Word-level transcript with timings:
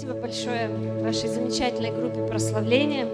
Спасибо 0.00 0.18
большое 0.18 0.68
вашей 1.02 1.28
замечательной 1.28 1.90
группе 1.90 2.26
прославления. 2.26 3.04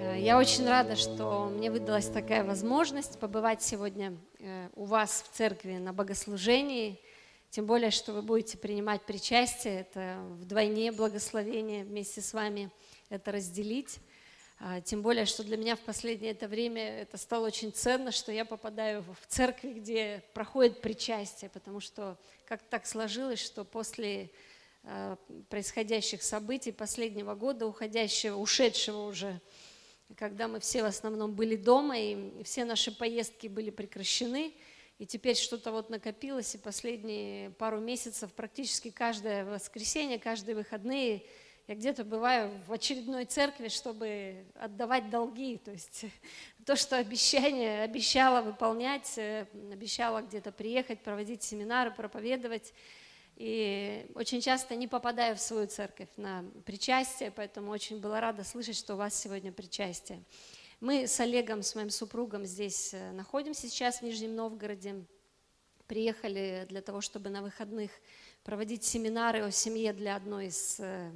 Э, 0.00 0.20
я 0.20 0.36
очень 0.36 0.68
рада, 0.68 0.96
что 0.96 1.46
мне 1.46 1.70
выдалась 1.70 2.08
такая 2.08 2.44
возможность 2.44 3.18
побывать 3.18 3.62
сегодня 3.62 4.18
э, 4.38 4.68
у 4.76 4.84
вас 4.84 5.24
в 5.26 5.34
церкви 5.34 5.78
на 5.78 5.94
богослужении. 5.94 7.00
Тем 7.48 7.64
более, 7.64 7.90
что 7.90 8.12
вы 8.12 8.20
будете 8.20 8.58
принимать 8.58 9.00
причастие, 9.00 9.80
это 9.80 10.18
вдвойне 10.40 10.92
благословение 10.92 11.84
вместе 11.84 12.20
с 12.20 12.34
вами 12.34 12.70
это 13.08 13.32
разделить. 13.32 13.98
А, 14.60 14.80
тем 14.80 15.02
более, 15.02 15.24
что 15.24 15.44
для 15.44 15.56
меня 15.56 15.76
в 15.76 15.80
последнее 15.80 16.32
это 16.32 16.48
время 16.48 17.02
это 17.02 17.16
стало 17.16 17.46
очень 17.46 17.72
ценно, 17.72 18.10
что 18.10 18.32
я 18.32 18.44
попадаю 18.44 19.02
в 19.02 19.26
церкви, 19.28 19.72
где 19.72 20.22
проходит 20.34 20.80
причастие, 20.80 21.48
потому 21.48 21.78
что 21.78 22.18
как 22.44 22.62
так 22.62 22.84
сложилось, 22.84 23.38
что 23.38 23.64
после 23.64 24.30
а, 24.82 25.16
происходящих 25.48 26.24
событий 26.24 26.72
последнего 26.72 27.36
года, 27.36 27.68
уходящего, 27.68 28.36
ушедшего 28.36 29.06
уже, 29.06 29.40
когда 30.16 30.48
мы 30.48 30.58
все 30.58 30.82
в 30.82 30.86
основном 30.86 31.34
были 31.34 31.54
дома, 31.54 31.96
и 31.96 32.42
все 32.42 32.64
наши 32.64 32.90
поездки 32.90 33.46
были 33.46 33.70
прекращены, 33.70 34.52
и 34.98 35.06
теперь 35.06 35.36
что-то 35.36 35.70
вот 35.70 35.88
накопилось, 35.88 36.56
и 36.56 36.58
последние 36.58 37.50
пару 37.50 37.78
месяцев 37.78 38.32
практически 38.32 38.90
каждое 38.90 39.44
воскресенье, 39.44 40.18
каждые 40.18 40.56
выходные– 40.56 41.22
я 41.68 41.74
где-то 41.74 42.02
бываю 42.02 42.50
в 42.66 42.72
очередной 42.72 43.26
церкви, 43.26 43.68
чтобы 43.68 44.46
отдавать 44.54 45.10
долги. 45.10 45.58
То 45.58 45.70
есть 45.70 46.06
то, 46.64 46.76
что 46.76 46.96
обещание, 46.96 47.82
обещала 47.82 48.40
выполнять, 48.40 49.18
э, 49.18 49.46
обещала 49.70 50.22
где-то 50.22 50.50
приехать, 50.50 51.02
проводить 51.02 51.42
семинары, 51.42 51.90
проповедовать. 51.90 52.72
И 53.36 54.10
очень 54.14 54.40
часто 54.40 54.76
не 54.76 54.88
попадаю 54.88 55.36
в 55.36 55.40
свою 55.40 55.66
церковь 55.66 56.08
на 56.16 56.42
причастие, 56.64 57.30
поэтому 57.30 57.70
очень 57.70 58.00
была 58.00 58.20
рада 58.20 58.44
слышать, 58.44 58.76
что 58.76 58.94
у 58.94 58.96
вас 58.96 59.14
сегодня 59.14 59.52
причастие. 59.52 60.22
Мы 60.80 61.06
с 61.06 61.20
Олегом, 61.20 61.62
с 61.62 61.74
моим 61.74 61.90
супругом 61.90 62.46
здесь 62.46 62.94
э, 62.94 63.12
находимся 63.12 63.68
сейчас 63.68 63.98
в 63.98 64.02
Нижнем 64.02 64.34
Новгороде. 64.34 65.04
Приехали 65.86 66.66
для 66.70 66.80
того, 66.80 67.02
чтобы 67.02 67.28
на 67.28 67.42
выходных 67.42 67.90
проводить 68.42 68.84
семинары 68.84 69.42
о 69.42 69.50
семье 69.50 69.92
для 69.92 70.16
одной 70.16 70.46
из 70.46 70.80
э, 70.80 71.12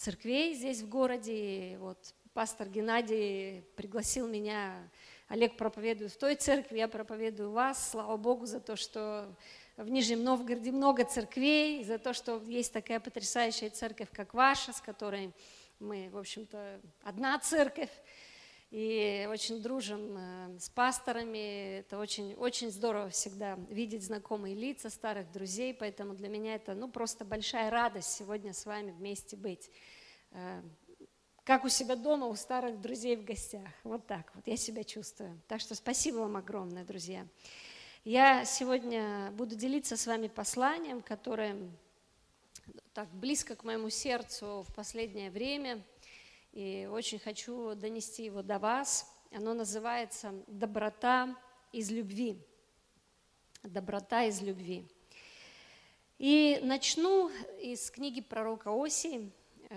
церквей 0.00 0.54
здесь 0.54 0.80
в 0.80 0.88
городе. 0.88 1.72
И 1.72 1.76
вот 1.76 2.14
пастор 2.32 2.68
Геннадий 2.68 3.62
пригласил 3.76 4.26
меня, 4.26 4.88
Олег 5.28 5.56
проповедует 5.56 6.10
в 6.12 6.16
той 6.16 6.36
церкви, 6.36 6.78
я 6.78 6.88
проповедую 6.88 7.50
вас. 7.50 7.90
Слава 7.90 8.16
Богу 8.16 8.46
за 8.46 8.60
то, 8.60 8.76
что 8.76 9.28
в 9.76 9.88
Нижнем 9.90 10.24
Новгороде 10.24 10.72
много 10.72 11.04
церквей, 11.04 11.84
за 11.84 11.98
то, 11.98 12.14
что 12.14 12.42
есть 12.46 12.72
такая 12.72 12.98
потрясающая 12.98 13.68
церковь, 13.68 14.08
как 14.10 14.32
ваша, 14.32 14.72
с 14.72 14.80
которой 14.80 15.32
мы, 15.78 16.08
в 16.10 16.16
общем-то, 16.16 16.80
одна 17.02 17.38
церковь 17.38 17.90
и 18.70 19.26
очень 19.28 19.60
дружим 19.60 20.16
э, 20.16 20.58
с 20.60 20.68
пасторами. 20.68 21.80
Это 21.80 21.98
очень, 21.98 22.34
очень 22.34 22.70
здорово 22.70 23.10
всегда 23.10 23.56
видеть 23.68 24.04
знакомые 24.04 24.54
лица, 24.54 24.90
старых 24.90 25.30
друзей, 25.32 25.74
поэтому 25.74 26.14
для 26.14 26.28
меня 26.28 26.54
это 26.54 26.74
ну, 26.74 26.88
просто 26.88 27.24
большая 27.24 27.70
радость 27.70 28.12
сегодня 28.12 28.52
с 28.52 28.64
вами 28.66 28.92
вместе 28.92 29.36
быть. 29.36 29.70
Э, 30.30 30.62
как 31.42 31.64
у 31.64 31.68
себя 31.68 31.96
дома, 31.96 32.26
у 32.26 32.36
старых 32.36 32.80
друзей 32.80 33.16
в 33.16 33.24
гостях. 33.24 33.68
Вот 33.82 34.06
так 34.06 34.30
вот 34.34 34.46
я 34.46 34.56
себя 34.56 34.84
чувствую. 34.84 35.40
Так 35.48 35.60
что 35.60 35.74
спасибо 35.74 36.18
вам 36.18 36.36
огромное, 36.36 36.84
друзья. 36.84 37.26
Я 38.04 38.44
сегодня 38.44 39.32
буду 39.32 39.56
делиться 39.56 39.96
с 39.96 40.06
вами 40.06 40.28
посланием, 40.28 41.02
которое 41.02 41.56
так 42.94 43.08
близко 43.12 43.56
к 43.56 43.64
моему 43.64 43.90
сердцу 43.90 44.64
в 44.68 44.72
последнее 44.74 45.30
время– 45.32 45.82
и 46.52 46.88
очень 46.90 47.18
хочу 47.18 47.74
донести 47.74 48.24
его 48.24 48.42
до 48.42 48.58
вас. 48.58 49.10
Оно 49.30 49.54
называется 49.54 50.34
«Доброта 50.46 51.36
из 51.72 51.90
любви». 51.90 52.44
Доброта 53.62 54.24
из 54.24 54.40
любви. 54.40 54.88
И 56.18 56.58
начну 56.62 57.30
из 57.60 57.90
книги 57.90 58.20
пророка 58.20 58.70
Осии, 58.70 59.30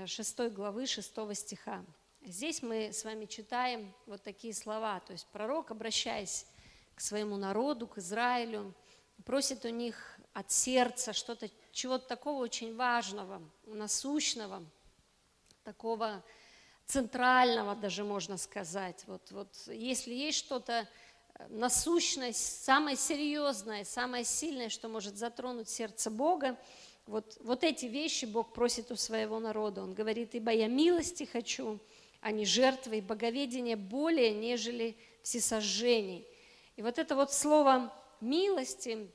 6 0.05 0.39
главы 0.51 0.85
6 0.85 1.35
стиха. 1.35 1.85
Здесь 2.25 2.61
мы 2.61 2.93
с 2.93 3.03
вами 3.03 3.25
читаем 3.25 3.93
вот 4.05 4.23
такие 4.23 4.53
слова. 4.53 4.99
То 5.01 5.11
есть 5.13 5.27
пророк, 5.27 5.71
обращаясь 5.71 6.47
к 6.95 7.01
своему 7.01 7.37
народу, 7.37 7.87
к 7.87 7.97
Израилю, 7.97 8.73
просит 9.25 9.65
у 9.65 9.69
них 9.69 10.19
от 10.33 10.51
сердца 10.51 11.13
что-то, 11.13 11.49
чего-то 11.71 12.07
такого 12.07 12.41
очень 12.41 12.75
важного, 12.75 13.41
насущного, 13.65 14.63
такого 15.63 16.23
центрального 16.93 17.75
даже 17.75 18.03
можно 18.03 18.37
сказать. 18.37 19.03
Вот, 19.07 19.31
вот 19.31 19.47
если 19.65 20.13
есть 20.13 20.37
что-то 20.37 20.87
э, 21.33 21.47
насущность, 21.49 22.63
самое 22.63 22.95
серьезное, 22.95 23.83
самое 23.83 24.23
сильное, 24.23 24.69
что 24.69 24.89
может 24.89 25.17
затронуть 25.17 25.69
сердце 25.69 26.11
Бога, 26.11 26.55
вот, 27.07 27.37
вот 27.41 27.63
эти 27.63 27.87
вещи 27.87 28.25
Бог 28.25 28.53
просит 28.53 28.91
у 28.91 28.95
своего 28.95 29.39
народа. 29.39 29.81
Он 29.81 29.95
говорит, 29.95 30.35
ибо 30.35 30.51
я 30.51 30.67
милости 30.67 31.23
хочу, 31.23 31.79
а 32.21 32.31
не 32.31 32.45
жертвы, 32.45 32.99
и 32.99 33.01
боговедение 33.01 33.75
более, 33.75 34.31
нежели 34.31 34.95
всесожжений. 35.23 36.27
И 36.75 36.83
вот 36.83 36.99
это 36.99 37.15
вот 37.15 37.33
слово 37.33 37.91
милости, 38.21 39.09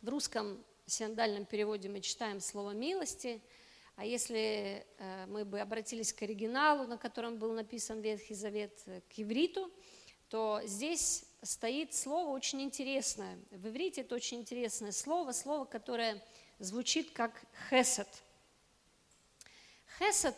в 0.00 0.08
русском 0.08 0.58
сиандальном 0.86 1.44
переводе 1.44 1.90
мы 1.90 2.00
читаем 2.00 2.40
слово 2.40 2.70
милости– 2.70 3.42
а 3.96 4.04
если 4.04 4.84
э, 4.98 5.26
мы 5.26 5.44
бы 5.44 5.60
обратились 5.60 6.12
к 6.12 6.22
оригиналу, 6.22 6.86
на 6.86 6.98
котором 6.98 7.38
был 7.38 7.52
написан 7.52 8.00
Ветхий 8.00 8.34
Завет, 8.34 8.72
э, 8.86 9.00
к 9.02 9.18
ивриту, 9.20 9.70
то 10.28 10.60
здесь 10.64 11.24
стоит 11.42 11.94
слово 11.94 12.30
очень 12.30 12.60
интересное. 12.62 13.38
В 13.52 13.68
иврите 13.68 14.00
это 14.00 14.16
очень 14.16 14.40
интересное 14.40 14.90
слово, 14.90 15.30
слово, 15.30 15.64
которое 15.64 16.20
звучит 16.58 17.12
как 17.12 17.44
хесед. 17.70 18.08
Хесед, 19.98 20.34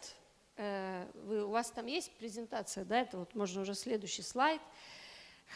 э, 0.57 1.11
вы, 1.15 1.45
у 1.47 1.49
вас 1.49 1.71
там 1.71 1.87
есть 1.87 2.13
презентация, 2.19 2.85
да, 2.85 3.01
это 3.01 3.17
вот 3.17 3.35
можно 3.35 3.63
уже 3.63 3.75
следующий 3.75 4.23
слайд. 4.23 4.61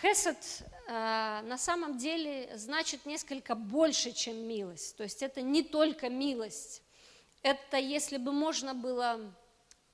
Хесед 0.01 0.63
на 0.87 1.59
самом 1.59 1.99
деле 1.99 2.57
значит 2.57 3.07
несколько 3.07 3.57
больше, 3.57 4.13
чем 4.13 4.37
милость. 4.37 4.97
То 4.97 5.03
есть 5.03 5.21
это 5.21 5.43
не 5.43 5.65
только 5.65 6.09
милость, 6.09 6.81
это 7.43 7.79
если 7.79 8.19
бы 8.19 8.33
можно 8.33 8.75
было 8.75 9.35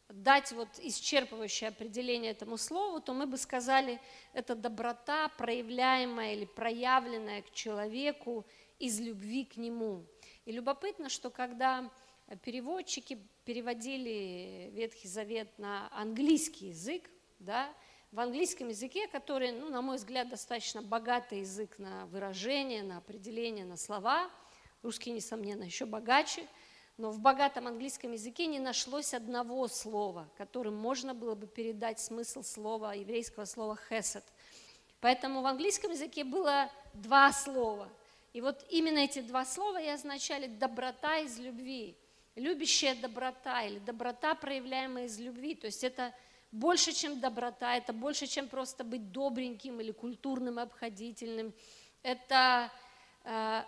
дать 0.08 0.52
вот 0.52 0.68
исчерпывающее 0.78 1.68
определение 1.68 2.30
этому 2.32 2.56
слову, 2.56 3.00
то 3.00 3.12
мы 3.12 3.26
бы 3.26 3.36
сказали, 3.36 4.00
это 4.32 4.54
доброта, 4.54 5.28
проявляемая 5.36 6.34
или 6.34 6.44
проявленная 6.44 7.42
к 7.42 7.52
человеку 7.52 8.46
из 8.78 9.00
любви 9.00 9.44
к 9.44 9.56
нему. 9.56 10.06
И 10.44 10.52
любопытно, 10.52 11.08
что 11.08 11.30
когда 11.30 11.90
переводчики 12.42 13.18
переводили 13.44 14.70
Ветхий 14.72 15.08
Завет 15.08 15.58
на 15.58 15.88
английский 15.92 16.68
язык, 16.68 17.10
да, 17.38 17.72
в 18.12 18.20
английском 18.20 18.68
языке, 18.68 19.08
который, 19.08 19.52
ну, 19.52 19.68
на 19.68 19.82
мой 19.82 19.96
взгляд, 19.96 20.28
достаточно 20.28 20.82
богатый 20.82 21.40
язык 21.40 21.78
на 21.78 22.06
выражение, 22.06 22.82
на 22.82 22.98
определение, 22.98 23.64
на 23.64 23.76
слова, 23.76 24.30
русский, 24.82 25.10
несомненно, 25.10 25.64
еще 25.64 25.84
богаче– 25.84 26.46
но 26.98 27.10
в 27.10 27.20
богатом 27.20 27.66
английском 27.66 28.12
языке 28.12 28.46
не 28.46 28.58
нашлось 28.58 29.12
одного 29.12 29.68
слова, 29.68 30.28
которым 30.38 30.76
можно 30.76 31.14
было 31.14 31.34
бы 31.34 31.46
передать 31.46 32.00
смысл 32.00 32.42
слова, 32.42 32.94
еврейского 32.94 33.44
слова 33.44 33.76
«хесед». 33.88 34.24
Поэтому 35.00 35.42
в 35.42 35.46
английском 35.46 35.90
языке 35.90 36.24
было 36.24 36.70
два 36.94 37.32
слова. 37.32 37.88
И 38.32 38.40
вот 38.40 38.64
именно 38.70 38.98
эти 38.98 39.20
два 39.20 39.44
слова 39.44 39.80
и 39.80 39.88
означали 39.88 40.46
«доброта 40.46 41.18
из 41.18 41.38
любви», 41.38 41.96
«любящая 42.34 42.94
доброта» 42.94 43.62
или 43.62 43.78
«доброта, 43.78 44.34
проявляемая 44.34 45.04
из 45.04 45.18
любви». 45.18 45.54
То 45.54 45.66
есть 45.66 45.84
это 45.84 46.14
больше, 46.50 46.92
чем 46.92 47.20
доброта, 47.20 47.76
это 47.76 47.92
больше, 47.92 48.26
чем 48.26 48.48
просто 48.48 48.84
быть 48.84 49.12
добреньким 49.12 49.80
или 49.80 49.90
культурным, 49.90 50.58
обходительным. 50.58 51.52
Это 52.02 52.70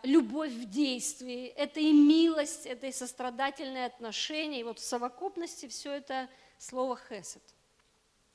любовь 0.05 0.53
в 0.53 0.71
действии, 0.71 1.47
это 1.49 1.81
и 1.81 1.93
милость, 1.93 2.65
это 2.67 2.87
и 2.87 2.93
сострадательное 2.93 3.87
отношение. 3.87 4.61
И 4.61 4.65
вот 4.65 4.79
в 4.79 4.85
совокупности 4.85 5.67
все 5.67 5.95
это 5.95 6.29
слово 6.59 6.97
«хесед». 6.97 7.43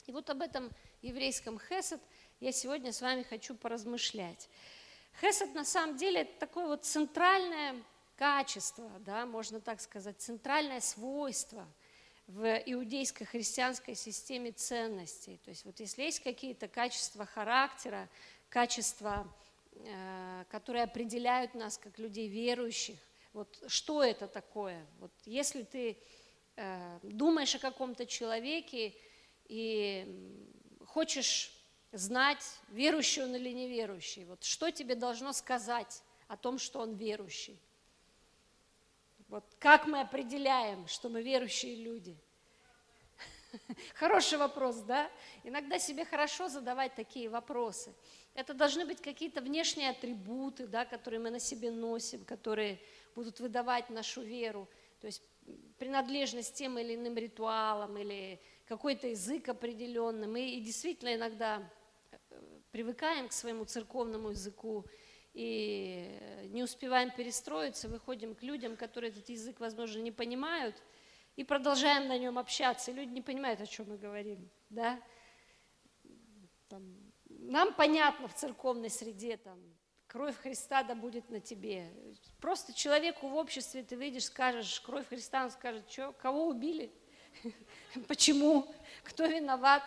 И 0.06 0.12
вот 0.12 0.30
об 0.30 0.42
этом 0.42 0.70
еврейском 1.02 1.60
«хесед» 1.60 2.02
я 2.42 2.52
сегодня 2.52 2.92
с 2.92 3.02
вами 3.02 3.24
хочу 3.24 3.56
поразмышлять. 3.56 4.50
Хесед 5.22 5.54
на 5.54 5.64
самом 5.64 5.96
деле 5.96 6.22
это 6.22 6.40
такое 6.40 6.68
вот 6.68 6.84
центральное 6.84 7.82
качество, 8.18 8.92
да, 9.00 9.26
можно 9.26 9.62
так 9.62 9.80
сказать, 9.80 10.20
центральное 10.20 10.82
свойство 10.82 11.66
в 12.28 12.46
иудейско-христианской 12.66 13.96
системе 13.96 14.52
ценностей. 14.52 15.40
То 15.46 15.52
есть 15.52 15.64
вот 15.64 15.80
если 15.80 16.04
есть 16.04 16.20
какие-то 16.20 16.68
качества 16.68 17.26
характера, 17.26 18.10
качества 18.50 19.26
Э, 19.26 19.43
которые 20.50 20.84
определяют 20.84 21.56
нас 21.56 21.78
как 21.78 22.00
людей 22.00 22.28
верующих, 22.28 22.98
Вот 23.34 23.64
что 23.68 24.04
это 24.04 24.28
такое? 24.28 24.86
Вот 25.00 25.12
если 25.26 25.64
ты 25.64 25.98
э, 26.56 27.00
думаешь 27.02 27.56
о 27.56 27.60
каком-то 27.60 28.06
человеке 28.06 28.94
и 29.46 30.06
хочешь 30.86 31.52
знать, 31.92 32.44
верующий 32.70 33.24
он 33.24 33.36
или 33.36 33.50
неверующий, 33.50 34.26
вот 34.26 34.44
что 34.44 34.72
тебе 34.72 34.96
должно 34.96 35.34
сказать 35.34 36.04
о 36.28 36.38
том, 36.38 36.60
что 36.60 36.80
он 36.80 36.94
верующий? 36.94 37.60
Вот 39.30 39.44
как 39.60 39.88
мы 39.88 40.02
определяем, 40.02 40.88
что 40.88 41.10
мы 41.10 41.24
верующие 41.24 41.76
люди? 41.76 42.16
Хороший 43.96 44.38
вопрос, 44.38 44.78
да? 44.78 45.10
Иногда 45.44 45.80
себе 45.80 46.06
хорошо 46.06 46.50
задавать 46.50 46.96
такие 46.96 47.30
вопросы. 47.30 47.94
Это 48.34 48.54
должны 48.54 48.86
быть 48.86 49.02
какие-то 49.02 49.42
внешние 49.42 49.92
атрибуты, 49.92 50.68
да, 50.68 50.86
которые 50.86 51.20
мы 51.20 51.30
на 51.30 51.40
себе 51.40 51.70
носим, 51.70 52.26
которые 52.26 52.80
будут 53.16 53.40
выдавать 53.40 53.90
нашу 53.90 54.22
веру. 54.22 54.68
То 55.00 55.08
есть 55.08 55.22
принадлежность 55.78 56.56
тем 56.56 56.80
или 56.80 56.96
иным 56.96 57.16
ритуалам 57.16 57.98
или 57.98 58.42
какой-то 58.66 59.08
язык 59.08 59.50
определенный. 59.50 60.28
Мы 60.28 60.50
и 60.50 60.62
действительно 60.62 61.14
иногда 61.14 61.62
э, 62.12 62.18
привыкаем 62.72 63.28
к 63.28 63.34
своему 63.34 63.66
церковному 63.66 64.32
языку 64.32 64.86
и 65.34 66.48
не 66.50 66.64
успеваем 66.64 67.12
перестроиться, 67.12 67.88
выходим 67.88 68.34
к 68.36 68.44
людям, 68.44 68.76
которые 68.78 69.12
этот 69.12 69.30
язык, 69.30 69.60
возможно, 69.60 70.00
не 70.00 70.12
понимают, 70.12 70.76
и 71.36 71.44
продолжаем 71.44 72.08
на 72.08 72.18
нем 72.18 72.38
общаться. 72.38 72.92
И 72.92 72.94
люди 72.94 73.12
не 73.12 73.22
понимают, 73.22 73.62
о 73.62 73.66
чем 73.66 73.90
мы 73.90 73.98
говорим. 73.98 74.50
Да? 74.70 75.02
Там, 76.70 77.13
нам 77.44 77.74
понятно 77.74 78.28
в 78.28 78.34
церковной 78.34 78.90
среде, 78.90 79.38
там, 79.38 79.60
кровь 80.08 80.36
Христа 80.38 80.84
да 80.84 80.96
будет 80.96 81.30
на 81.30 81.40
тебе. 81.40 81.92
Просто 82.40 82.74
человеку 82.74 83.28
в 83.28 83.36
обществе 83.36 83.84
ты 83.84 83.98
выйдешь, 83.98 84.26
скажешь, 84.26 84.80
кровь 84.82 85.08
Христа, 85.08 85.44
он 85.44 85.52
скажет, 85.52 85.90
что, 85.92 86.14
кого 86.14 86.48
убили, 86.48 86.92
почему, 88.08 88.68
кто 89.04 89.26
виноват. 89.26 89.84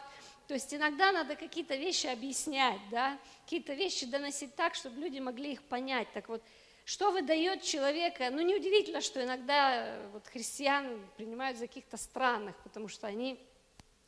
То 0.48 0.54
есть 0.54 0.72
иногда 0.72 1.12
надо 1.12 1.34
какие-то 1.34 1.74
вещи 1.74 2.06
объяснять, 2.06 2.80
да, 2.90 3.18
какие-то 3.44 3.74
вещи 3.74 4.06
доносить 4.06 4.54
так, 4.54 4.74
чтобы 4.74 5.00
люди 5.00 5.18
могли 5.18 5.52
их 5.52 5.62
понять. 5.62 6.08
Так 6.12 6.28
вот, 6.28 6.42
что 6.84 7.10
выдает 7.10 7.62
человека? 7.62 8.30
Ну, 8.30 8.42
неудивительно, 8.42 9.00
что 9.00 9.24
иногда 9.24 9.86
э, 9.86 10.08
вот, 10.12 10.26
христиан 10.28 11.04
принимают 11.16 11.58
за 11.58 11.66
каких-то 11.66 11.96
странных, 11.96 12.56
потому 12.62 12.86
что 12.86 13.08
они 13.08 13.40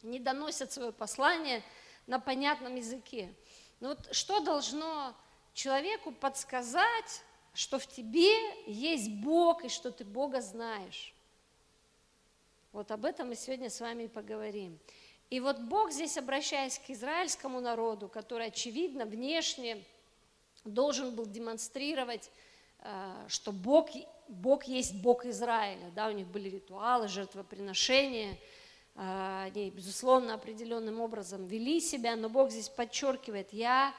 не 0.02 0.20
доносят 0.20 0.70
свое 0.70 0.92
послание 0.92 1.64
на 2.08 2.18
понятном 2.18 2.74
языке. 2.74 3.32
Но 3.78 3.90
вот 3.90 4.08
что 4.12 4.40
должно 4.40 5.14
человеку 5.52 6.10
подсказать, 6.10 7.22
что 7.54 7.78
в 7.78 7.86
тебе 7.86 8.34
есть 8.66 9.10
Бог 9.10 9.64
и 9.64 9.68
что 9.68 9.92
ты 9.92 10.04
Бога 10.04 10.40
знаешь. 10.40 11.14
Вот 12.72 12.90
об 12.90 13.04
этом 13.04 13.28
мы 13.28 13.36
сегодня 13.36 13.70
с 13.70 13.80
вами 13.80 14.06
поговорим. 14.06 14.78
И 15.30 15.40
вот 15.40 15.58
Бог 15.60 15.92
здесь, 15.92 16.16
обращаясь 16.16 16.78
к 16.78 16.90
израильскому 16.90 17.60
народу, 17.60 18.08
который, 18.08 18.46
очевидно, 18.46 19.04
внешне 19.04 19.84
должен 20.64 21.14
был 21.14 21.26
демонстрировать, 21.26 22.30
э, 22.80 23.26
что 23.28 23.52
Бог, 23.52 23.90
Бог 24.28 24.64
есть 24.64 24.94
Бог 25.02 25.26
Израиля. 25.26 25.90
Да, 25.94 26.08
у 26.08 26.12
них 26.12 26.26
были 26.28 26.48
ритуалы, 26.48 27.08
жертвоприношения, 27.08 28.38
они, 29.00 29.70
безусловно, 29.70 30.34
определенным 30.34 31.00
образом 31.00 31.46
вели 31.46 31.80
себя, 31.80 32.16
но 32.16 32.28
Бог 32.28 32.50
здесь 32.50 32.68
подчеркивает, 32.68 33.52
я 33.52 33.94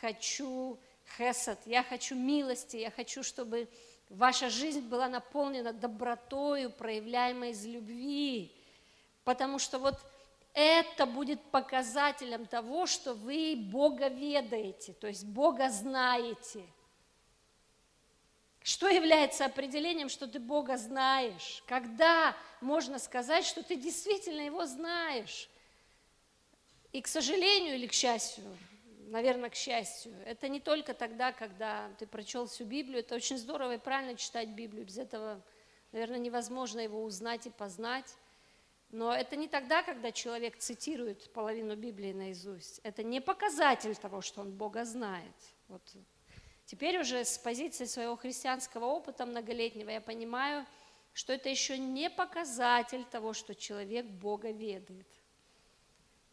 хочу 0.00 0.78
хесед, 1.16 1.58
я 1.66 1.82
хочу 1.82 2.14
милости, 2.14 2.76
я 2.76 2.92
хочу, 2.92 3.24
чтобы 3.24 3.68
ваша 4.08 4.50
жизнь 4.50 4.82
была 4.82 5.08
наполнена 5.08 5.72
добротою, 5.72 6.70
проявляемой 6.70 7.50
из 7.50 7.66
любви, 7.66 8.52
потому 9.24 9.58
что 9.58 9.80
вот 9.80 9.96
это 10.52 11.04
будет 11.04 11.42
показателем 11.50 12.46
того, 12.46 12.86
что 12.86 13.14
вы 13.14 13.56
Бога 13.58 14.06
ведаете, 14.06 14.92
то 14.92 15.08
есть 15.08 15.24
Бога 15.24 15.68
знаете. 15.68 16.64
Что 18.64 18.88
является 18.88 19.44
определением, 19.44 20.08
что 20.08 20.26
ты 20.26 20.40
Бога 20.40 20.78
знаешь? 20.78 21.62
Когда 21.66 22.34
можно 22.62 22.98
сказать, 22.98 23.44
что 23.44 23.62
ты 23.62 23.76
действительно 23.76 24.40
Его 24.40 24.64
знаешь? 24.64 25.50
И, 26.90 27.02
к 27.02 27.06
сожалению 27.06 27.74
или 27.74 27.86
к 27.86 27.92
счастью, 27.92 28.42
наверное, 29.08 29.50
к 29.50 29.54
счастью. 29.54 30.14
Это 30.24 30.48
не 30.48 30.60
только 30.60 30.94
тогда, 30.94 31.32
когда 31.32 31.90
ты 31.98 32.06
прочел 32.06 32.46
всю 32.46 32.64
Библию, 32.64 33.00
это 33.00 33.16
очень 33.16 33.36
здорово 33.36 33.74
и 33.74 33.78
правильно 33.78 34.16
читать 34.16 34.48
Библию, 34.48 34.86
без 34.86 34.96
этого, 34.96 35.42
наверное, 35.92 36.18
невозможно 36.18 36.80
его 36.80 37.04
узнать 37.04 37.46
и 37.46 37.50
познать. 37.50 38.16
Но 38.88 39.14
это 39.14 39.36
не 39.36 39.46
тогда, 39.46 39.82
когда 39.82 40.10
человек 40.10 40.56
цитирует 40.56 41.30
половину 41.34 41.76
Библии 41.76 42.14
наизусть. 42.14 42.80
Это 42.82 43.02
не 43.02 43.20
показатель 43.20 43.94
того, 43.94 44.22
что 44.22 44.40
он 44.40 44.52
Бога 44.52 44.86
знает. 44.86 45.36
Вот. 45.68 45.82
Теперь 46.66 46.98
уже 47.00 47.24
с 47.24 47.38
позиции 47.38 47.84
своего 47.84 48.16
христианского 48.16 48.86
опыта 48.86 49.26
многолетнего 49.26 49.90
я 49.90 50.00
понимаю, 50.00 50.66
что 51.12 51.32
это 51.32 51.48
еще 51.48 51.78
не 51.78 52.10
показатель 52.10 53.04
того, 53.04 53.32
что 53.32 53.54
человек 53.54 54.06
Бога 54.06 54.50
ведает. 54.50 55.06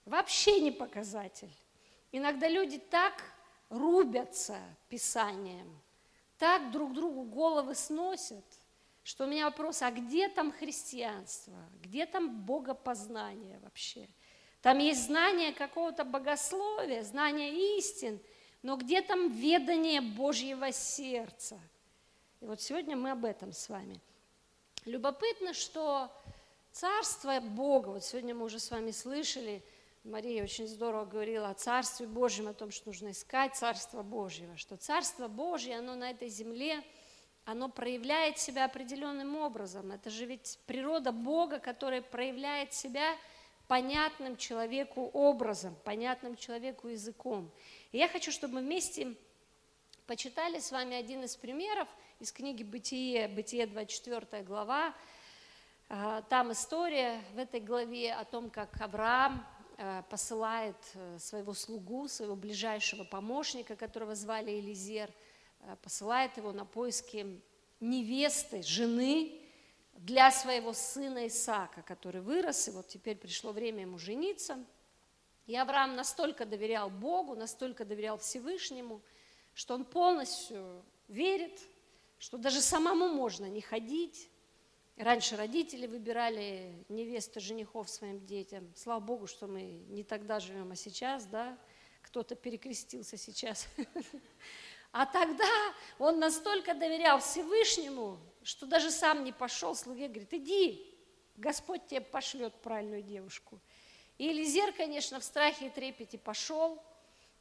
Вообще 0.06 0.60
не 0.60 0.72
показатель. 0.72 1.54
Иногда 2.12 2.48
люди 2.48 2.80
так 2.80 3.24
рубятся 3.70 4.60
Писанием, 4.90 5.80
так 6.38 6.72
друг 6.72 6.94
другу 6.94 7.24
головы 7.24 7.76
сносят, 7.76 8.44
что 9.04 9.26
у 9.26 9.28
меня 9.28 9.46
вопрос, 9.46 9.82
а 9.82 9.92
где 9.92 10.28
там 10.28 10.52
христианство? 10.52 11.54
Где 11.82 12.06
там 12.06 12.42
богопознание 12.42 13.60
вообще? 13.60 14.08
Там 14.62 14.78
есть 14.78 15.06
знание 15.06 15.54
какого-то 15.54 16.04
богословия, 16.04 17.04
знание 17.04 17.78
истин, 17.78 18.20
но 18.64 18.78
где 18.78 19.02
там 19.02 19.32
ведание 19.32 20.02
Божьего 20.02 20.72
сердца? 20.72 21.60
И 22.40 22.46
вот 22.46 22.62
сегодня 22.62 22.96
мы 22.96 23.12
об 23.12 23.26
этом 23.26 23.54
с 23.54 23.70
вами. 23.70 24.00
Любопытно, 24.86 25.54
что 25.54 26.12
Царство 26.72 27.40
Бога, 27.40 27.90
вот 27.90 28.04
сегодня 28.04 28.34
мы 28.34 28.46
уже 28.46 28.60
с 28.60 28.72
вами 28.72 28.92
слышали– 28.92 29.64
Мария 30.04 30.44
очень 30.44 30.68
здорово 30.68 31.06
говорила 31.06 31.50
о 31.50 31.54
Царстве 31.54 32.08
Божьем, 32.08 32.48
о 32.48 32.54
том, 32.54 32.72
что 32.72 32.88
нужно 32.88 33.12
искать 33.12 33.56
Царство 33.56 34.02
Божьего, 34.02 34.58
что 34.58 34.76
Царство 34.76 35.28
Божье, 35.28 35.78
оно 35.78 35.94
на 35.94 36.10
этой 36.10 36.28
земле, 36.28 36.84
оно 37.46 37.70
проявляет 37.70 38.40
себя 38.40 38.66
определенным 38.66 39.36
образом. 39.36 39.92
Это 39.92 40.10
же 40.10 40.26
ведь 40.26 40.58
природа 40.66 41.12
Бога, 41.12 41.60
которая 41.60 42.02
проявляет 42.02 42.74
себя 42.74 43.16
понятным 43.68 44.38
человеку 44.38 45.12
образом, 45.14 45.76
понятным 45.84 46.36
человеку 46.36 46.88
языком. 46.88 47.52
И 47.92 47.98
я 47.98 48.08
хочу, 48.08 48.32
чтобы 48.32 48.56
мы 48.56 48.62
вместе 48.62 49.16
почитали 50.08 50.60
с 50.60 50.72
вами 50.72 50.96
один 50.96 51.24
из 51.24 51.36
примеров 51.36 51.88
из 52.20 52.32
книги 52.32 52.64
«Бытие», 52.64 53.28
«Бытие» 53.28 53.68
24 53.68 54.44
глава. 54.44 54.94
А, 55.90 56.22
там 56.24 56.52
история 56.52 57.22
в 57.34 57.38
этой 57.38 57.60
главе 57.60 58.14
о 58.14 58.26
том, 58.26 58.50
как 58.50 58.80
Авраам 58.82 59.46
Э, 59.84 60.04
посылает 60.12 60.76
э, 60.94 61.18
своего 61.18 61.56
слугу, 61.56 62.08
своего 62.08 62.36
ближайшего 62.36 63.04
помощника, 63.04 63.76
которого 63.76 64.14
звали 64.14 64.60
Элизер, 64.60 65.10
э, 65.62 65.76
посылает 65.82 66.38
его 66.38 66.52
на 66.52 66.66
поиски 66.66 67.42
невесты, 67.80 68.62
жены 68.62 69.42
для 69.94 70.30
своего 70.30 70.74
сына 70.74 71.26
Исаака, 71.26 71.82
который 71.82 72.22
вырос, 72.22 72.68
и 72.68 72.72
вот 72.72 72.90
теперь 72.90 73.18
пришло 73.18 73.54
время 73.54 73.82
ему 73.82 73.98
жениться. 73.98 74.64
И 75.52 75.56
Авраам 75.58 75.98
настолько 75.98 76.46
доверял 76.46 76.90
Богу, 76.90 77.36
настолько 77.36 77.84
доверял 77.84 78.18
Всевышнему, 78.18 79.02
что 79.54 79.74
он 79.74 79.84
полностью 79.84 80.82
верит, 81.10 81.60
что 82.20 82.38
даже 82.38 82.62
самому 82.62 83.10
можно 83.10 83.48
не 83.48 83.60
ходить, 83.60 84.30
Раньше 84.96 85.36
родители 85.36 85.88
выбирали 85.88 86.86
невесты, 86.88 87.40
женихов 87.40 87.90
своим 87.90 88.26
детям. 88.26 88.72
Слава 88.76 89.00
Богу, 89.00 89.26
что 89.26 89.48
мы 89.48 89.84
не 89.90 90.04
тогда 90.04 90.40
живем, 90.40 90.72
а 90.72 90.76
сейчас, 90.76 91.26
да, 91.26 91.58
кто-то 92.02 92.36
перекрестился 92.36 93.18
сейчас. 93.18 93.68
А 94.94 95.06
тогда 95.06 95.50
он 96.00 96.20
настолько 96.20 96.74
доверял 96.74 97.20
Всевышнему, 97.20 98.20
что 98.44 98.66
даже 98.66 98.92
сам 98.92 99.24
не 99.24 99.32
пошел, 99.32 99.74
слуге 99.74 100.10
говорит, 100.10 100.34
иди, 100.34 101.00
Господь 101.38 101.88
тебе 101.88 102.02
пошлет 102.02 102.54
правильную 102.62 103.02
девушку. 103.02 103.60
И 104.22 104.26
Елизер, 104.26 104.72
конечно, 104.74 105.20
в 105.20 105.24
страхе 105.24 105.66
и 105.66 105.70
трепете 105.72 106.20
пошел. 106.20 106.80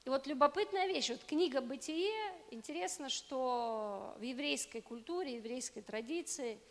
И 0.07 0.09
вот 0.09 0.27
любопытная 0.27 0.87
вещь, 0.87 1.11
вот 1.11 1.23
книга 1.25 1.61
«Бытие», 1.61 2.33
интересно, 2.51 3.11
что 3.11 4.15
в 4.19 4.23
еврейской 4.23 4.81
культуре, 4.81 5.37
еврейской 5.37 5.83
традиции– 5.83 6.59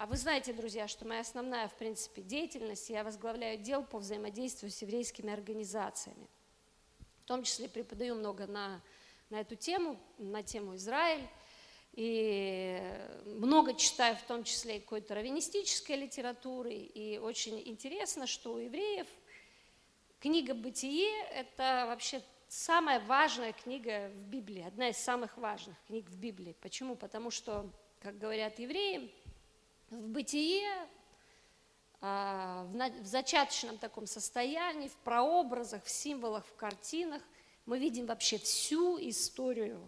а 0.00 0.06
вы 0.06 0.16
знаете, 0.16 0.54
друзья, 0.54 0.88
что 0.88 1.06
моя 1.06 1.20
основная, 1.20 1.68
в 1.68 1.74
принципе, 1.74 2.22
деятельность, 2.22 2.88
я 2.88 3.04
возглавляю 3.04 3.58
дел 3.58 3.84
по 3.84 3.98
взаимодействию 3.98 4.70
с 4.70 4.80
еврейскими 4.80 5.30
организациями. 5.30 6.26
В 7.22 7.26
том 7.26 7.42
числе 7.42 7.68
преподаю 7.68 8.14
много 8.14 8.46
на, 8.46 8.80
на 9.28 9.40
эту 9.40 9.56
тему, 9.56 10.00
на 10.16 10.42
тему 10.42 10.76
Израиль. 10.76 11.28
И 11.92 12.80
много 13.26 13.74
читаю, 13.74 14.16
в 14.16 14.22
том 14.22 14.42
числе 14.42 14.78
и 14.78 14.80
какой-то 14.80 15.14
раввинистической 15.16 15.96
литературы, 15.96 16.72
и 16.72 17.18
очень 17.18 17.60
интересно, 17.68 18.26
что 18.26 18.54
у 18.54 18.58
евреев 18.58 19.06
книга 20.20 20.54
«Бытие»– 20.54 21.24
это 21.34 21.86
вообще 21.88 22.22
самая 22.48 23.00
важная 23.00 23.52
книга 23.52 24.10
в 24.10 24.28
Библии, 24.28 24.62
одна 24.62 24.88
из 24.88 24.98
самых 24.98 25.36
важных 25.36 25.76
книг 25.86 26.08
в 26.08 26.16
Библии. 26.16 26.54
Почему? 26.60 26.94
Потому 26.94 27.30
что, 27.30 27.68
как 28.00 28.18
говорят 28.18 28.58
евреи, 28.58 29.12
в 29.88 30.08
«Бытие» 30.08 30.70
а, 32.00 32.64
в 32.64 33.06
зачаточном 33.06 33.78
таком 33.78 34.06
состоянии, 34.06 34.88
в 34.88 34.96
прообразах, 34.98 35.84
в 35.84 35.90
символах, 35.90 36.46
в 36.46 36.54
картинах 36.54 37.22
мы 37.66 37.78
видим 37.78 38.06
вообще 38.06 38.38
всю 38.38 38.98
историю 39.00 39.80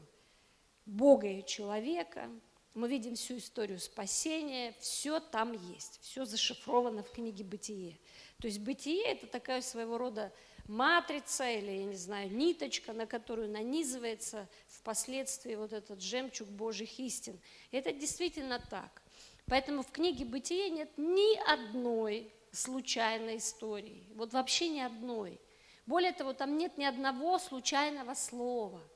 Бога 0.87 1.29
и 1.29 1.45
человека, 1.45 2.29
мы 2.75 2.89
видим 2.89 3.17
всю 3.17 3.37
историю 3.37 3.79
спасения, 3.79 4.75
все 4.81 5.21
там 5.21 5.53
есть, 5.53 6.01
все 6.01 6.25
зашифровано 6.25 7.03
в 7.03 7.11
книге 7.11 7.45
«Бытие». 7.45 7.99
То 8.43 8.49
есть 8.49 8.59
«Бытие»– 8.59 9.05
это 9.07 9.29
такая 9.29 9.63
своего 9.63 9.99
рода 9.99 10.33
матрица 10.67 11.49
или, 11.49 11.71
я 11.71 11.85
не 11.85 11.97
знаю, 11.97 12.31
ниточка, 12.31 12.93
на 12.93 13.07
которую 13.07 13.49
нанизывается 13.49 14.49
впоследствии 14.67 15.55
вот 15.55 15.73
этот 15.73 16.03
жемчуг 16.03 16.49
Божьих 16.49 16.99
истин. 16.99 17.39
Это 17.71 17.93
действительно 17.93 18.59
так. 18.59 19.01
Поэтому 19.47 19.83
в 19.83 19.93
книге 19.93 20.25
«Бытие» 20.25 20.71
нет 20.71 20.91
ни 20.97 21.39
одной 21.51 22.33
случайной 22.51 23.37
истории, 23.37 24.05
вот 24.17 24.33
вообще 24.33 24.69
ни 24.69 24.81
одной. 24.81 25.41
Более 25.87 26.13
того, 26.13 26.33
там 26.33 26.59
нет 26.59 26.77
ни 26.77 26.85
одного 26.85 27.39
случайного 27.39 28.15
слова– 28.15 28.83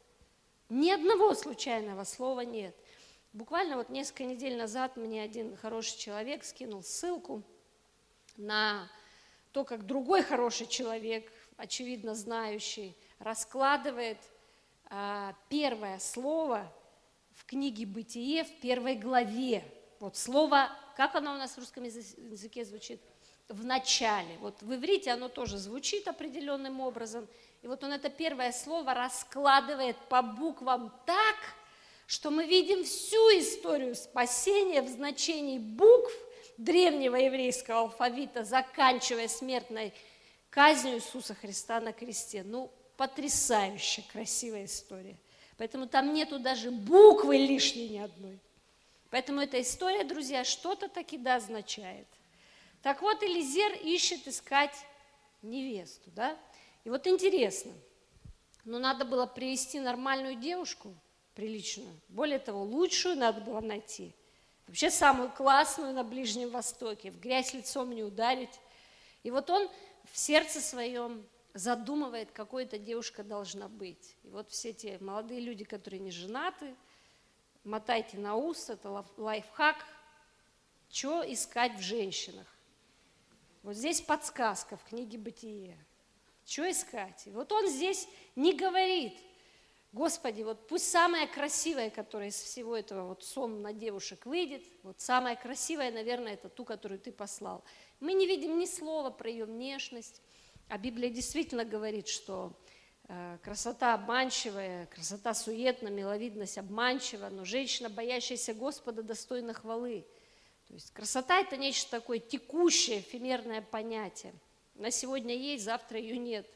ни 0.68 0.90
одного 0.90 1.32
случайного 1.34 2.02
слова 2.02 2.40
нет. 2.40 2.74
Буквально 3.32 3.76
вот 3.76 3.88
несколько 3.88 4.24
недель 4.24 4.56
назад 4.56 4.96
мне 4.96 5.22
один 5.22 5.56
хороший 5.56 5.96
человек 5.96 6.42
скинул 6.42 6.82
ссылку 6.82 7.44
на 8.36 8.90
то, 9.56 9.64
как 9.64 9.86
другой 9.86 10.22
хороший 10.22 10.66
человек, 10.66 11.32
очевидно 11.56 12.14
знающий, 12.14 12.94
раскладывает 13.18 14.18
а, 14.90 15.34
первое 15.48 15.98
слово 15.98 16.70
в 17.32 17.46
книге 17.46 17.86
«Бытие» 17.86 18.44
в 18.44 18.60
первой 18.60 18.96
главе. 18.96 19.64
Вот 19.98 20.14
слово, 20.18 20.68
как 20.94 21.14
оно 21.14 21.32
у 21.32 21.38
нас 21.38 21.52
в 21.52 21.58
русском 21.58 21.84
языке 21.84 22.66
звучит? 22.66 23.00
В 23.48 23.64
начале. 23.64 24.36
Вот 24.40 24.60
в 24.60 24.74
иврите 24.74 25.10
оно 25.10 25.30
тоже 25.30 25.56
звучит 25.56 26.06
определенным 26.06 26.80
образом– 26.80 27.26
и 27.62 27.66
вот 27.66 27.82
он 27.82 27.92
это 27.92 28.10
первое 28.10 28.52
слово 28.52 28.92
раскладывает 28.92 29.96
по 30.08 30.20
буквам 30.22 30.92
так, 31.06 31.36
что 32.06 32.30
мы 32.30 32.46
видим 32.46 32.84
всю 32.84 33.16
историю 33.38 33.94
спасения 33.96 34.82
в 34.82 34.88
значении 34.88 35.58
букв 35.58 36.12
древнего 36.58 37.16
еврейского 37.16 37.80
алфавита, 37.80 38.44
заканчивая 38.44 39.28
смертной 39.28 39.92
казнью 40.50 40.96
Иисуса 40.96 41.34
Христа 41.34 41.80
на 41.80 41.92
кресте. 41.92 42.42
Ну, 42.42 42.70
потрясающе 42.96 44.02
красивая 44.10 44.64
история. 44.64 45.16
Поэтому 45.58 45.86
там 45.86 46.12
нету 46.12 46.38
даже 46.38 46.70
буквы 46.70 47.36
лишней 47.38 47.88
ни 47.88 47.98
одной. 47.98 48.38
Поэтому 49.10 49.40
эта 49.40 49.60
история, 49.60 50.04
друзья, 50.04 50.44
что-то 50.44 50.88
таки 50.88 51.16
да 51.16 51.36
означает. 51.36 52.06
Так 52.82 53.02
вот, 53.02 53.22
Элизер 53.22 53.72
ищет 53.82 54.26
искать 54.28 54.74
невесту, 55.42 56.10
да? 56.10 56.36
И 56.84 56.90
вот 56.90 57.06
интересно, 57.06 57.72
ну 58.64 58.78
надо 58.78 59.04
было 59.04 59.26
привести 59.26 59.80
нормальную 59.80 60.36
девушку, 60.36 60.94
приличную, 61.34 62.00
более 62.08 62.38
того, 62.38 62.62
лучшую 62.62 63.16
надо 63.16 63.40
было 63.40 63.60
найти, 63.60 64.14
вообще 64.66 64.90
самую 64.90 65.30
классную 65.30 65.92
на 65.92 66.04
Ближнем 66.04 66.50
Востоке, 66.50 67.10
в 67.10 67.20
грязь 67.20 67.54
лицом 67.54 67.90
не 67.90 68.02
ударить. 68.02 68.60
И 69.22 69.30
вот 69.30 69.50
он 69.50 69.68
в 70.12 70.18
сердце 70.18 70.60
своем 70.60 71.26
задумывает, 71.54 72.30
какой 72.32 72.64
эта 72.64 72.78
девушка 72.78 73.24
должна 73.24 73.68
быть. 73.68 74.16
И 74.24 74.28
вот 74.28 74.50
все 74.50 74.72
те 74.72 74.98
молодые 75.00 75.40
люди, 75.40 75.64
которые 75.64 76.00
не 76.00 76.10
женаты, 76.10 76.74
мотайте 77.64 78.18
на 78.18 78.36
ус, 78.36 78.68
это 78.68 79.04
лайфхак, 79.16 79.84
что 80.90 81.22
искать 81.26 81.76
в 81.76 81.80
женщинах. 81.80 82.46
Вот 83.62 83.74
здесь 83.74 84.00
подсказка 84.00 84.76
в 84.76 84.84
книге 84.84 85.18
«Бытие». 85.18 85.76
Что 86.44 86.70
искать? 86.70 87.26
И 87.26 87.30
вот 87.30 87.50
он 87.50 87.68
здесь 87.68 88.06
не 88.36 88.52
говорит, 88.54 89.18
Господи, 89.96 90.42
вот 90.42 90.66
пусть 90.66 90.90
самая 90.90 91.26
красивая, 91.26 91.88
которая 91.88 92.28
из 92.28 92.34
всего 92.34 92.76
этого 92.76 93.08
вот 93.08 93.24
сон 93.24 93.62
на 93.62 93.72
девушек 93.72 94.26
выйдет, 94.26 94.62
вот 94.82 95.00
самая 95.00 95.36
красивая, 95.36 95.90
наверное, 95.90 96.34
это 96.34 96.50
ту, 96.50 96.66
которую 96.66 97.00
ты 97.00 97.10
послал. 97.10 97.64
Мы 97.98 98.12
не 98.12 98.26
видим 98.26 98.58
ни 98.58 98.66
слова 98.66 99.08
про 99.08 99.30
ее 99.30 99.46
внешность, 99.46 100.20
а 100.68 100.76
Библия 100.76 101.08
действительно 101.08 101.64
говорит, 101.64 102.08
что 102.08 102.52
э, 103.08 103.38
красота 103.42 103.94
обманчивая, 103.94 104.84
красота 104.84 105.32
суетна, 105.32 105.88
миловидность 105.88 106.58
обманчива, 106.58 107.30
но 107.30 107.46
женщина, 107.46 107.88
боящаяся 107.88 108.52
Господа, 108.52 109.02
достойна 109.02 109.54
хвалы. 109.54 110.06
То 110.68 110.74
есть 110.74 110.90
красота– 110.90 111.40
это 111.40 111.56
нечто 111.56 111.92
такое 111.92 112.18
текущее, 112.18 113.00
эфемерное 113.00 113.62
понятие– 113.62 114.34
на 114.78 114.90
сегодня 114.90 115.34
есть, 115.34 115.64
завтра 115.64 115.98
ее 115.98 116.18
нет. 116.18 116.46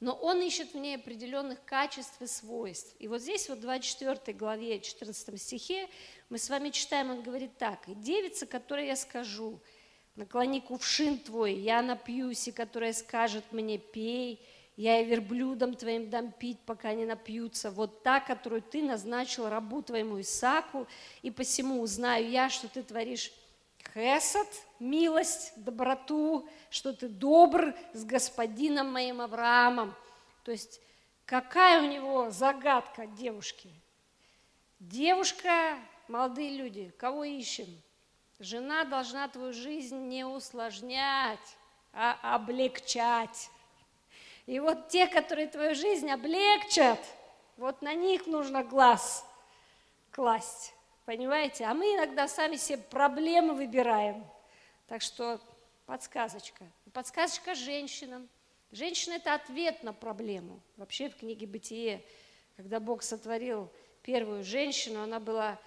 Но 0.00 0.12
он 0.12 0.40
ищет 0.40 0.74
в 0.74 0.76
ней 0.76 0.96
определенных 0.96 1.64
качеств 1.64 2.20
и 2.22 2.26
свойств. 2.26 2.94
И 3.00 3.08
вот 3.08 3.20
здесь, 3.20 3.48
вот 3.48 3.58
в 3.58 3.62
24 3.62 4.36
главе, 4.36 4.80
14 4.80 5.40
стихе, 5.40 5.88
мы 6.28 6.38
с 6.38 6.48
вами 6.48 6.70
читаем, 6.70 7.10
он 7.10 7.22
говорит 7.22 7.58
так, 7.58 7.88
«И 7.88 7.94
девица, 7.94 8.46
которой 8.46 8.86
я 8.86 8.96
скажу, 8.96 9.60
наклони 10.14 10.60
кувшин 10.60 11.18
твой, 11.18 11.54
я 11.54 11.82
напьюсь, 11.82 12.46
и 12.48 12.52
которая 12.52 12.92
скажет 12.92 13.44
мне, 13.50 13.78
пей, 13.78 14.40
я 14.76 15.00
и 15.00 15.04
верблюдам 15.04 15.74
твоим 15.74 16.08
дам 16.08 16.30
пить, 16.30 16.60
пока 16.64 16.94
не 16.94 17.04
напьются. 17.04 17.72
Вот 17.72 18.04
та, 18.04 18.20
которую 18.20 18.62
ты 18.62 18.80
назначил 18.80 19.48
рабу 19.48 19.82
твоему 19.82 20.20
Исаку, 20.20 20.86
и 21.22 21.32
посему 21.32 21.82
узнаю 21.82 22.30
я, 22.30 22.48
что 22.48 22.68
ты 22.68 22.84
творишь 22.84 23.32
хесед, 23.94 24.48
милость, 24.78 25.52
доброту, 25.56 26.48
что 26.70 26.92
ты 26.92 27.08
добр 27.08 27.74
с 27.92 28.04
господином 28.04 28.92
моим 28.92 29.20
Авраамом. 29.20 29.94
То 30.44 30.52
есть 30.52 30.80
какая 31.26 31.82
у 31.82 31.86
него 31.86 32.30
загадка 32.30 33.06
девушки? 33.06 33.70
Девушка, 34.80 35.78
молодые 36.06 36.56
люди, 36.56 36.92
кого 36.98 37.24
ищем? 37.24 37.66
Жена 38.38 38.84
должна 38.84 39.26
твою 39.28 39.52
жизнь 39.52 40.06
не 40.06 40.24
усложнять, 40.24 41.56
а 41.92 42.34
облегчать. 42.34 43.50
И 44.46 44.60
вот 44.60 44.88
те, 44.88 45.06
которые 45.08 45.48
твою 45.48 45.74
жизнь 45.74 46.08
облегчат, 46.08 47.00
вот 47.56 47.82
на 47.82 47.94
них 47.94 48.26
нужно 48.26 48.62
глаз 48.62 49.26
класть. 50.18 50.74
Понимаете? 51.08 51.64
А 51.64 51.72
мы 51.72 51.86
иногда 51.94 52.28
сами 52.28 52.56
себе 52.56 52.76
проблемы 52.76 53.54
выбираем. 53.54 54.26
Так 54.86 55.00
что 55.00 55.40
подсказочка. 55.86 56.66
Подсказочка 56.92 57.54
женщинам. 57.54 58.28
Женщина– 58.72 59.14
это 59.14 59.32
ответ 59.32 59.82
на 59.82 59.94
проблему. 59.94 60.60
Вообще 60.76 61.08
в 61.08 61.16
книге 61.16 61.46
«Бытие», 61.46 62.04
когда 62.58 62.78
Бог 62.78 63.02
сотворил 63.02 63.72
первую 64.02 64.44
женщину, 64.44 65.00
она 65.00 65.18
была 65.18 65.58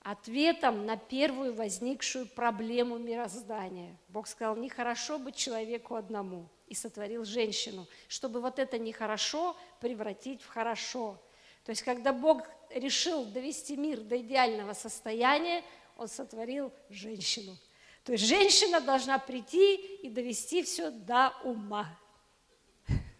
ответом 0.00 0.84
на 0.84 0.98
первую 0.98 1.54
возникшую 1.54 2.26
проблему 2.26 2.98
мироздания. 2.98 3.96
Бог 4.08 4.26
сказал, 4.26 4.56
нехорошо 4.56 5.18
быть 5.18 5.36
человеку 5.36 5.94
одному, 5.94 6.50
и 6.66 6.74
сотворил 6.74 7.24
женщину, 7.24 7.86
чтобы 8.08 8.42
вот 8.42 8.58
это 8.58 8.78
нехорошо 8.78 9.56
превратить 9.80 10.42
в 10.42 10.48
хорошо. 10.48 11.18
То 11.64 11.70
есть, 11.70 11.82
когда 11.82 12.12
Бог 12.12 12.42
решил 12.74 13.24
довести 13.24 13.76
мир 13.76 14.00
до 14.00 14.20
идеального 14.20 14.72
состояния, 14.72 15.64
Он 15.96 16.08
сотворил 16.08 16.72
женщину. 16.90 17.56
То 18.04 18.12
есть 18.12 18.24
женщина 18.24 18.80
должна 18.80 19.18
прийти 19.18 19.76
и 19.76 20.08
довести 20.08 20.62
все 20.62 20.90
до 20.90 21.32
ума. 21.44 21.98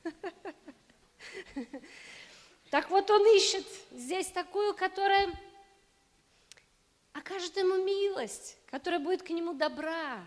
Так 2.70 2.88
вот 2.88 3.10
он 3.10 3.26
ищет 3.36 3.66
здесь 3.90 4.28
такую, 4.28 4.74
которая 4.74 5.30
окажет 7.12 7.54
ему 7.58 7.84
милость, 7.84 8.56
которая 8.70 8.98
будет 8.98 9.22
к 9.22 9.28
нему 9.28 9.52
добра, 9.52 10.24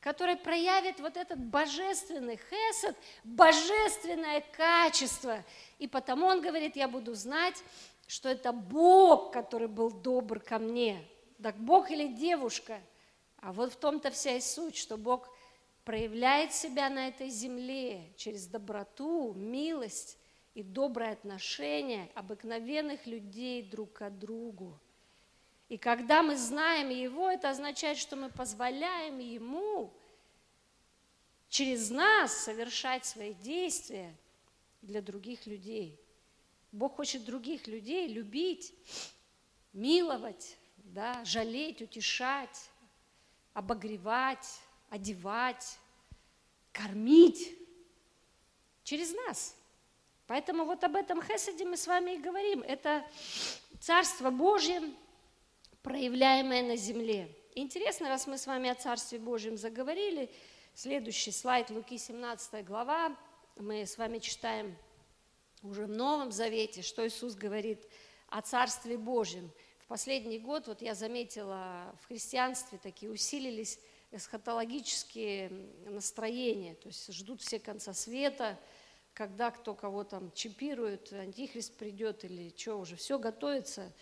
которая 0.00 0.36
проявит 0.36 1.00
вот 1.00 1.16
этот 1.16 1.38
божественный 1.38 2.38
хесед, 2.48 2.96
божественное 3.24 4.40
качество. 4.56 5.44
И 5.78 5.88
потому 5.88 6.26
он 6.26 6.40
говорит, 6.40 6.76
я 6.76 6.86
буду 6.86 7.14
знать, 7.14 7.60
что 8.10 8.28
это 8.28 8.50
Бог, 8.50 9.32
который 9.32 9.68
был 9.68 9.92
добр 9.92 10.40
ко 10.40 10.58
мне. 10.58 11.00
Так 11.40 11.56
Бог 11.56 11.92
или 11.92 12.08
девушка? 12.08 12.80
А 13.36 13.52
вот 13.52 13.72
в 13.72 13.76
том-то 13.76 14.10
вся 14.10 14.34
и 14.34 14.40
суть, 14.40 14.76
что 14.76 14.96
Бог 14.96 15.28
проявляет 15.84 16.52
себя 16.52 16.90
на 16.90 17.06
этой 17.06 17.28
земле 17.28 18.12
через 18.16 18.48
доброту, 18.48 19.32
милость 19.34 20.18
и 20.54 20.64
доброе 20.64 21.12
отношение 21.12 22.10
обыкновенных 22.16 23.06
людей 23.06 23.62
друг 23.62 23.92
к 23.92 24.10
другу. 24.10 24.76
И 25.68 25.78
когда 25.78 26.24
мы 26.24 26.36
знаем 26.36 26.88
Его, 26.88 27.30
это 27.30 27.48
означает, 27.48 27.96
что 27.96 28.16
мы 28.16 28.28
позволяем 28.28 29.20
Ему 29.20 29.92
через 31.48 31.90
нас 31.90 32.32
совершать 32.38 33.04
свои 33.06 33.34
действия 33.34 34.12
для 34.82 35.00
других 35.00 35.46
людей. 35.46 35.96
Бог 36.72 36.96
хочет 36.96 37.24
других 37.24 37.66
людей 37.66 38.08
любить, 38.08 38.72
миловать, 39.72 40.56
да, 40.76 41.24
жалеть, 41.24 41.82
утешать, 41.82 42.70
обогревать, 43.54 44.60
одевать, 44.88 45.78
кормить 46.72 47.56
через 48.84 49.12
нас. 49.12 49.56
Поэтому 50.26 50.64
вот 50.64 50.84
об 50.84 50.94
этом 50.94 51.20
Хесаде 51.22 51.64
мы 51.64 51.76
с 51.76 51.86
вами 51.86 52.12
и 52.12 52.18
говорим. 52.18 52.62
Это 52.62 53.04
Царство 53.80 54.30
Божье, 54.30 54.80
проявляемое 55.82 56.62
на 56.62 56.76
земле. 56.76 57.34
Интересно, 57.56 58.08
раз 58.08 58.28
мы 58.28 58.38
с 58.38 58.46
вами 58.46 58.70
о 58.70 58.76
Царстве 58.76 59.18
Божьем 59.18 59.56
заговорили, 59.56 60.30
следующий 60.74 61.32
слайд, 61.32 61.70
Луки 61.70 61.98
17 61.98 62.64
глава, 62.64 63.16
мы 63.56 63.86
с 63.86 63.98
вами 63.98 64.18
читаем 64.18 64.76
уже 65.62 65.86
в 65.86 65.90
Новом 65.90 66.32
Завете, 66.32 66.82
что 66.82 67.06
Иисус 67.06 67.34
говорит 67.34 67.86
о 68.28 68.40
Царстве 68.40 68.96
Божьем. 68.96 69.50
В 69.80 69.86
последний 69.86 70.38
год, 70.38 70.68
вот 70.68 70.82
я 70.82 70.94
заметила, 70.94 71.94
в 72.02 72.06
христианстве 72.06 72.78
такие 72.78 73.10
усилились 73.10 73.78
эсхатологические 74.12 75.50
настроения, 75.86 76.74
то 76.74 76.88
есть 76.88 77.12
ждут 77.12 77.42
все 77.42 77.58
конца 77.58 77.92
света, 77.92 78.58
когда 79.14 79.50
кто 79.50 79.74
кого 79.74 80.04
там 80.04 80.32
чипирует, 80.32 81.12
антихрист 81.12 81.76
придет 81.76 82.24
или 82.24 82.52
что, 82.56 82.76
уже 82.76 82.96
все 82.96 83.18
готовится 83.18 83.92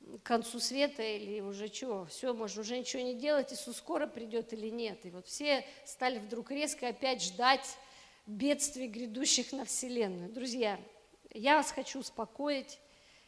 к 0.00 0.22
концу 0.22 0.60
света 0.60 1.02
или 1.02 1.40
уже 1.40 1.72
что, 1.72 2.06
все, 2.06 2.32
может 2.32 2.58
уже 2.58 2.78
ничего 2.78 3.02
не 3.02 3.14
делать, 3.14 3.52
Иисус 3.52 3.76
скоро 3.76 4.06
придет 4.06 4.52
или 4.52 4.68
нет. 4.68 5.04
И 5.04 5.10
вот 5.10 5.26
все 5.26 5.64
стали 5.84 6.18
вдруг 6.18 6.50
резко 6.50 6.88
опять 6.88 7.22
ждать 7.22 7.76
бедствий, 8.26 8.88
грядущих 8.88 9.52
на 9.52 9.64
Вселенную. 9.64 10.30
Друзья, 10.30 10.80
я 11.32 11.56
вас 11.56 11.70
хочу 11.70 12.00
успокоить, 12.00 12.78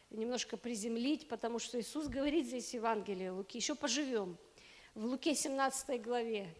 немножко 0.09 0.57
приземлить, 0.57 1.27
потому 1.27 1.59
что 1.59 1.79
Иисус 1.79 2.07
говорит 2.07 2.47
здесь 2.47 2.71
в 2.71 2.73
Евангелии 2.73 3.29
Луки, 3.29 3.57
еще 3.57 3.75
поживем. 3.75 4.37
В 4.95 5.05
Луке 5.05 5.35
17 5.35 6.01
главе, 6.01 6.53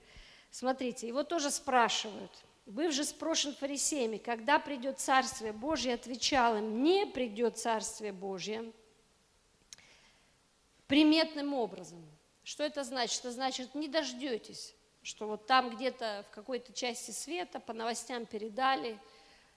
смотрите, 0.52 1.08
его 1.08 1.24
тоже 1.24 1.52
спрашивают, 1.52 2.32
быв 2.66 2.94
же 2.94 3.04
спрошен 3.04 3.54
фарисеями, 3.54 4.18
когда 4.18 4.60
придет 4.60 5.00
Царствие 5.00 5.52
Божье, 5.52 5.96
отвечал 5.96 6.58
им, 6.58 6.84
не 6.84 7.06
придет 7.06 7.58
Царствие 7.58 8.14
Божье 8.14 8.72
приметным 10.88 11.54
образом. 11.54 12.06
Что 12.44 12.64
это 12.64 12.84
значит? 12.84 13.20
Это 13.20 13.32
значит, 13.32 13.76
не 13.76 13.88
дождетесь 13.88 14.76
что 15.04 15.28
вот 15.28 15.46
там 15.46 15.76
где-то 15.76 16.26
в 16.30 16.36
какой-то 16.36 16.74
части 16.74 17.12
света 17.12 17.60
по 17.60 17.74
новостям 17.74 18.26
передали, 18.26 18.98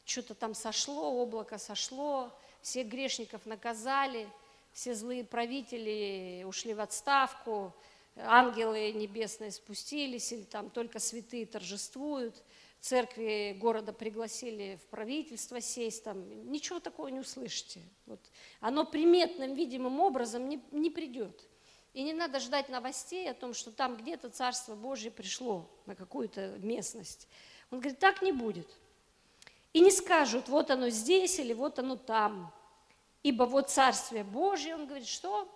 что-то 0.04 0.34
там 0.34 0.54
сошло, 0.54 1.12
облако 1.22 1.58
сошло, 1.58 2.32
всех 2.60 2.88
грешников 2.88 3.46
наказали, 3.46 4.28
все 4.72 4.94
злые 4.94 5.24
правители 5.24 6.44
ушли 6.46 6.74
в 6.74 6.80
отставку, 6.80 7.74
ангелы 8.16 8.92
небесные 8.92 9.50
спустились, 9.50 10.32
или 10.32 10.42
там 10.42 10.70
только 10.70 10.98
святые 10.98 11.46
торжествуют, 11.46 12.42
церкви 12.80 13.56
города 13.58 13.92
пригласили 13.92 14.78
в 14.82 14.86
правительство 14.88 15.60
сесть, 15.60 16.04
там 16.04 16.50
ничего 16.50 16.80
такого 16.80 17.08
не 17.08 17.20
услышите. 17.20 17.80
Вот. 18.06 18.20
Оно 18.60 18.84
приметным, 18.84 19.54
видимым 19.54 20.00
образом 20.00 20.48
не, 20.48 20.60
не 20.72 20.90
придет. 20.90 21.48
И 21.92 22.02
не 22.02 22.14
надо 22.14 22.40
ждать 22.40 22.68
новостей 22.68 23.30
о 23.30 23.34
том, 23.34 23.52
что 23.52 23.70
там 23.70 23.96
где-то 23.96 24.30
Царство 24.30 24.74
Божье 24.74 25.10
пришло 25.10 25.68
на 25.84 25.94
какую-то 25.94 26.58
местность. 26.58 27.28
Он 27.70 27.80
говорит, 27.80 27.98
так 27.98 28.22
не 28.22 28.32
будет. 28.32 28.68
И 29.72 29.80
не 29.80 29.90
скажут, 29.90 30.48
вот 30.48 30.70
оно 30.70 30.88
здесь 30.88 31.38
или 31.38 31.52
вот 31.52 31.78
оно 31.78 31.96
там. 31.96 32.52
Ибо 33.22 33.44
вот 33.44 33.70
Царствие 33.70 34.24
Божье, 34.24 34.74
он 34.74 34.86
говорит, 34.86 35.06
что? 35.06 35.48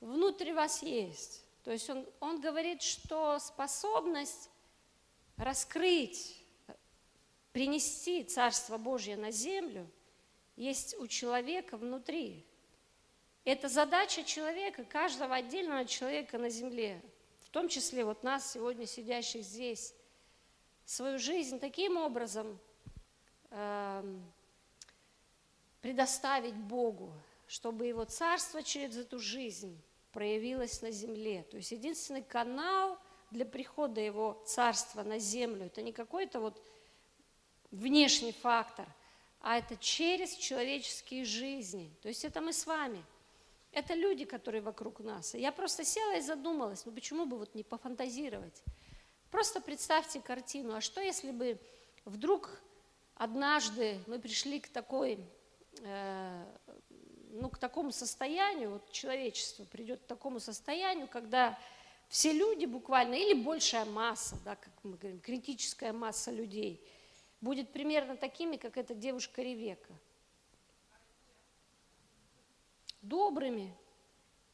Внутри 0.00 0.52
вас 0.52 0.82
есть. 0.82 1.44
То 1.64 1.70
есть 1.70 1.88
он, 1.88 2.04
он 2.18 2.40
говорит, 2.40 2.82
что 2.82 3.38
способность 3.38 4.50
раскрыть, 5.36 6.44
принести 7.52 8.24
Царство 8.24 8.78
Божье 8.78 9.16
на 9.16 9.30
землю 9.30 9.88
есть 10.56 10.98
у 10.98 11.06
человека 11.06 11.76
внутри. 11.76 12.44
Это 13.44 13.68
задача 13.68 14.22
человека, 14.22 14.84
каждого 14.84 15.34
отдельного 15.34 15.84
человека 15.84 16.38
на 16.38 16.48
земле, 16.48 17.02
в 17.40 17.50
том 17.50 17.68
числе 17.68 18.04
вот 18.04 18.22
нас, 18.22 18.52
сегодня 18.52 18.86
сидящих 18.86 19.42
здесь, 19.42 19.94
свою 20.84 21.18
жизнь 21.18 21.58
таким 21.58 21.96
образом 21.96 22.56
э, 23.50 24.18
предоставить 25.80 26.54
Богу, 26.54 27.12
чтобы 27.48 27.86
Его 27.86 28.04
Царство 28.04 28.62
через 28.62 28.96
эту 28.96 29.18
жизнь 29.18 29.76
проявилось 30.12 30.80
на 30.80 30.92
земле. 30.92 31.42
То 31.50 31.56
есть 31.56 31.72
единственный 31.72 32.22
канал 32.22 32.96
для 33.32 33.44
прихода 33.44 34.00
Его 34.00 34.40
Царства 34.46 35.02
на 35.02 35.18
землю, 35.18 35.66
это 35.66 35.82
не 35.82 35.92
какой-то 35.92 36.38
вот 36.38 36.62
внешний 37.72 38.32
фактор, 38.32 38.86
а 39.40 39.58
это 39.58 39.76
через 39.76 40.36
человеческие 40.36 41.24
жизни. 41.24 41.92
То 42.02 42.08
есть 42.08 42.24
это 42.24 42.40
мы 42.40 42.52
с 42.52 42.66
вами– 42.66 43.04
это 43.72 43.94
люди, 43.94 44.24
которые 44.24 44.60
вокруг 44.60 45.00
нас. 45.00 45.34
я 45.34 45.50
просто 45.50 45.84
села 45.84 46.16
и 46.16 46.20
задумалась, 46.20 46.84
ну 46.84 46.92
почему 46.92 47.26
бы 47.26 47.38
вот 47.38 47.54
не 47.54 47.64
пофантазировать? 47.64 48.62
Просто 49.30 49.60
представьте 49.60 50.20
картину, 50.20 50.74
а 50.74 50.80
что 50.80 51.00
если 51.00 51.30
бы 51.30 51.58
вдруг 52.04 52.60
однажды 53.14 53.98
мы 54.06 54.18
пришли 54.18 54.60
к 54.60 54.68
такой, 54.68 55.18
э, 55.80 56.44
ну 57.30 57.48
к 57.48 57.58
такому 57.58 57.92
состоянию, 57.92 58.72
вот 58.72 58.92
человечество 58.92 59.64
придет 59.64 60.02
к 60.02 60.06
такому 60.06 60.38
состоянию, 60.38 61.08
когда 61.08 61.58
все 62.08 62.32
люди 62.32 62.66
буквально, 62.66 63.14
или 63.14 63.32
большая 63.32 63.86
масса, 63.86 64.36
да, 64.44 64.54
как 64.54 64.72
мы 64.82 64.98
говорим, 64.98 65.20
критическая 65.20 65.92
масса 65.92 66.30
людей, 66.30 66.86
будет 67.40 67.72
примерно 67.72 68.16
такими, 68.16 68.58
как 68.58 68.76
эта 68.76 68.94
девушка 68.94 69.40
Ревека– 69.40 69.94
добрыми. 73.02 73.76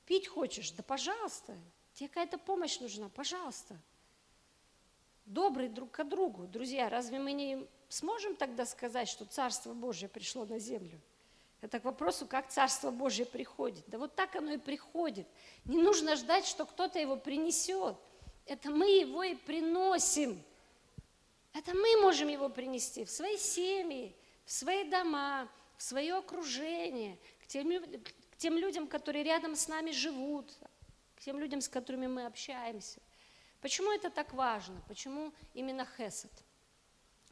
Пить 0.06 0.26
хочешь? 0.28 0.72
Да 0.72 0.82
пожалуйста. 0.82 1.56
Тебе 1.94 2.08
какая-то 2.08 2.38
помощь 2.38 2.80
нужна? 2.80 3.08
Пожалуйста. 3.10 3.76
Добрый 5.26 5.68
друг 5.68 5.90
к 5.90 6.04
другу. 6.04 6.46
Друзья, 6.46 6.88
разве 6.88 7.18
мы 7.18 7.32
не 7.32 7.66
сможем 7.88 8.34
тогда 8.34 8.64
сказать, 8.64 9.08
что 9.08 9.24
Царство 9.26 9.74
Божье 9.74 10.08
пришло 10.08 10.46
на 10.46 10.58
землю? 10.58 11.00
Это 11.60 11.80
к 11.80 11.84
вопросу, 11.84 12.26
как 12.26 12.48
Царство 12.48 12.90
Божье 12.90 13.26
приходит. 13.26 13.84
Да 13.88 13.98
вот 13.98 14.14
так 14.14 14.36
оно 14.36 14.52
и 14.52 14.58
приходит. 14.58 15.26
Не 15.64 15.76
нужно 15.76 16.16
ждать, 16.16 16.46
что 16.46 16.64
кто-то 16.64 16.98
его 16.98 17.16
принесет. 17.16 17.96
Это 18.46 18.70
мы 18.70 18.86
его 18.86 19.22
и 19.24 19.34
приносим. 19.34 20.42
Это 21.52 21.74
мы 21.74 22.00
можем 22.00 22.28
его 22.28 22.48
принести 22.48 23.04
в 23.04 23.10
свои 23.10 23.36
семьи, 23.36 24.14
в 24.44 24.52
свои 24.52 24.88
дома, 24.88 25.48
в 25.76 25.82
свое 25.82 26.14
окружение, 26.14 27.18
к 27.42 27.46
тем, 27.48 27.68
тем 28.38 28.56
людям, 28.56 28.86
которые 28.86 29.24
рядом 29.24 29.54
с 29.56 29.68
нами 29.68 29.90
живут, 29.90 30.54
к 31.16 31.20
тем 31.20 31.38
людям, 31.38 31.60
с 31.60 31.68
которыми 31.68 32.06
мы 32.06 32.24
общаемся. 32.24 33.00
Почему 33.60 33.92
это 33.92 34.08
так 34.08 34.32
важно? 34.32 34.80
Почему 34.86 35.32
именно 35.52 35.84
Хесед? 35.84 36.30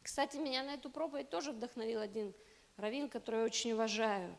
Кстати, 0.02 0.36
меня 0.36 0.64
на 0.64 0.74
эту 0.74 0.90
проповедь 0.90 1.30
тоже 1.30 1.52
вдохновил 1.52 2.00
один 2.00 2.34
раввин, 2.76 3.08
который 3.08 3.40
я 3.40 3.44
очень 3.44 3.72
уважаю, 3.72 4.36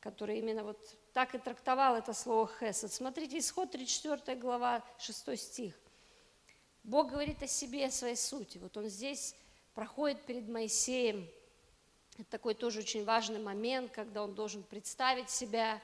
который 0.00 0.38
именно 0.38 0.62
вот 0.62 0.78
так 1.14 1.34
и 1.34 1.38
трактовал 1.38 1.96
это 1.96 2.12
слово 2.12 2.46
Хесед. 2.46 2.92
Смотрите, 2.92 3.38
исход 3.38 3.70
34 3.70 4.38
глава, 4.38 4.84
6 4.98 5.38
стих. 5.38 5.74
Бог 6.84 7.10
говорит 7.10 7.42
о 7.42 7.46
себе, 7.46 7.86
о 7.86 7.90
своей 7.90 8.16
сути. 8.16 8.58
Вот 8.58 8.76
он 8.76 8.88
здесь 8.88 9.34
проходит 9.74 10.22
перед 10.26 10.48
Моисеем. 10.48 11.26
Это 12.18 12.28
такой 12.30 12.54
тоже 12.54 12.80
очень 12.80 13.04
важный 13.04 13.38
момент, 13.40 13.92
когда 13.92 14.22
он 14.22 14.34
должен 14.34 14.62
представить 14.62 15.30
себя 15.30 15.80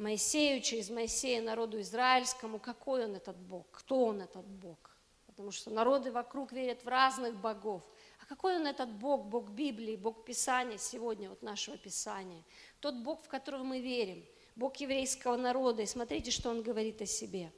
Моисею, 0.00 0.62
через 0.62 0.90
Моисея 0.90 1.42
народу 1.42 1.80
израильскому, 1.80 2.58
какой 2.58 3.04
он 3.04 3.14
этот 3.14 3.36
Бог, 3.36 3.66
кто 3.70 4.06
он 4.06 4.22
этот 4.22 4.46
Бог. 4.46 4.78
Потому 5.26 5.52
что 5.52 5.70
народы 5.70 6.10
вокруг 6.10 6.52
верят 6.52 6.82
в 6.82 6.88
разных 6.88 7.36
богов. 7.36 7.82
А 8.22 8.26
какой 8.26 8.56
он 8.56 8.66
этот 8.66 8.90
Бог, 8.90 9.26
Бог 9.26 9.50
Библии, 9.50 9.96
Бог 9.96 10.24
Писания 10.24 10.78
сегодня, 10.78 11.28
вот 11.28 11.42
нашего 11.42 11.76
Писания? 11.76 12.42
Тот 12.80 12.94
Бог, 12.96 13.22
в 13.22 13.28
которого 13.28 13.62
мы 13.62 13.80
верим, 13.80 14.24
Бог 14.56 14.76
еврейского 14.76 15.36
народа. 15.36 15.82
И 15.82 15.86
смотрите, 15.86 16.30
что 16.30 16.50
он 16.50 16.62
говорит 16.62 17.02
о 17.02 17.06
себе. 17.06 17.52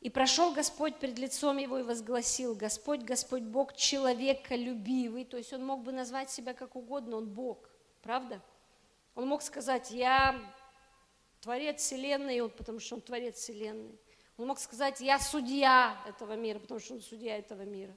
И 0.00 0.10
прошел 0.10 0.52
Господь 0.52 0.96
пред 0.96 1.18
лицом 1.18 1.56
его 1.56 1.78
и 1.78 1.82
возгласил, 1.82 2.54
Господь, 2.54 3.00
Господь 3.00 3.42
Бог 3.42 3.74
человеколюбивый. 3.74 5.24
То 5.24 5.38
есть 5.38 5.54
он 5.54 5.64
мог 5.64 5.82
бы 5.82 5.92
назвать 5.92 6.30
себя 6.30 6.52
как 6.52 6.76
угодно, 6.76 7.16
он 7.16 7.30
Бог, 7.30 7.70
правда? 8.02 8.42
Он 9.14 9.26
мог 9.26 9.40
сказать, 9.40 9.90
я 9.90 10.38
творец 11.44 11.82
Вселенной, 11.82 12.40
он, 12.40 12.50
потому 12.50 12.80
что 12.80 12.94
он 12.94 13.02
творец 13.02 13.36
Вселенной. 13.36 13.98
Он 14.38 14.46
мог 14.46 14.58
сказать, 14.58 15.00
я 15.00 15.20
судья 15.20 16.02
этого 16.08 16.36
мира, 16.36 16.58
потому 16.58 16.80
что 16.80 16.94
он 16.94 17.02
судья 17.02 17.36
этого 17.36 17.62
мира. 17.62 17.94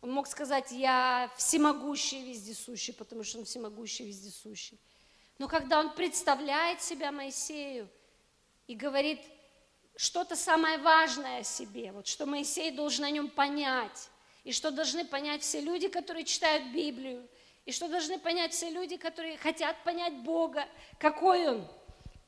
Он 0.00 0.10
мог 0.10 0.26
сказать, 0.26 0.72
я 0.72 1.30
всемогущий 1.36 2.24
вездесущий, 2.24 2.94
потому 2.94 3.22
что 3.22 3.38
он 3.38 3.44
всемогущий 3.44 4.06
вездесущий. 4.06 4.80
Но 5.38 5.46
когда 5.46 5.78
он 5.78 5.94
представляет 5.94 6.80
себя 6.80 7.12
Моисею 7.12 7.86
и 8.66 8.74
говорит 8.74 9.20
что-то 9.96 10.34
самое 10.34 10.78
важное 10.78 11.40
о 11.40 11.44
себе, 11.44 11.92
вот 11.92 12.06
что 12.06 12.24
Моисей 12.24 12.70
должен 12.70 13.04
о 13.04 13.10
нем 13.10 13.28
понять, 13.28 14.08
и 14.42 14.52
что 14.52 14.70
должны 14.70 15.04
понять 15.04 15.42
все 15.42 15.60
люди, 15.60 15.88
которые 15.88 16.24
читают 16.24 16.72
Библию, 16.72 17.28
и 17.66 17.72
что 17.72 17.88
должны 17.88 18.18
понять 18.18 18.52
все 18.52 18.70
люди, 18.70 18.96
которые 18.96 19.36
хотят 19.36 19.84
понять 19.84 20.14
Бога, 20.22 20.66
какой 20.98 21.46
Он. 21.46 21.68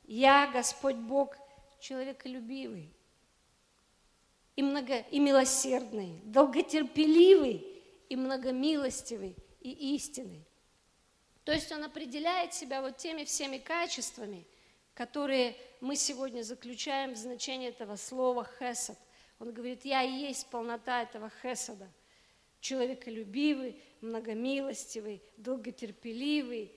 Я, 0.07 0.47
Господь 0.47 0.95
Бог, 0.95 1.35
человеколюбивый 1.79 2.91
и, 4.55 4.63
много, 4.63 4.99
и 5.11 5.19
милосердный, 5.19 6.21
долготерпеливый 6.23 7.65
и 8.09 8.15
многомилостивый 8.15 9.35
и 9.61 9.95
истинный. 9.95 10.45
То 11.43 11.51
есть 11.51 11.71
он 11.71 11.83
определяет 11.83 12.53
себя 12.53 12.81
вот 12.81 12.97
теми 12.97 13.23
всеми 13.23 13.57
качествами, 13.57 14.47
которые 14.93 15.55
мы 15.79 15.95
сегодня 15.95 16.41
заключаем 16.41 17.13
в 17.13 17.17
значении 17.17 17.69
этого 17.69 17.95
слова 17.95 18.43
«хесед». 18.59 18.97
Он 19.39 19.53
говорит, 19.53 19.85
я 19.85 20.03
и 20.03 20.11
есть 20.11 20.47
полнота 20.47 21.03
этого 21.03 21.31
хесада. 21.41 21.87
Человеколюбивый, 22.59 23.79
многомилостивый, 24.01 25.21
долготерпеливый, 25.37 26.71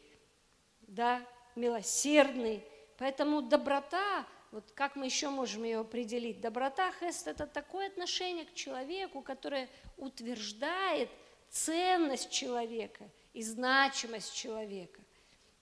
да, 0.83 1.27
милосердный. 1.57 2.63
Поэтому 3.01 3.41
доброта 3.41 4.27
вот 4.53 4.73
как 4.73 4.95
мы 4.95 5.07
еще 5.07 5.31
можем 5.31 5.65
ее 5.65 5.79
определить? 5.79 6.41
Доброта 6.41 6.93
хест– 7.01 7.27
это 7.29 7.47
такое 7.47 7.87
отношение 7.87 8.45
к 8.45 8.53
человеку, 8.53 9.23
которое 9.23 9.71
утверждает 9.97 11.09
ценность 11.49 12.31
человека 12.31 13.09
и 13.33 13.43
значимость 13.43 14.35
человека. 14.35 15.01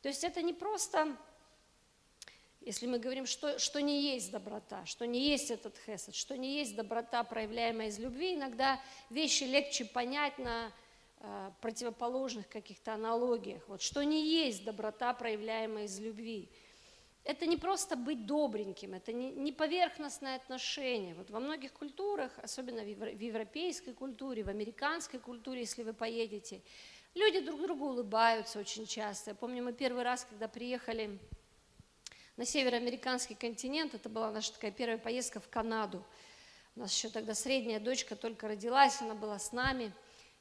То 0.02 0.08
есть 0.08 0.24
это 0.24 0.42
не 0.42 0.52
просто, 0.52 1.16
если 2.62 2.86
мы 2.86 2.98
говорим, 2.98 3.26
что, 3.26 3.58
что 3.58 3.80
не 3.80 4.14
есть 4.14 4.32
доброта, 4.32 4.84
что 4.86 5.06
не 5.06 5.28
есть 5.28 5.50
этот 5.52 5.76
хесед, 5.86 6.14
что 6.14 6.36
не 6.36 6.58
есть 6.58 6.74
доброта, 6.74 7.22
проявляемая 7.22 7.88
из 7.88 7.98
любви, 7.98 8.34
иногда 8.34 8.80
вещи 9.10 9.44
легче 9.44 9.84
понять 9.84 10.38
на 10.38 10.72
э, 11.20 11.50
противоположных 11.60 12.48
каких-то 12.48 12.94
аналогиях. 12.94 13.62
Вот 13.68 13.82
что 13.82 14.02
не 14.02 14.26
есть 14.26 14.64
доброта, 14.64 15.14
проявляемая 15.14 15.84
из 15.84 16.00
любви– 16.00 16.50
это 17.28 17.44
не 17.44 17.58
просто 17.58 17.94
быть 17.94 18.24
добреньким, 18.24 18.94
это 18.94 19.12
не, 19.12 19.52
поверхностное 19.52 20.36
отношение. 20.36 21.14
Вот 21.14 21.28
во 21.28 21.40
многих 21.40 21.74
культурах, 21.74 22.32
особенно 22.42 22.80
в 22.80 23.22
европейской 23.22 23.92
культуре, 23.92 24.42
в 24.42 24.48
американской 24.48 25.20
культуре, 25.20 25.60
если 25.60 25.82
вы 25.82 25.92
поедете, 25.92 26.62
люди 27.14 27.40
друг 27.40 27.60
другу 27.60 27.90
улыбаются 27.90 28.58
очень 28.58 28.86
часто. 28.86 29.32
Я 29.32 29.34
помню, 29.34 29.62
мы 29.62 29.74
первый 29.74 30.04
раз, 30.04 30.24
когда 30.24 30.48
приехали 30.48 31.18
на 32.38 32.46
североамериканский 32.46 33.36
континент, 33.36 33.94
это 33.94 34.08
была 34.08 34.30
наша 34.30 34.54
такая 34.54 34.70
первая 34.70 34.96
поездка 34.96 35.38
в 35.38 35.50
Канаду. 35.50 36.02
У 36.76 36.80
нас 36.80 36.96
еще 36.96 37.10
тогда 37.10 37.34
средняя 37.34 37.78
дочка 37.78 38.16
только 38.16 38.48
родилась, 38.48 39.02
она 39.02 39.14
была 39.14 39.38
с 39.38 39.52
нами, 39.52 39.92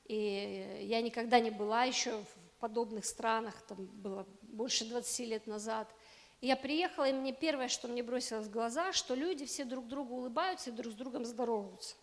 и 0.05 0.83
я 0.83 1.01
никогда 1.01 1.41
не 1.41 1.51
была 1.51 1.83
еще 1.83 2.11
в 2.11 2.59
подобных 2.61 3.03
странах, 3.03 3.61
там 3.67 3.87
было 3.87 4.25
больше 4.43 4.85
20 4.85 5.27
лет 5.27 5.47
назад– 5.47 5.93
я 6.41 6.55
приехала, 6.55 7.05
и 7.05 7.13
мне 7.13 7.33
первое, 7.33 7.67
что 7.67 7.87
мне 7.87 8.03
бросилось 8.03 8.45
в 8.45 8.51
глаза, 8.51 8.93
что 8.93 9.15
люди 9.15 9.45
все 9.45 9.65
друг 9.65 9.87
другу 9.87 10.15
улыбаются 10.15 10.69
и 10.69 10.73
друг 10.73 10.93
с 10.93 10.95
другом 10.95 11.25
здороваются. 11.25 11.95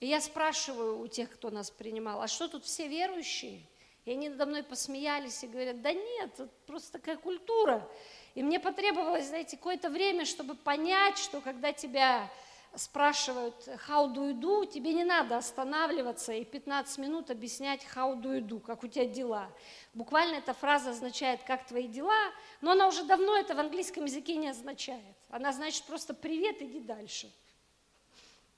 И 0.00 0.06
я 0.06 0.20
спрашиваю 0.20 1.00
у 1.00 1.06
тех, 1.08 1.30
кто 1.30 1.50
нас 1.50 1.70
принимал, 1.70 2.20
а 2.22 2.28
что 2.28 2.48
тут 2.48 2.64
все 2.64 2.88
верующие? 2.88 3.62
И 4.04 4.12
они 4.12 4.28
надо 4.28 4.46
мной 4.46 4.62
посмеялись 4.62 5.42
и 5.42 5.46
говорят, 5.46 5.80
да 5.80 5.92
нет, 5.92 6.30
это 6.34 6.48
просто 6.66 6.92
такая 6.92 7.16
культура. 7.16 7.88
И 8.34 8.42
мне 8.42 8.60
потребовалось, 8.60 9.28
знаете, 9.28 9.56
какое-то 9.56 9.88
время, 9.88 10.26
чтобы 10.26 10.54
понять, 10.54 11.16
что 11.16 11.40
когда 11.40 11.72
тебя 11.72 12.30
спрашивают 12.76 13.68
how 13.88 14.12
do 14.12 14.30
you 14.30 14.40
do, 14.40 14.66
тебе 14.66 14.92
не 14.92 15.04
надо 15.04 15.36
останавливаться 15.36 16.32
и 16.32 16.44
15 16.44 16.98
минут 16.98 17.30
объяснять 17.30 17.86
how 17.94 18.14
do 18.20 18.38
you 18.38 18.40
do, 18.40 18.60
как 18.60 18.82
у 18.84 18.88
тебя 18.88 19.06
дела. 19.06 19.50
Буквально 19.92 20.36
эта 20.36 20.54
фраза 20.54 20.90
означает 20.90 21.42
как 21.44 21.66
твои 21.66 21.86
дела, 21.86 22.32
но 22.60 22.72
она 22.72 22.88
уже 22.88 23.04
давно 23.04 23.36
это 23.36 23.54
в 23.54 23.60
английском 23.60 24.04
языке 24.04 24.36
не 24.36 24.48
означает. 24.48 25.16
Она 25.30 25.52
значит 25.52 25.84
просто 25.84 26.14
привет, 26.14 26.60
иди 26.62 26.80
дальше. 26.80 27.30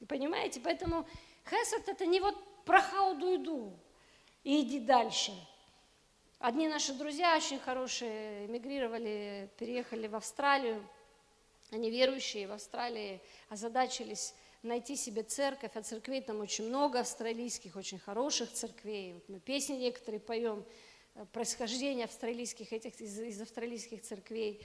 И 0.01 0.05
понимаете, 0.05 0.61
поэтому 0.61 1.07
хесед 1.49 1.89
это 1.89 2.07
не 2.07 2.21
вот 2.21 2.37
про 2.65 2.79
how 2.79 3.19
do 3.19 3.35
you 3.35 3.43
do 3.43 3.73
и 4.45 4.61
иди 4.61 4.81
дальше. 4.81 5.33
Одни 6.39 6.69
наши 6.69 6.93
друзья 6.93 7.37
очень 7.37 7.59
хорошие 7.59 8.47
эмигрировали, 8.47 9.51
переехали 9.59 10.07
в 10.07 10.15
Австралию, 10.15 10.87
они 11.71 11.91
верующие 11.91 12.47
в 12.47 12.53
Австралии 12.53 13.21
озадачились 13.49 14.35
найти 14.63 14.97
себе 14.97 15.23
церковь, 15.23 15.73
а 15.75 15.83
церквей 15.83 16.21
там 16.21 16.41
очень 16.41 16.69
много 16.69 17.01
австралийских, 17.01 17.77
очень 17.77 17.99
хороших 17.99 18.53
церквей. 18.53 19.15
Вот 19.15 19.29
мы 19.29 19.41
песни 19.41 19.75
некоторые 19.75 20.21
поем, 20.21 20.65
э, 21.15 21.25
происхождение 21.33 22.05
австралийских, 22.05 22.73
этих, 22.73 23.01
из, 23.01 23.19
из 23.19 23.41
австралийских 23.41 24.03
церквей. 24.03 24.61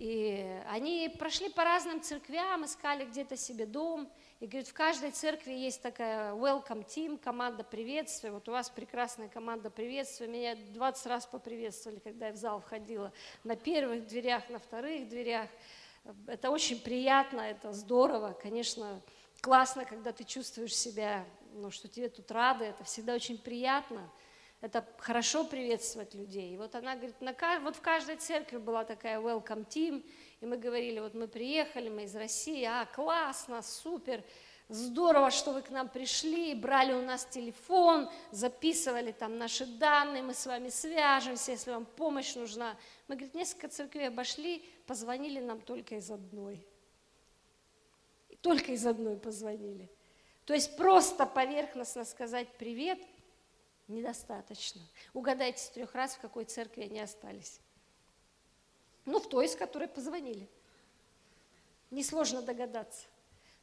И 0.00 0.46
они 0.70 1.14
прошли 1.18 1.50
по 1.50 1.62
разным 1.62 2.00
церквям, 2.00 2.64
искали 2.64 3.04
где-то 3.04 3.36
себе 3.36 3.66
дом. 3.66 4.10
И 4.40 4.46
говорит, 4.46 4.68
в 4.68 4.72
каждой 4.72 5.10
церкви 5.10 5.52
есть 5.52 5.82
такая 5.82 6.32
welcome 6.32 6.86
team, 6.86 7.18
команда 7.18 7.64
приветствия. 7.64 8.30
Вот 8.30 8.48
у 8.48 8.52
вас 8.52 8.70
прекрасная 8.70 9.28
команда 9.28 9.68
приветствия. 9.68 10.26
Меня 10.26 10.56
20 10.72 11.06
раз 11.06 11.26
поприветствовали, 11.26 11.98
когда 11.98 12.28
я 12.28 12.32
в 12.32 12.36
зал 12.36 12.60
входила. 12.60 13.12
На 13.44 13.56
первых 13.56 14.06
дверях, 14.06 14.48
на 14.48 14.58
вторых 14.58 15.06
дверях. 15.06 15.50
Это 16.26 16.50
очень 16.50 16.80
приятно, 16.80 17.40
это 17.40 17.72
здорово. 17.72 18.32
Конечно, 18.32 19.02
классно, 19.40 19.84
когда 19.84 20.12
ты 20.12 20.24
чувствуешь 20.24 20.74
себя, 20.74 21.24
ну, 21.52 21.70
что 21.70 21.88
тебе 21.88 22.08
тут 22.08 22.30
рады, 22.30 22.64
это 22.64 22.84
всегда 22.84 23.14
очень 23.14 23.38
приятно. 23.38 24.10
Это 24.60 24.86
хорошо 24.98 25.44
приветствовать 25.44 26.14
людей. 26.14 26.52
И 26.52 26.56
вот 26.58 26.74
она 26.74 26.94
говорит, 26.94 27.18
на, 27.20 27.34
вот 27.60 27.76
в 27.76 27.80
каждой 27.80 28.16
церкви 28.16 28.58
была 28.58 28.84
такая 28.84 29.18
welcome 29.18 29.66
team, 29.66 30.04
и 30.40 30.46
мы 30.46 30.58
говорили, 30.58 31.00
вот 31.00 31.14
мы 31.14 31.28
приехали, 31.28 31.88
мы 31.88 32.04
из 32.04 32.14
России, 32.14 32.64
а, 32.64 32.84
классно, 32.84 33.62
супер, 33.62 34.22
здорово, 34.70 35.30
что 35.30 35.52
вы 35.52 35.62
к 35.62 35.70
нам 35.70 35.88
пришли, 35.88 36.54
брали 36.54 36.92
у 36.92 37.02
нас 37.02 37.26
телефон, 37.26 38.08
записывали 38.30 39.12
там 39.12 39.36
наши 39.36 39.66
данные, 39.66 40.22
мы 40.22 40.32
с 40.32 40.46
вами 40.46 40.68
свяжемся, 40.68 41.50
если 41.50 41.72
вам 41.72 41.84
помощь 41.84 42.34
нужна. 42.36 42.76
Мы, 43.08 43.16
говорит, 43.16 43.34
несколько 43.34 43.68
церквей 43.68 44.08
обошли, 44.08 44.64
позвонили 44.86 45.40
нам 45.40 45.60
только 45.60 45.96
из 45.96 46.10
одной. 46.10 46.66
Только 48.40 48.72
из 48.72 48.86
одной 48.86 49.16
позвонили. 49.16 49.90
То 50.46 50.54
есть 50.54 50.76
просто 50.76 51.26
поверхностно 51.26 52.04
сказать 52.04 52.48
привет 52.56 52.98
недостаточно. 53.88 54.80
Угадайте 55.12 55.62
с 55.62 55.68
трех 55.70 55.94
раз, 55.94 56.14
в 56.14 56.20
какой 56.20 56.44
церкви 56.44 56.82
они 56.82 57.00
остались. 57.00 57.60
Ну, 59.04 59.18
в 59.18 59.28
той, 59.28 59.46
из 59.46 59.56
которой 59.56 59.88
позвонили. 59.88 60.48
Несложно 61.90 62.40
догадаться. 62.40 63.06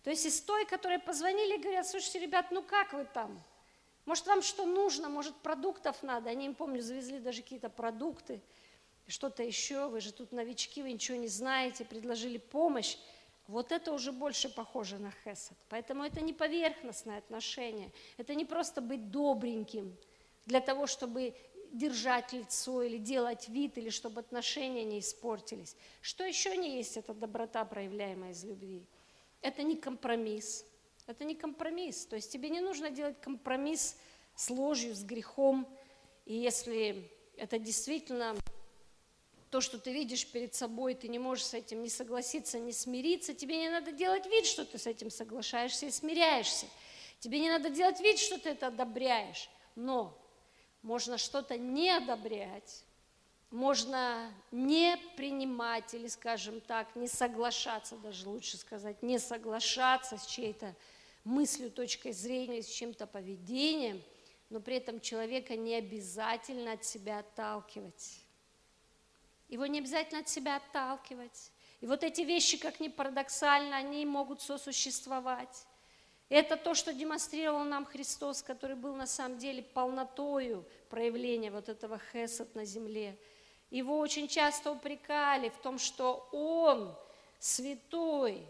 То 0.03 0.10
есть 0.10 0.25
из 0.25 0.39
той, 0.41 0.65
которые 0.65 0.99
позвонили, 0.99 1.62
говорят, 1.62 1.88
слушайте, 1.88 2.19
ребят, 2.19 2.47
ну 2.51 2.62
как 2.62 2.93
вы 2.93 3.05
там? 3.05 3.43
Может, 4.05 4.25
вам 4.27 4.41
что 4.41 4.65
нужно, 4.65 5.10
может, 5.10 5.36
продуктов 5.36 6.01
надо? 6.01 6.29
Они 6.29 6.45
им, 6.45 6.55
помню, 6.55 6.81
завезли 6.81 7.19
даже 7.19 7.41
какие-то 7.41 7.69
продукты, 7.69 8.41
что-то 9.07 9.43
еще, 9.43 9.88
вы 9.88 9.99
же 9.99 10.13
тут 10.13 10.31
новички, 10.31 10.81
вы 10.81 10.93
ничего 10.93 11.17
не 11.17 11.27
знаете, 11.27 11.83
предложили 11.83 12.38
помощь. 12.38 12.97
Вот 13.47 13.71
это 13.71 13.93
уже 13.93 14.12
больше 14.12 14.47
похоже 14.49 14.97
на 14.97 15.12
хесед. 15.23 15.57
Поэтому 15.69 16.03
это 16.03 16.21
не 16.21 16.33
поверхностное 16.33 17.17
отношение, 17.17 17.91
это 18.17 18.36
не 18.36 18.45
просто 18.45 18.81
быть 18.81 19.12
добреньким 19.12 19.95
для 20.45 20.62
того, 20.62 20.88
чтобы 20.88 21.33
держать 21.73 22.31
лицо 22.31 22.81
или 22.81 22.97
делать 22.97 23.49
вид, 23.49 23.77
или 23.77 23.89
чтобы 23.89 24.21
отношения 24.21 24.86
не 24.86 24.99
испортились. 24.99 25.75
Что 26.01 26.23
еще 26.23 26.55
не 26.55 26.77
есть, 26.77 26.95
это 26.97 27.13
доброта, 27.13 27.65
проявляемая 27.65 28.31
из 28.31 28.43
любви 28.45 28.86
это 29.47 29.63
не 29.63 29.75
компромисс. 29.75 30.65
Это 31.07 31.23
не 31.23 31.36
компромисс. 31.36 32.05
То 32.05 32.15
есть 32.15 32.31
тебе 32.31 32.49
не 32.49 32.60
нужно 32.60 32.89
делать 32.89 33.19
компромисс 33.21 33.97
с 34.36 34.49
ложью, 34.49 34.93
с 34.93 35.03
грехом. 35.03 35.67
И 36.25 36.36
если 36.36 37.10
это 37.38 37.57
действительно 37.57 38.36
то, 39.49 39.62
что 39.62 39.79
ты 39.79 39.93
видишь 39.93 40.27
перед 40.27 40.53
собой, 40.53 40.95
ты 40.95 41.07
не 41.07 41.19
можешь 41.19 41.45
с 41.45 41.53
этим 41.53 41.81
не 41.81 41.89
согласиться, 41.89 42.60
не 42.60 42.73
смириться, 42.73 43.33
тебе 43.33 43.57
не 43.57 43.69
надо 43.69 43.93
делать 43.93 44.25
вид, 44.25 44.45
что 44.45 44.65
ты 44.65 44.77
с 44.77 44.86
этим 44.86 45.10
соглашаешься 45.10 45.86
и 45.86 45.91
смиряешься. 45.91 46.65
Тебе 47.19 47.39
не 47.39 47.49
надо 47.49 47.69
делать 47.69 47.99
вид, 48.01 48.19
что 48.19 48.38
ты 48.38 48.49
это 48.49 48.67
одобряешь. 48.67 49.49
Но 49.75 50.17
можно 50.81 51.17
что-то 51.17 51.57
не 51.57 51.89
одобрять 51.89 52.83
можно 53.51 54.31
не 54.51 54.97
принимать 55.15 55.93
или, 55.93 56.07
скажем 56.07 56.60
так, 56.62 56.95
не 56.95 57.07
соглашаться, 57.07 57.95
даже 57.97 58.27
лучше 58.27 58.57
сказать, 58.57 59.01
не 59.01 59.19
соглашаться 59.19 60.17
с 60.17 60.25
чьей-то 60.25 60.75
мыслью, 61.23 61.71
точкой 61.71 62.12
зрения, 62.12 62.62
с 62.62 62.67
чем-то 62.67 63.07
поведением, 63.07 64.01
но 64.49 64.60
при 64.60 64.77
этом 64.77 64.99
человека 64.99 65.55
не 65.55 65.75
обязательно 65.75 66.73
от 66.73 66.86
себя 66.86 67.19
отталкивать. 67.19 68.21
Его 69.49 69.65
не 69.65 69.79
обязательно 69.79 70.21
от 70.21 70.29
себя 70.29 70.57
отталкивать. 70.57 71.51
И 71.79 71.86
вот 71.86 72.03
эти 72.03 72.21
вещи, 72.21 72.57
как 72.57 72.79
ни 72.79 72.88
парадоксально, 72.88 73.77
они 73.77 74.05
могут 74.05 74.41
сосуществовать. 74.41 75.67
Это 76.29 76.57
то, 76.57 76.73
что 76.73 76.93
демонстрировал 76.93 77.63
нам 77.63 77.86
Христос, 77.86 78.41
который 78.41 78.75
был 78.75 78.95
на 78.95 79.07
самом 79.07 79.38
деле 79.38 79.63
полнотою 79.63 80.65
проявления 80.89 81.51
вот 81.51 81.69
этого 81.69 81.99
хесед 82.12 82.53
на 82.55 82.65
земле. 82.65 83.17
Его 83.69 83.99
очень 83.99 84.27
часто 84.27 84.71
упрекали 84.71 85.49
в 85.49 85.58
том, 85.58 85.77
что 85.77 86.27
Он 86.32 86.95
святой, 87.39 88.45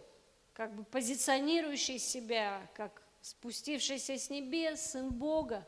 как 0.53 0.73
бы 0.73 0.83
позиционирующий 0.83 1.99
себя, 1.99 2.61
как 2.75 3.01
спустившийся 3.21 4.17
с 4.17 4.29
небес, 4.29 4.91
Сын 4.91 5.09
Бога, 5.09 5.67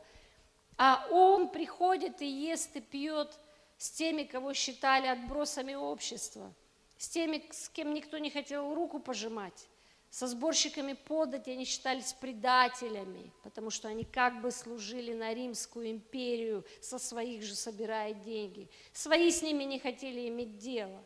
а 0.76 1.06
Он 1.10 1.48
приходит 1.48 2.22
и 2.22 2.26
ест 2.26 2.76
и 2.76 2.80
пьет 2.80 3.38
с 3.76 3.90
теми, 3.90 4.22
кого 4.22 4.54
считали 4.54 5.06
отбросами 5.06 5.74
общества, 5.74 6.52
с 6.96 7.08
теми, 7.08 7.48
с 7.50 7.68
кем 7.68 7.92
никто 7.92 8.18
не 8.18 8.30
хотел 8.30 8.74
руку 8.74 9.00
пожимать 9.00 9.69
со 10.10 10.26
сборщиками 10.26 10.94
подати 10.94 11.50
они 11.50 11.64
считались 11.64 12.12
предателями, 12.12 13.32
потому 13.44 13.70
что 13.70 13.88
они 13.88 14.04
как 14.04 14.40
бы 14.40 14.50
служили 14.50 15.14
на 15.14 15.32
Римскую 15.32 15.88
империю, 15.90 16.64
со 16.80 16.98
своих 16.98 17.42
же 17.42 17.54
собирая 17.54 18.12
деньги. 18.12 18.68
Свои 18.92 19.30
с 19.30 19.40
ними 19.40 19.62
не 19.62 19.78
хотели 19.78 20.28
иметь 20.28 20.58
дело. 20.58 21.04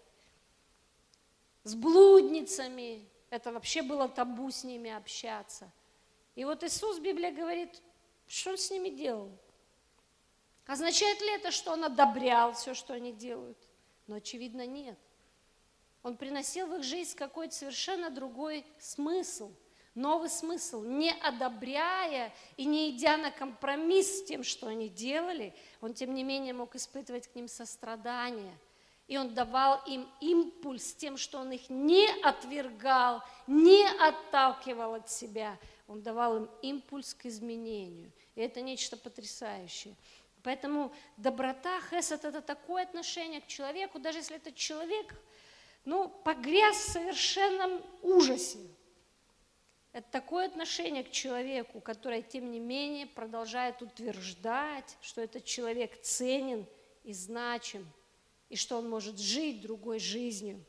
С 1.65 1.75
блудницами, 1.75 3.07
это 3.29 3.53
вообще 3.53 3.83
было 3.83 4.09
табу 4.09 4.51
с 4.51 4.65
ними 4.65 4.91
общаться. 4.91 5.71
И 6.35 6.45
вот 6.45 6.65
Иисус, 6.65 6.99
Библия 6.99 7.31
говорит, 7.31 7.83
что 8.27 8.51
он 8.51 8.59
с 8.59 8.71
ними 8.71 8.89
делал? 8.89 9.31
Означает 10.67 11.21
ли 11.21 11.35
это, 11.35 11.51
что 11.51 11.73
он 11.73 11.85
одобрял 11.85 12.55
все, 12.55 12.73
что 12.73 12.95
они 12.95 13.13
делают? 13.13 13.59
Но 14.07 14.17
очевидно 14.17 14.67
нет. 14.67 14.99
Он 16.05 16.19
приносил 16.19 16.67
в 16.67 16.75
их 16.77 16.85
жизнь 16.85 17.17
какой-то 17.17 17.55
совершенно 17.55 18.11
другой 18.11 18.63
смысл, 18.79 19.51
новый 19.95 20.29
смысл, 20.29 20.83
не 20.83 21.11
одобряя 21.11 22.31
и 22.59 22.67
не 22.67 22.91
идя 22.91 23.17
на 23.17 23.31
компромисс 23.31 24.19
с 24.19 24.25
тем, 24.25 24.45
что 24.45 24.67
они 24.67 24.91
делали, 24.91 25.55
он, 25.81 25.95
тем 25.95 26.13
не 26.13 26.23
менее, 26.23 26.53
мог 26.53 26.75
испытывать 26.75 27.27
к 27.27 27.35
ним 27.35 27.49
сострадание. 27.49 28.55
И 29.09 29.17
он 29.17 29.33
давал 29.33 29.83
им 29.87 30.07
импульс 30.21 30.93
тем, 30.93 31.17
что 31.17 31.39
он 31.39 31.53
их 31.53 31.71
не 31.71 32.07
отвергал, 32.23 33.23
не 33.47 33.87
отталкивал 33.99 34.95
от 34.95 35.11
себя. 35.11 35.59
Он 35.89 36.03
давал 36.03 36.37
им 36.37 36.51
импульс 36.61 37.15
к 37.15 37.25
изменению. 37.25 38.13
И 38.35 38.43
это 38.43 38.61
нечто 38.61 38.99
потрясающее. 38.99 39.95
Поэтому 40.43 40.93
доброта, 41.17 41.81
хесед– 41.89 42.25
это 42.27 42.43
такое 42.43 42.83
отношение 42.83 43.41
к 43.41 43.47
человеку, 43.47 43.99
даже 43.99 44.19
если 44.19 44.37
этот 44.37 44.55
человек– 44.55 45.15
ну, 45.85 46.09
погряз 46.09 46.77
в 46.77 46.93
совершенном 46.93 47.83
ужасе. 48.03 48.59
Это 49.93 50.11
такое 50.11 50.47
отношение 50.47 51.05
к 51.05 51.11
человеку, 51.11 51.81
которое, 51.81 52.23
тем 52.23 52.51
не 52.51 52.59
менее, 52.59 53.07
продолжает 53.07 53.81
утверждать, 53.81 54.97
что 55.01 55.21
этот 55.21 55.45
человек 55.45 56.01
ценен 56.03 56.67
и 57.05 57.13
значим, 57.13 57.89
и 58.49 58.57
что 58.57 58.79
он 58.79 58.89
может 58.89 59.19
жить 59.19 59.61
другой 59.61 60.01
жизнью. 60.01 60.65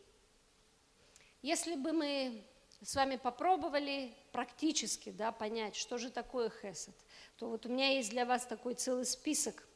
Если 1.41 1.75
бы 1.75 1.91
мы 1.91 2.43
с 2.83 2.95
вами 2.95 3.15
попробовали 3.15 4.13
практически 4.31 5.09
да, 5.09 5.31
понять, 5.31 5.75
что 5.75 5.97
же 5.97 6.11
такое 6.11 6.51
хесед, 6.51 6.95
то 7.37 7.49
вот 7.49 7.65
у 7.65 7.69
меня 7.69 7.89
есть 7.89 8.11
для 8.11 8.25
вас 8.25 8.45
такой 8.45 8.75
целый 8.75 9.05
список– 9.05 9.67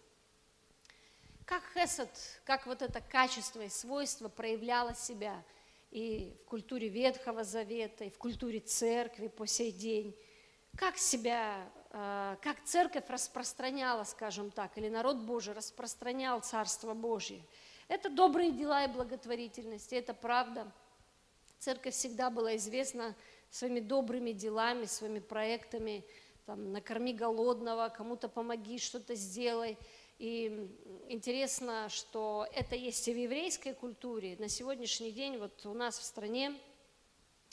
как 1.50 1.64
хесед, 1.74 2.12
как 2.46 2.68
вот 2.68 2.84
это 2.84 3.02
качество 3.02 3.62
и 3.62 3.70
свойство 3.70 4.30
проявляло 4.30 4.94
себя 4.94 5.44
и 5.90 6.38
в 6.44 6.46
культуре 6.48 6.90
Ветхого 6.90 7.44
Завета, 7.44 8.04
и 8.04 8.12
в 8.12 8.20
культуре 8.20 8.60
церкви 8.60 9.30
по 9.30 9.48
сей 9.48 9.72
день. 9.72 10.16
Как 10.78 11.00
себя, 11.00 11.68
а, 11.90 12.38
как 12.44 12.64
церковь 12.66 13.10
распространяла, 13.10 14.04
скажем 14.04 14.52
так, 14.52 14.78
или 14.78 14.90
народ 14.90 15.18
Божий 15.18 15.56
распространял 15.56 16.40
Царство 16.42 16.94
Божье. 16.94 17.42
Это 17.88 18.12
добрые 18.12 18.52
дела 18.52 18.84
и 18.84 18.88
благотворительность, 18.88 19.92
это 19.92 20.14
правда. 20.14 20.72
Церковь 21.58 21.96
всегда 21.96 22.30
была 22.30 22.58
известна 22.58 23.16
своими 23.50 23.80
добрыми 23.80 24.34
делами, 24.34 24.86
своими 24.86 25.18
проектами, 25.18 26.06
там, 26.46 26.72
накорми 26.72 27.12
голодного, 27.12 27.90
кому-то 27.90 28.30
помоги, 28.30 28.78
что-то 28.78 29.16
сделай– 29.16 29.80
и 30.20 30.70
интересно, 31.08 31.88
что 31.88 32.46
это 32.54 32.76
есть 32.76 33.08
и 33.08 33.14
в 33.14 33.18
еврейской 33.18 33.74
культуре. 33.74 34.36
На 34.38 34.50
сегодняшний 34.50 35.14
день 35.14 35.38
вот 35.38 35.66
у 35.66 35.74
нас 35.74 35.98
в 35.98 36.04
стране, 36.04 36.54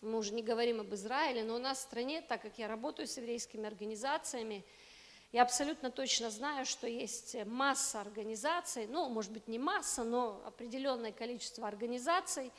мы 0.02 0.18
уже 0.18 0.34
не 0.34 0.42
говорим 0.42 0.80
об 0.80 0.92
Израиле, 0.92 1.44
но 1.44 1.54
у 1.54 1.58
нас 1.58 1.78
в 1.78 1.82
стране, 1.82 2.22
так 2.22 2.42
как 2.42 2.58
я 2.58 2.66
работаю 2.66 3.06
с 3.06 3.16
еврейскими 3.16 3.66
организациями, 3.66 4.64
я 5.30 5.42
абсолютно 5.42 5.92
точно 5.92 6.28
знаю, 6.28 6.66
что 6.66 6.88
есть 6.88 7.36
масса 7.44 8.00
организаций, 8.00 8.88
ну, 8.88 9.08
может 9.08 9.30
быть, 9.30 9.46
не 9.46 9.60
масса, 9.60 10.02
но 10.02 10.42
определенное 10.44 11.12
количество 11.12 11.68
организаций, 11.68 12.50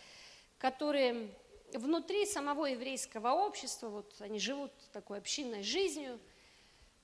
которые 0.58 1.30
внутри 1.74 2.26
самого 2.26 2.66
еврейского 2.66 3.32
общества, 3.32 3.90
вот 3.90 4.16
они 4.20 4.40
живут 4.40 4.72
такой 4.94 5.18
общинной 5.18 5.64
жизнью– 5.64 6.18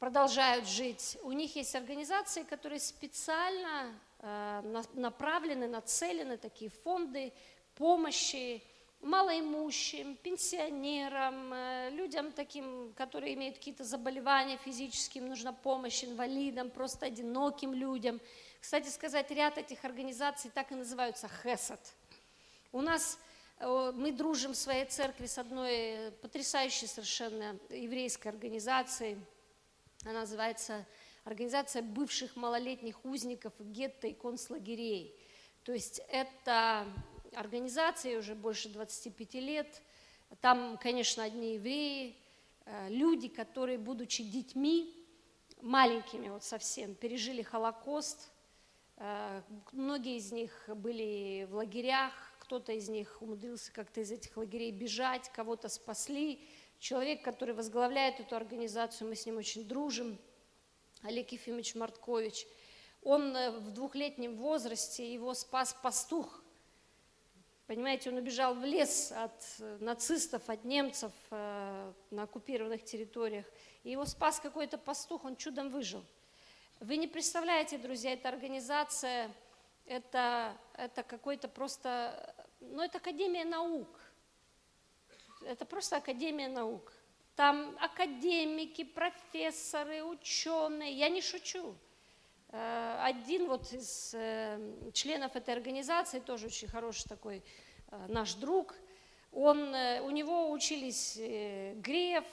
продолжают 0.04 0.68
жить. 0.68 1.18
У 1.24 1.32
них 1.32 1.56
есть 1.56 1.74
организации, 1.76 2.44
которые 2.44 2.82
специально 2.82 3.98
э, 4.20 4.84
направлены, 4.96 5.70
нацелены, 5.70 6.36
такие 6.36 6.70
фонды 6.84 7.32
помощи 7.76 8.62
малоимущим, 9.00 10.18
пенсионерам, 10.18 11.54
э, 11.54 11.90
людям 11.92 12.34
таким, 12.34 12.92
которые 12.98 13.36
имеют 13.36 13.60
какие-то 13.60 13.86
заболевания 13.86 14.58
физические, 14.58 15.24
им 15.24 15.30
нужна 15.30 15.54
помощь, 15.54 16.04
инвалидам, 16.04 16.70
просто 16.70 17.06
одиноким 17.06 17.74
людям. 17.74 18.20
Кстати 18.60 18.90
сказать, 18.90 19.32
ряд 19.32 19.58
этих 19.58 19.86
организаций 19.86 20.52
так 20.54 20.74
и 20.74 20.76
называются 20.76 21.30
ХЭСАД. 21.30 21.80
У 22.74 22.82
нас 22.82 23.18
э, 23.60 23.94
мы 23.96 24.12
дружим 24.12 24.52
в 24.52 24.58
своей 24.58 24.84
церкви 24.84 25.28
с 25.28 25.38
одной 25.38 26.12
потрясающей 26.22 26.90
совершенно 26.90 27.58
еврейской 27.70 28.28
организацией– 28.28 29.18
она 30.06 30.22
называется 30.22 30.86
«Организация 31.24 31.82
бывших 31.82 32.36
малолетних 32.36 33.04
узников 33.06 33.54
гетто 33.60 34.08
и 34.08 34.14
концлагерей». 34.14 35.18
То 35.64 35.72
есть 35.72 36.02
это 36.10 36.86
организация 37.34 38.20
уже 38.20 38.36
больше 38.36 38.70
25 38.70 39.34
лет. 39.36 39.82
Там, 40.42 40.78
конечно, 40.78 41.24
одни 41.24 41.54
евреи, 41.54 42.18
э, 42.66 42.90
люди, 42.90 43.30
которые, 43.30 43.78
будучи 43.78 44.24
детьми, 44.24 44.94
маленькими 45.62 46.28
вот 46.28 46.44
совсем, 46.44 46.96
пережили 46.96 47.42
Холокост. 47.42 48.32
Э, 48.98 49.42
многие 49.72 50.18
из 50.18 50.34
них 50.34 50.52
были 50.68 51.48
в 51.50 51.56
лагерях, 51.56 52.14
кто-то 52.40 52.74
из 52.74 52.90
них 52.90 53.22
умудрился 53.22 53.72
как-то 53.72 54.02
из 54.02 54.12
этих 54.12 54.36
лагерей 54.36 54.72
бежать, 54.72 55.30
кого-то 55.30 55.70
спасли– 55.70 56.46
человек, 56.84 57.24
который 57.24 57.56
возглавляет 57.56 58.20
эту 58.20 58.36
организацию, 58.36 59.08
мы 59.08 59.16
с 59.16 59.26
ним 59.26 59.38
очень 59.38 59.66
дружим, 59.66 60.20
Олег 61.02 61.32
Ефимович 61.32 61.76
Марткович, 61.76 62.46
он 63.02 63.36
э, 63.36 63.52
в 63.52 63.72
двухлетнем 63.72 64.36
возрасте, 64.36 65.14
его 65.14 65.34
спас 65.34 65.74
пастух. 65.82 66.44
Понимаете, 67.68 68.10
он 68.10 68.18
убежал 68.18 68.54
в 68.56 68.66
лес 68.66 69.14
от 69.14 69.42
э, 69.60 69.78
нацистов, 69.80 70.50
от 70.50 70.66
немцев 70.66 71.14
э, 71.32 71.94
на 72.12 72.24
оккупированных 72.24 72.84
территориях. 72.84 73.46
И 73.84 73.92
его 73.92 74.06
спас 74.06 74.42
какой-то 74.42 74.78
пастух, 74.78 75.24
он 75.24 75.38
чудом 75.38 75.70
выжил. 75.70 76.04
Вы 76.82 76.98
не 76.98 77.08
представляете, 77.08 77.78
друзья, 77.78 78.12
эта 78.12 78.28
организация, 78.28 79.34
это, 79.86 80.58
это 80.74 81.04
какой-то 81.04 81.48
просто, 81.48 82.36
ну, 82.60 82.84
это 82.84 82.98
Академия 82.98 83.46
наук 83.46 84.03
это 85.54 85.66
просто 85.66 85.98
Академия 85.98 86.50
наук. 86.50 86.92
Там 87.36 87.76
академики, 87.80 88.84
профессоры, 88.84 90.04
ученые, 90.04 90.94
я 90.94 91.10
не 91.10 91.22
шучу. 91.22 91.76
Э, 92.50 93.00
один 93.02 93.48
вот 93.48 93.72
из 93.74 94.14
э, 94.14 94.92
членов 94.94 95.36
этой 95.36 95.54
организации, 95.54 96.20
тоже 96.20 96.48
очень 96.48 96.68
хороший 96.68 97.08
такой 97.08 97.44
э, 97.90 98.06
наш 98.08 98.36
друг, 98.36 98.76
он, 99.32 99.74
у 100.04 100.12
него 100.12 100.52
учились 100.52 101.18
Греф, 101.18 102.26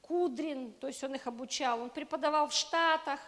Кудрин, 0.00 0.72
то 0.72 0.88
есть 0.88 1.04
он 1.04 1.14
их 1.14 1.28
обучал, 1.28 1.80
он 1.80 1.90
преподавал 1.90 2.48
в 2.48 2.52
Штатах, 2.52 3.20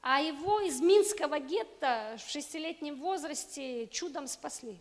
а 0.00 0.22
его 0.22 0.60
из 0.60 0.80
Минского 0.80 1.40
гетто 1.40 2.16
в 2.18 2.30
шестилетнем 2.30 2.98
возрасте 2.98 3.86
чудом 3.88 4.26
спасли. 4.26 4.80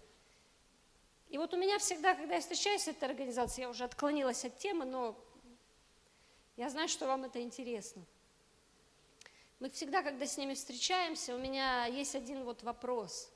И 1.33 1.37
вот 1.39 1.51
у 1.51 1.57
меня 1.57 1.79
всегда, 1.79 2.13
когда 2.13 2.35
я 2.35 2.41
встречаюсь 2.41 2.83
с 2.83 2.89
этой 2.89 3.05
организацией, 3.05 3.63
я 3.63 3.69
уже 3.71 3.85
отклонилась 3.85 4.45
от 4.45 4.55
темы, 4.59 4.85
но 4.85 5.19
я 6.57 6.69
знаю, 6.69 6.87
что 6.87 7.07
вам 7.07 7.23
это 7.23 7.41
интересно. 7.41 8.05
Мы 9.59 9.71
всегда, 9.71 10.03
когда 10.03 10.27
с 10.27 10.37
ними 10.37 10.53
встречаемся, 10.53 11.33
у 11.33 11.39
меня 11.39 11.87
есть 11.87 12.13
один 12.13 12.43
вот 12.43 12.61
вопрос. 12.61 13.31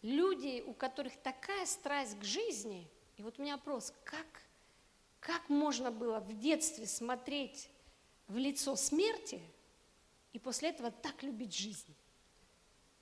Люди, 0.00 0.64
у 0.66 0.72
которых 0.72 1.14
такая 1.18 1.66
страсть 1.66 2.18
к 2.18 2.24
жизни, 2.24 2.88
и 3.18 3.22
вот 3.22 3.38
у 3.38 3.42
меня 3.42 3.58
вопрос, 3.58 3.92
как, 4.04 4.42
как 5.20 5.50
можно 5.50 5.90
было 5.90 6.18
в 6.18 6.32
детстве 6.38 6.86
смотреть 6.86 7.68
в 8.26 8.38
лицо 8.38 8.74
смерти 8.74 9.42
и 10.32 10.38
после 10.38 10.70
этого 10.70 10.90
так 10.90 11.22
любить 11.22 11.54
жизнь? 11.54 11.94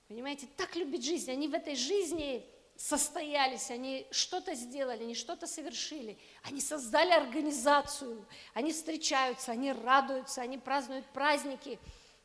Понимаете, 0.09 0.49
так 0.57 0.75
любить 0.75 1.05
жизнь. 1.05 1.31
Они 1.31 1.47
в 1.47 1.53
этой 1.53 1.75
жизни 1.77 2.45
состоялись, 2.81 3.69
они 3.69 4.07
что-то 4.09 4.55
сделали, 4.55 5.03
они 5.03 5.13
что-то 5.13 5.45
совершили, 5.45 6.17
они 6.41 6.59
создали 6.59 7.11
организацию, 7.11 8.25
они 8.55 8.71
встречаются, 8.71 9.51
они 9.51 9.71
радуются, 9.71 10.41
они 10.41 10.57
празднуют 10.57 11.05
праздники. 11.13 11.77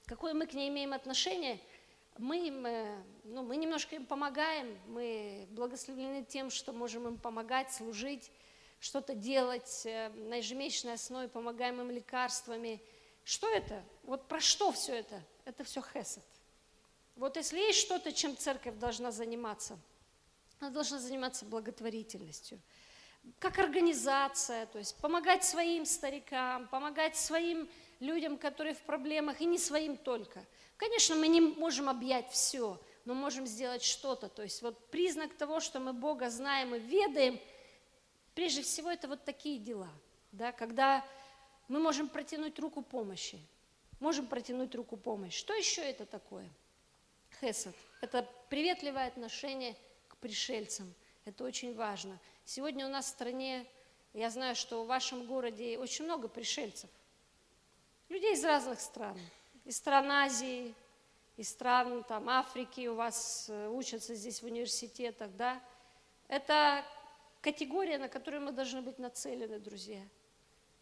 Какое 0.07 0.33
мы 0.33 0.47
к 0.47 0.55
ней 0.55 0.71
имеем 0.71 0.95
отношение? 0.95 1.61
Мы, 2.17 2.49
им, 2.49 2.65
э, 2.65 3.03
ну, 3.25 3.43
мы 3.43 3.57
немножко 3.57 3.97
им 3.97 4.07
помогаем, 4.07 4.79
мы 4.87 5.47
благословлены 5.51 6.25
тем, 6.25 6.49
что 6.49 6.73
можем 6.73 7.07
им 7.07 7.19
помогать, 7.19 7.71
служить, 7.75 8.31
что-то 8.81 9.15
делать 9.15 9.83
э, 9.85 10.09
на 10.09 10.37
ежемесячной 10.37 10.95
основе, 10.95 11.29
помогаем 11.29 11.83
им 11.83 11.91
лекарствами. 11.91 12.81
Что 13.25 13.47
это? 13.51 13.83
Вот 14.05 14.27
про 14.27 14.41
что 14.41 14.73
все 14.73 14.95
это? 14.95 15.23
Это 15.45 15.65
все 15.65 15.83
хесед. 15.83 16.25
Вот 17.15 17.37
если 17.37 17.59
есть 17.59 17.81
что-то, 17.81 18.11
чем 18.11 18.39
церковь 18.39 18.77
должна 18.77 19.11
заниматься– 19.11 19.79
она 20.61 20.71
должна 20.71 20.99
заниматься 20.99 21.45
благотворительностью. 21.45 22.61
Как 23.39 23.59
организация, 23.59 24.67
то 24.67 24.79
есть 24.79 24.97
помогать 24.97 25.45
своим 25.45 25.85
старикам, 25.85 26.69
помогать 26.69 27.17
своим 27.17 27.69
людям, 28.01 28.39
которые 28.39 28.75
в 28.75 28.83
проблемах, 28.83 29.41
и 29.41 29.47
не 29.47 29.59
своим 29.59 29.97
только. 29.97 30.45
Конечно, 30.77 31.17
мы 31.17 31.29
не 31.29 31.41
можем 31.41 31.89
объять 31.89 32.31
все, 32.31 32.81
но 33.05 33.15
можем 33.15 33.47
сделать 33.47 33.83
что-то. 33.83 34.29
То 34.29 34.43
есть 34.43 34.63
вот 34.63 34.91
признак 34.91 35.35
того, 35.35 35.61
что 35.61 35.81
мы 35.81 35.93
Бога 35.93 36.31
знаем 36.31 36.75
и 36.75 36.79
ведаем, 36.79 37.41
прежде 38.35 38.63
всего 38.63 38.91
это 38.91 39.09
вот 39.09 39.25
такие 39.25 39.59
дела, 39.59 39.91
да, 40.33 40.53
когда 40.53 41.05
мы 41.69 41.81
можем 41.81 42.09
протянуть 42.09 42.59
руку 42.59 42.83
помощи, 42.83 43.41
можем 43.99 44.27
протянуть 44.27 44.75
руку 44.75 44.97
помощи. 44.97 45.37
Что 45.37 45.55
еще 45.55 45.83
это 45.83 46.07
такое? 46.07 46.49
Хесед– 47.41 47.75
это 48.01 48.29
приветливое 48.51 49.09
отношение 49.09 49.77
пришельцам. 50.21 50.95
Это 51.25 51.45
очень 51.45 51.75
важно. 51.75 52.19
Сегодня 52.45 52.87
у 52.87 52.89
нас 52.89 53.07
в 53.07 53.09
стране, 53.09 53.67
я 54.13 54.31
знаю, 54.31 54.55
что 54.55 54.85
в 54.85 54.87
вашем 54.87 55.27
городе 55.27 55.79
очень 55.79 56.05
много 56.05 56.29
пришельцев. 56.29 56.91
Людей 58.09 58.35
из 58.35 58.45
разных 58.45 58.81
стран. 58.81 59.19
Из 59.65 59.77
стран 59.77 60.11
Азии, 60.11 60.75
из 61.37 61.51
стран 61.51 62.05
там, 62.05 62.29
Африки 62.29 62.87
у 62.87 62.95
вас 62.95 63.47
э, 63.49 63.69
учатся 63.69 64.15
здесь 64.15 64.43
в 64.43 64.47
университетах, 64.47 65.31
да. 65.37 65.61
Это 66.29 66.85
категория, 67.41 67.99
на 67.99 68.09
которую 68.09 68.43
мы 68.43 68.53
должны 68.53 68.81
быть 68.81 68.99
нацелены, 68.99 69.59
друзья. 69.59 70.03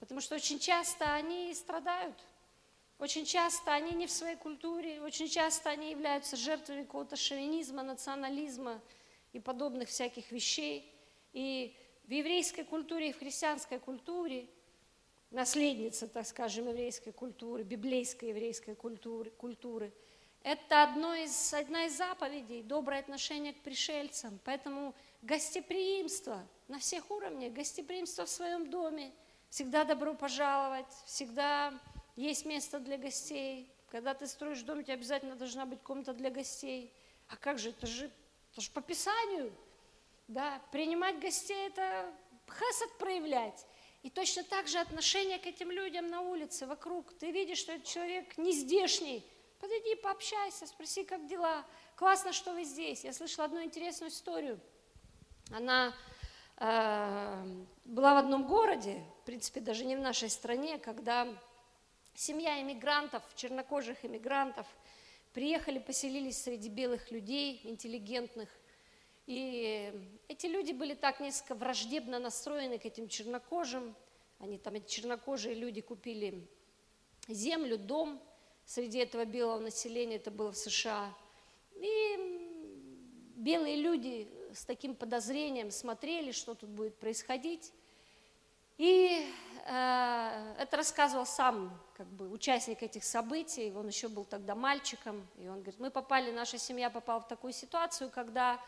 Потому 0.00 0.20
что 0.20 0.34
очень 0.34 0.58
часто 0.58 1.14
они 1.14 1.54
страдают. 1.54 2.16
Очень 2.98 3.24
часто 3.24 3.72
они 3.72 3.92
не 3.92 4.06
в 4.06 4.10
своей 4.12 4.36
культуре, 4.36 5.00
очень 5.02 5.28
часто 5.28 5.70
они 5.70 5.90
являются 5.90 6.36
жертвами 6.36 6.84
какого-то 6.84 7.16
шовинизма, 7.16 7.82
национализма, 7.82 8.80
и 9.34 9.40
подобных 9.40 9.90
всяких 9.90 10.32
вещей. 10.32 10.90
И 11.34 11.76
в 12.06 12.10
еврейской 12.10 12.64
культуре, 12.64 13.10
и 13.10 13.12
в 13.12 13.18
христианской 13.18 13.78
культуре, 13.78 14.46
наследница, 15.30 16.08
так 16.08 16.26
скажем, 16.26 16.68
еврейской 16.68 17.10
культуры, 17.10 17.62
библейской 17.62 18.30
еврейской 18.30 18.74
культуры, 18.74 19.30
культуры 19.30 19.92
это 20.44 20.82
одно 20.82 21.14
из, 21.14 21.54
одна 21.54 21.86
из 21.86 21.96
заповедей, 21.96 22.62
доброе 22.62 23.00
отношение 23.00 23.54
к 23.54 23.62
пришельцам. 23.62 24.38
Поэтому 24.44 24.94
гостеприимство 25.22 26.46
на 26.68 26.78
всех 26.78 27.10
уровнях, 27.10 27.54
гостеприимство 27.54 28.26
в 28.26 28.28
своем 28.28 28.68
доме, 28.68 29.10
всегда 29.48 29.84
добро 29.84 30.12
пожаловать, 30.12 30.92
всегда 31.06 31.72
есть 32.14 32.44
место 32.44 32.78
для 32.78 32.98
гостей. 32.98 33.72
Когда 33.88 34.12
ты 34.12 34.26
строишь 34.26 34.60
дом, 34.60 34.80
у 34.80 34.82
тебя 34.82 34.94
обязательно 34.94 35.34
должна 35.34 35.64
быть 35.64 35.80
комната 35.80 36.12
для 36.12 36.28
гостей. 36.28 36.92
А 37.28 37.38
как 37.38 37.58
же, 37.58 37.70
это 37.70 37.86
же 37.86 38.10
Потому 38.54 38.66
что 38.66 38.74
по 38.74 38.82
Писанию, 38.82 39.52
да, 40.28 40.62
принимать 40.70 41.18
гостей– 41.18 41.66
это 41.66 42.06
хесед 42.48 42.98
проявлять. 42.98 43.66
И 44.04 44.10
точно 44.10 44.44
так 44.44 44.68
же 44.68 44.78
отношение 44.78 45.40
к 45.40 45.46
этим 45.46 45.72
людям 45.72 46.06
на 46.06 46.20
улице, 46.20 46.64
вокруг. 46.66 47.12
Ты 47.18 47.32
видишь, 47.32 47.58
что 47.58 47.72
этот 47.72 47.88
человек 47.88 48.38
не 48.38 48.52
здешний. 48.52 49.28
Подойди, 49.58 49.96
пообщайся, 49.96 50.68
спроси, 50.68 51.02
как 51.02 51.26
дела. 51.26 51.64
Классно, 51.96 52.32
что 52.32 52.52
вы 52.52 52.62
здесь. 52.62 53.02
Я 53.02 53.12
слышала 53.12 53.46
одну 53.46 53.60
интересную 53.60 54.12
историю. 54.12 54.60
Она 55.50 55.92
э, 56.58 57.44
была 57.84 58.14
в 58.14 58.18
одном 58.18 58.46
городе, 58.46 59.02
в 59.22 59.26
принципе, 59.26 59.58
даже 59.58 59.84
не 59.84 59.96
в 59.96 60.00
нашей 60.00 60.30
стране, 60.30 60.78
когда 60.78 61.26
семья 62.14 62.62
иммигрантов, 62.62 63.24
чернокожих 63.34 64.04
иммигрантов– 64.04 64.68
приехали, 65.34 65.80
поселились 65.80 66.40
среди 66.40 66.68
белых 66.68 67.10
людей, 67.10 67.60
интеллигентных. 67.64 68.48
И 69.26 69.92
эти 70.28 70.46
люди 70.46 70.72
были 70.72 70.94
так 70.94 71.20
несколько 71.20 71.56
враждебно 71.56 72.18
настроены 72.18 72.78
к 72.78 72.86
этим 72.86 73.08
чернокожим. 73.08 73.94
Они 74.38 74.58
там, 74.58 74.74
эти 74.74 74.88
чернокожие 74.88 75.54
люди 75.54 75.80
купили 75.80 76.46
землю, 77.28 77.76
дом 77.76 78.22
среди 78.64 78.98
этого 78.98 79.24
белого 79.24 79.58
населения, 79.58 80.16
это 80.16 80.30
было 80.30 80.52
в 80.52 80.56
США. 80.56 81.12
И 81.74 83.32
белые 83.36 83.76
люди 83.76 84.28
с 84.52 84.64
таким 84.64 84.94
подозрением 84.94 85.70
смотрели, 85.70 86.30
что 86.30 86.54
тут 86.54 86.70
будет 86.70 86.96
происходить. 86.96 87.72
И 88.78 89.26
это 89.66 90.76
рассказывал 90.76 91.24
сам 91.24 91.80
как 91.96 92.06
бы, 92.06 92.28
участник 92.28 92.82
этих 92.82 93.02
событий, 93.02 93.72
он 93.74 93.88
еще 93.88 94.08
был 94.08 94.24
тогда 94.24 94.54
мальчиком, 94.54 95.26
и 95.38 95.48
он 95.48 95.62
говорит, 95.62 95.80
мы 95.80 95.90
попали, 95.90 96.30
наша 96.30 96.58
семья 96.58 96.90
попала 96.90 97.20
в 97.20 97.28
такую 97.28 97.52
ситуацию, 97.52 98.10
когда 98.10 98.60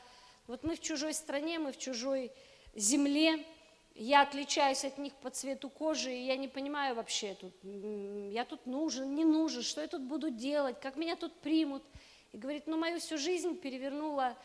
вот 0.46 0.64
мы 0.64 0.74
в 0.74 0.80
чужой 0.80 1.12
стране, 1.12 1.58
мы 1.58 1.72
в 1.72 1.78
чужой 1.78 2.32
земле, 2.74 3.44
я 3.94 4.22
отличаюсь 4.22 4.84
от 4.84 4.96
них 4.96 5.12
по 5.14 5.28
цвету 5.30 5.68
кожи, 5.68 6.14
и 6.14 6.26
я 6.26 6.36
не 6.36 6.48
понимаю 6.48 6.94
вообще, 6.94 7.34
тут, 7.34 7.52
я 7.62 8.44
тут 8.44 8.66
нужен, 8.66 9.14
не 9.14 9.24
нужен, 9.24 9.62
что 9.62 9.82
я 9.82 9.88
тут 9.88 10.02
буду 10.02 10.30
делать, 10.30 10.80
как 10.80 10.96
меня 10.96 11.16
тут 11.16 11.34
примут. 11.40 11.82
И 12.32 12.38
говорит, 12.38 12.66
ну 12.66 12.76
мою 12.76 13.00
всю 13.00 13.18
жизнь 13.18 13.56
перевернула 13.58 14.36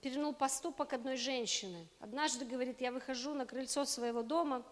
перевернул 0.00 0.32
поступок 0.32 0.92
одной 0.92 1.16
женщины. 1.16 1.86
Однажды, 2.00 2.44
говорит, 2.44 2.80
я 2.80 2.90
выхожу 2.90 3.34
на 3.34 3.44
крыльцо 3.44 3.84
своего 3.84 4.22
дома, 4.22 4.64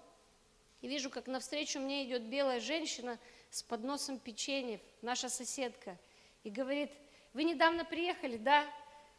и 0.83 0.88
вижу, 0.88 1.09
как 1.11 1.29
навстречу 1.29 1.79
мне 1.81 2.05
идет 2.05 2.23
белая 2.25 2.61
женщина 2.61 3.18
с 3.51 3.62
подносом 3.62 4.18
печеньев, 4.18 4.81
наша 5.01 5.29
соседка, 5.29 5.97
и 6.42 6.51
говорит, 6.51 6.90
вы 7.33 7.45
недавно 7.45 7.85
приехали, 7.85 8.37
да? 8.37 8.66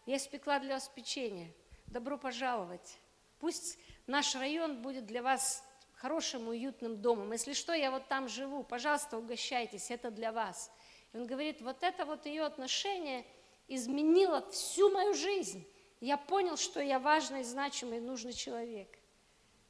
Я 0.05 0.17
испекла 0.17 0.59
для 0.59 0.75
вас 0.75 0.89
печенье. 0.89 1.51
Добро 1.87 2.17
пожаловать. 2.17 2.99
Пусть 3.39 3.79
наш 4.07 4.35
район 4.35 4.81
будет 4.81 5.05
для 5.05 5.23
вас 5.23 5.63
хорошим, 5.93 6.49
уютным 6.49 7.01
домом. 7.01 7.31
Если 7.31 7.53
что, 7.53 7.73
я 7.73 7.91
вот 7.91 8.07
там 8.09 8.27
живу, 8.27 8.63
пожалуйста, 8.63 9.17
угощайтесь, 9.17 9.89
это 9.89 10.11
для 10.11 10.33
вас. 10.33 10.69
И 11.13 11.17
он 11.17 11.25
говорит, 11.25 11.61
вот 11.61 11.81
это 11.81 12.05
вот 12.05 12.25
ее 12.25 12.43
отношение 12.43 13.25
изменило 13.69 14.49
всю 14.51 14.89
мою 14.89 15.13
жизнь. 15.13 15.65
Я 16.01 16.17
понял, 16.17 16.57
что 16.57 16.81
я 16.81 16.99
важный, 16.99 17.43
значимый, 17.43 18.01
нужный 18.01 18.33
человек. 18.33 18.89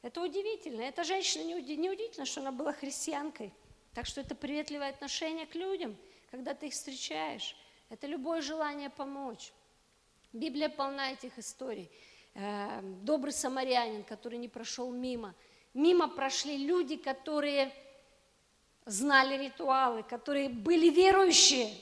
Это 0.04 0.20
удивительно. 0.20 0.82
Эта 0.82 1.02
женщина 1.02 1.44
не, 1.44 1.54
удивительно, 1.54 2.26
что 2.26 2.42
она 2.42 2.52
была 2.52 2.74
христианкой. 2.74 3.54
Так 3.94 4.04
что 4.04 4.20
это 4.20 4.34
приветливое 4.34 4.90
отношение 4.90 5.46
к 5.46 5.54
людям, 5.54 5.96
когда 6.30 6.52
ты 6.52 6.66
их 6.66 6.74
встречаешь. 6.74 7.56
Это 7.88 8.06
любое 8.06 8.42
желание 8.42 8.90
помочь. 8.90 9.50
Библия 10.34 10.68
полна 10.68 11.12
этих 11.12 11.38
историй. 11.38 11.90
Э, 12.34 12.82
добрый 12.82 13.32
самарянин, 13.32 14.04
который 14.04 14.38
не 14.38 14.48
прошел 14.48 14.92
мимо. 14.92 15.34
Мимо 15.72 16.06
прошли 16.08 16.58
люди, 16.58 16.96
которые 16.96 17.72
знали 18.84 19.42
ритуалы, 19.42 20.02
которые 20.02 20.50
были 20.50 20.90
верующие. 20.90 21.74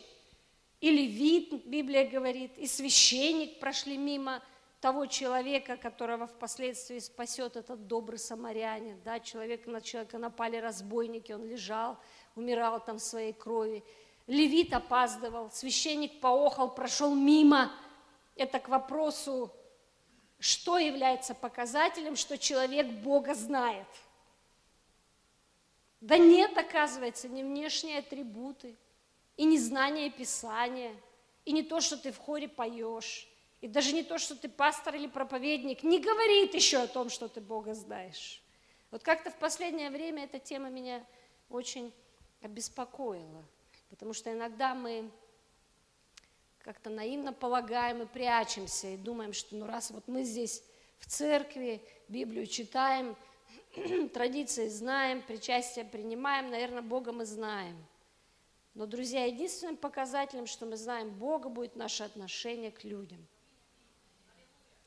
Или 0.80 1.08
вид, 1.08 1.66
Библия 1.66 2.08
говорит, 2.08 2.56
и 2.56 2.68
священник 2.68 3.58
прошли 3.58 3.96
мимо– 3.96 4.40
того 4.82 5.06
человека, 5.06 5.76
которого 5.76 6.26
впоследствии 6.26 6.98
спасет 6.98 7.56
этот 7.56 7.86
добрый 7.86 8.18
самарянин, 8.18 9.00
да, 9.04 9.20
человек, 9.20 9.66
на 9.66 9.80
человека 9.80 10.18
напали 10.18 10.56
разбойники, 10.56 11.30
он 11.30 11.46
лежал, 11.46 11.98
умирал 12.34 12.84
там 12.84 12.98
в 12.98 13.02
своей 13.02 13.32
крови. 13.32 13.84
левит 14.26 14.74
опаздывал, 14.74 15.52
священник 15.52 16.20
поохал, 16.20 16.74
прошел 16.74 17.14
мимо. 17.14 17.70
Это 18.34 18.58
к 18.58 18.68
вопросу, 18.68 19.52
что 20.40 20.78
является 20.78 21.32
показателем, 21.36 22.16
что 22.16 22.36
человек 22.36 22.88
Бога 22.88 23.34
знает. 23.34 23.86
Да 26.00 26.18
нет, 26.18 26.58
оказывается, 26.58 27.28
не 27.28 27.44
внешние 27.44 28.00
атрибуты, 28.00 28.76
и 29.36 29.44
не 29.44 29.58
знание 29.58 30.10
Писания, 30.10 30.92
и 31.44 31.52
не 31.52 31.62
то, 31.62 31.80
что 31.80 31.96
ты 31.96 32.10
в 32.10 32.18
хоре 32.18 32.48
поешь, 32.48 33.31
и 33.62 33.68
даже 33.68 33.92
не 33.92 34.02
то, 34.02 34.18
что 34.18 34.34
ты 34.34 34.48
пастор 34.48 34.96
или 34.96 35.06
проповедник, 35.06 35.84
не 35.84 36.00
говорит 36.00 36.52
еще 36.52 36.78
о 36.78 36.88
том, 36.88 37.08
что 37.08 37.28
ты 37.28 37.40
Бога 37.40 37.74
знаешь. 37.74 38.42
Вот 38.90 39.04
как-то 39.04 39.30
в 39.30 39.36
последнее 39.36 39.88
время 39.88 40.24
эта 40.24 40.40
тема 40.40 40.68
меня 40.68 41.02
очень 41.48 41.92
обеспокоила, 42.42 43.44
потому 43.88 44.12
что 44.14 44.32
иногда 44.32 44.74
мы 44.74 45.08
как-то 46.58 46.90
наивно 46.90 47.32
полагаем 47.32 48.02
и 48.02 48.06
прячемся, 48.06 48.88
и 48.88 48.96
думаем, 48.96 49.32
что 49.32 49.54
ну 49.54 49.66
раз 49.66 49.92
вот 49.92 50.08
мы 50.08 50.24
здесь 50.24 50.64
в 50.98 51.06
церкви, 51.06 51.80
Библию 52.08 52.48
читаем, 52.48 53.16
традиции 54.12 54.68
знаем, 54.68 55.22
причастие 55.22 55.84
принимаем, 55.84 56.50
наверное, 56.50 56.82
Бога 56.82 57.12
мы 57.12 57.26
знаем. 57.26 57.76
Но, 58.74 58.86
друзья, 58.86 59.24
единственным 59.26 59.76
показателем, 59.76 60.46
что 60.46 60.66
мы 60.66 60.76
знаем 60.76 61.10
Бога, 61.10 61.48
будет 61.48 61.76
наше 61.76 62.02
отношение 62.02 62.72
к 62.72 62.82
людям. 62.82 63.24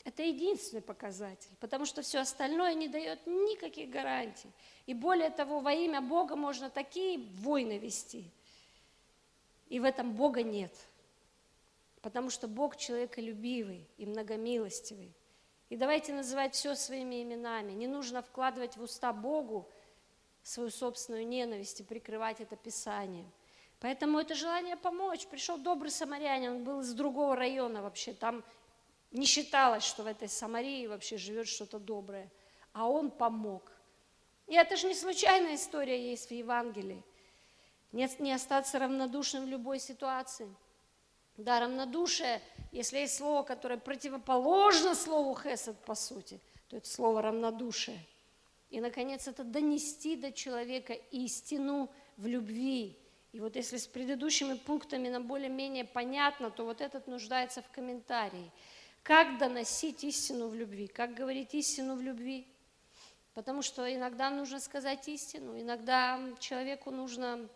Это 0.06 0.22
единственный 0.22 0.84
показатель, 0.84 1.50
потому 1.60 1.86
что 1.86 2.04
все 2.04 2.20
остальное 2.20 2.76
не 2.76 2.88
дает 2.88 3.26
никаких 3.26 3.90
гарантий. 3.90 4.50
И 4.86 4.94
более 4.94 5.32
того, 5.32 5.60
во 5.60 5.74
имя 5.74 6.00
Бога 6.00 6.36
можно 6.36 6.70
такие 6.70 7.18
войны 7.40 7.80
вести. 7.80 8.32
И 9.68 9.80
в 9.80 9.84
этом 9.84 10.14
Бога 10.14 10.44
нет. 10.44 10.72
Потому 12.04 12.30
что 12.30 12.48
Бог 12.48 12.78
человеколюбивый 12.78 13.88
и 13.98 14.06
многомилостивый. 14.06 15.12
И 15.70 15.76
давайте 15.76 16.14
называть 16.14 16.54
все 16.54 16.76
своими 16.76 17.24
именами. 17.24 17.72
Не 17.72 17.88
нужно 17.88 18.22
вкладывать 18.22 18.78
в 18.78 18.84
уста 18.84 19.12
Богу 19.12 19.68
свою 20.44 20.70
собственную 20.70 21.28
ненависть 21.28 21.82
и 21.82 21.84
прикрывать 21.84 22.42
это 22.42 22.56
Писанием. 22.56 23.26
Поэтому 23.80 24.20
это 24.20 24.36
желание 24.36 24.78
помочь. 24.78 25.26
Пришел 25.26 25.58
добрый 25.58 25.90
самарянин, 25.90 26.58
он 26.58 26.64
был 26.64 26.82
из 26.82 26.94
другого 26.94 27.36
района 27.36 27.82
вообще. 27.82 28.14
Там 28.14 28.44
не 29.16 29.26
считалось, 29.26 29.84
что 29.84 30.04
в 30.04 30.08
этой 30.08 30.28
Самарии 30.28 30.88
вообще 30.88 31.18
живет 31.18 31.48
что-то 31.48 31.80
доброе. 31.80 32.32
А 32.74 32.88
он 32.88 33.12
помог. 33.12 33.72
И 34.48 34.56
это 34.56 34.76
же 34.76 34.88
не 34.88 34.96
случайная 34.96 35.56
история 35.56 36.10
есть 36.12 36.30
в 36.30 36.34
Евангелии. 36.34 37.04
Не, 37.92 38.10
не 38.20 38.34
остаться 38.34 38.78
равнодушным 38.78 39.46
в 39.46 39.48
любой 39.48 39.80
ситуации. 39.80 40.54
Да, 41.38 41.60
равнодушие, 41.60 42.42
если 42.72 43.00
есть 43.00 43.18
слово, 43.18 43.44
которое 43.44 43.78
противоположно 43.78 44.96
слову 44.96 45.36
хесед 45.36 45.78
по 45.86 45.96
сути, 45.96 46.40
то 46.68 46.78
это 46.78 46.88
слово 46.88 47.22
равнодушие. 47.22 48.00
И, 48.70 48.80
наконец, 48.80 49.28
это 49.28 49.44
донести 49.44 50.16
до 50.16 50.32
человека 50.32 50.94
истину 50.94 51.90
в 52.18 52.28
любви. 52.28 53.00
И 53.32 53.40
вот 53.40 53.56
если 53.56 53.78
с 53.78 53.88
предыдущими 53.88 54.54
пунктами 54.54 55.10
нам 55.10 55.28
более-менее 55.28 55.86
понятно, 55.86 56.52
то 56.52 56.64
вот 56.64 56.82
этот 56.82 57.08
нуждается 57.08 57.62
в 57.62 57.70
комментарии. 57.70 58.52
Как 59.06 59.38
доносить 59.38 60.04
истину 60.04 60.48
в 60.48 60.56
любви? 60.56 60.88
Как 60.88 61.14
говорить 61.14 61.54
истину 61.54 61.96
в 61.96 62.02
любви? 62.02 62.48
Потому 63.36 63.62
что 63.62 63.94
иногда 63.94 64.32
нужно 64.32 64.60
сказать 64.60 65.08
истину, 65.08 65.62
иногда 65.62 66.20
человеку 66.40 66.90
нужно 66.90 67.48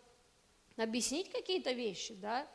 объяснить 0.76 1.28
какие-то 1.32 1.72
вещи, 1.72 2.14
да. 2.14 2.46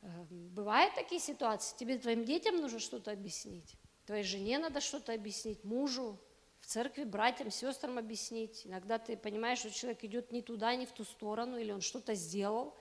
Эм, 0.00 0.48
бывают 0.54 0.94
такие 0.94 1.20
ситуации, 1.20 1.76
тебе, 1.76 1.98
твоим 1.98 2.24
детям 2.24 2.56
нужно 2.56 2.78
что-то 2.78 3.10
объяснить, 3.10 3.74
твоей 4.06 4.24
жене 4.24 4.58
надо 4.58 4.80
что-то 4.80 5.12
объяснить, 5.12 5.62
мужу, 5.62 6.18
в 6.60 6.66
церкви 6.66 7.04
братьям, 7.04 7.50
сестрам 7.50 7.98
объяснить. 7.98 8.66
Иногда 8.66 8.98
ты 8.98 9.14
понимаешь, 9.14 9.58
что 9.58 9.70
человек 9.70 10.04
идет 10.04 10.32
не 10.32 10.40
туда, 10.40 10.74
не 10.74 10.86
в 10.86 10.92
ту 10.92 11.04
сторону, 11.04 11.58
или 11.58 11.70
он 11.70 11.82
что-то 11.82 12.14
сделал, 12.14 12.74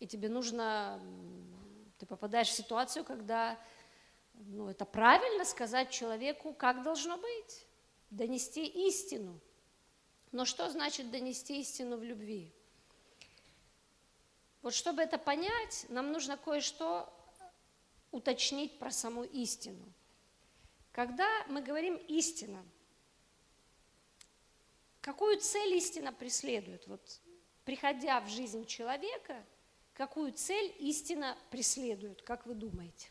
и 0.00 0.08
тебе 0.08 0.28
нужно, 0.28 1.00
ты 1.98 2.06
попадаешь 2.06 2.48
в 2.48 2.54
ситуацию, 2.54 3.04
когда 3.04 3.56
ну, 4.46 4.68
это 4.68 4.84
правильно 4.84 5.44
сказать 5.44 5.90
человеку, 5.90 6.52
как 6.52 6.82
должно 6.82 7.16
быть, 7.16 7.66
донести 8.10 8.66
истину. 8.66 9.40
Но 10.32 10.44
что 10.44 10.68
значит 10.70 11.10
донести 11.10 11.60
истину 11.60 11.96
в 11.96 12.02
любви? 12.02 12.52
Вот 14.62 14.74
чтобы 14.74 15.02
это 15.02 15.18
понять, 15.18 15.86
нам 15.88 16.12
нужно 16.12 16.36
кое-что 16.36 17.12
уточнить 18.10 18.78
про 18.78 18.90
саму 18.90 19.24
истину. 19.24 19.84
Когда 20.92 21.28
мы 21.48 21.62
говорим 21.62 21.96
истина, 22.08 22.64
какую 25.00 25.38
цель 25.40 25.74
истина 25.74 26.12
преследует? 26.12 26.86
Вот 26.86 27.20
приходя 27.64 28.20
в 28.20 28.28
жизнь 28.28 28.66
человека, 28.66 29.44
какую 29.94 30.32
цель 30.32 30.74
истина 30.80 31.36
преследует, 31.50 32.22
как 32.22 32.46
вы 32.46 32.54
думаете? 32.54 33.08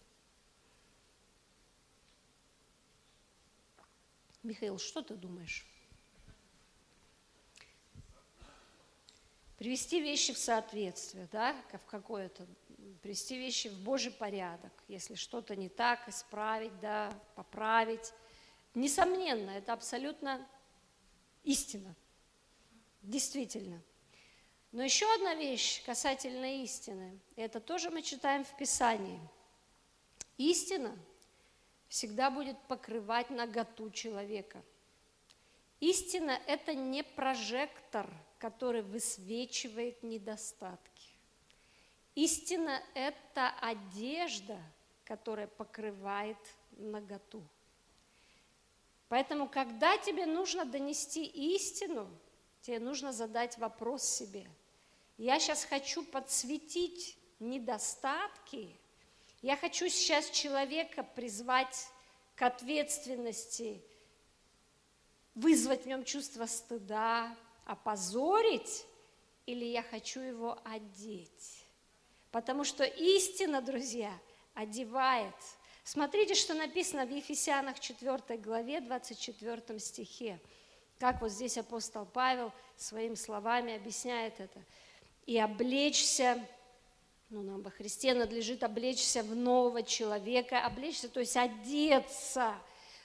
Михаил, 4.47 4.79
что 4.79 5.01
ты 5.01 5.15
думаешь? 5.15 5.65
Привести 9.57 9.99
вещи 9.99 10.33
в 10.33 10.37
соответствие, 10.37 11.27
да, 11.33 11.53
в 11.73 11.85
какое-то, 11.85 12.47
привести 13.01 13.37
вещи 13.37 13.67
в 13.67 13.77
Божий 13.83 14.11
порядок, 14.11 14.71
если 14.87 15.15
что-то 15.15 15.57
не 15.57 15.67
так, 15.67 16.07
исправить, 16.07 16.79
да, 16.79 17.11
поправить. 17.35 18.13
Несомненно, 18.73 19.49
это 19.49 19.73
абсолютно 19.73 20.47
истина, 21.43 21.93
действительно. 23.01 23.83
Но 24.71 24.81
еще 24.81 25.13
одна 25.15 25.35
вещь 25.35 25.83
касательно 25.83 26.63
истины, 26.63 27.19
это 27.35 27.59
тоже 27.59 27.89
мы 27.89 28.01
читаем 28.01 28.45
в 28.45 28.55
Писании. 28.55 29.19
Истина 30.37 30.97
всегда 31.87 32.29
будет 32.29 32.57
покрывать 32.67 33.29
наготу 33.29 33.89
человека. 33.91 34.61
Истина– 35.79 36.39
это 36.47 36.73
не 36.73 37.03
прожектор, 37.03 38.09
который 38.39 38.81
высвечивает 38.81 40.01
недостатки. 40.03 41.13
Истина– 42.15 42.81
это 42.95 43.49
одежда, 43.61 44.59
которая 45.05 45.47
покрывает 45.47 46.37
наготу. 46.71 47.43
Поэтому, 49.07 49.47
когда 49.47 49.97
тебе 49.97 50.25
нужно 50.25 50.65
донести 50.65 51.25
истину, 51.25 52.09
тебе 52.61 52.79
нужно 52.79 53.13
задать 53.13 53.57
вопрос 53.57 54.03
себе. 54.03 54.49
Я 55.17 55.39
сейчас 55.39 55.63
хочу 55.63 56.03
подсветить 56.03 57.17
недостатки– 57.39 58.75
я 59.41 59.55
хочу 59.55 59.87
сейчас 59.89 60.29
человека 60.29 61.03
призвать 61.03 61.87
к 62.35 62.41
ответственности, 62.41 63.81
вызвать 65.35 65.83
в 65.83 65.87
нем 65.87 66.03
чувство 66.03 66.45
стыда, 66.45 67.35
опозорить, 67.65 68.85
или 69.45 69.65
я 69.65 69.83
хочу 69.83 70.19
его 70.19 70.59
одеть. 70.63 71.65
Потому 72.31 72.63
что 72.63 72.83
истина, 72.83 73.61
друзья, 73.61 74.11
одевает. 74.53 75.35
Смотрите, 75.83 76.35
что 76.35 76.53
написано 76.53 77.05
в 77.05 77.09
Ефесянах 77.09 77.79
4 77.79 78.37
главе, 78.39 78.81
24 78.81 79.79
стихе. 79.79 80.39
Как 80.99 81.21
вот 81.21 81.31
здесь 81.31 81.57
апостол 81.57 82.05
Павел 82.05 82.51
своими 82.75 83.15
словами 83.15 83.75
объясняет 83.75 84.39
это. 84.39 84.59
«И 85.25 85.37
облечься 85.37 86.45
ну, 87.29 87.41
нам 87.41 87.61
во 87.61 87.71
Христе 87.71 88.13
надлежит 88.13 88.63
облечься 88.63 89.21
в 89.21 89.35
нового 89.35 89.83
человека, 89.83 90.65
облечься, 90.65 91.09
то 91.09 91.19
есть 91.19 91.35
одеться. 91.35 92.53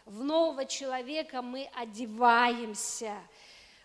В 0.04 0.22
нового 0.22 0.64
человека 0.64 1.42
мы 1.42 1.68
одеваемся, 1.74 3.16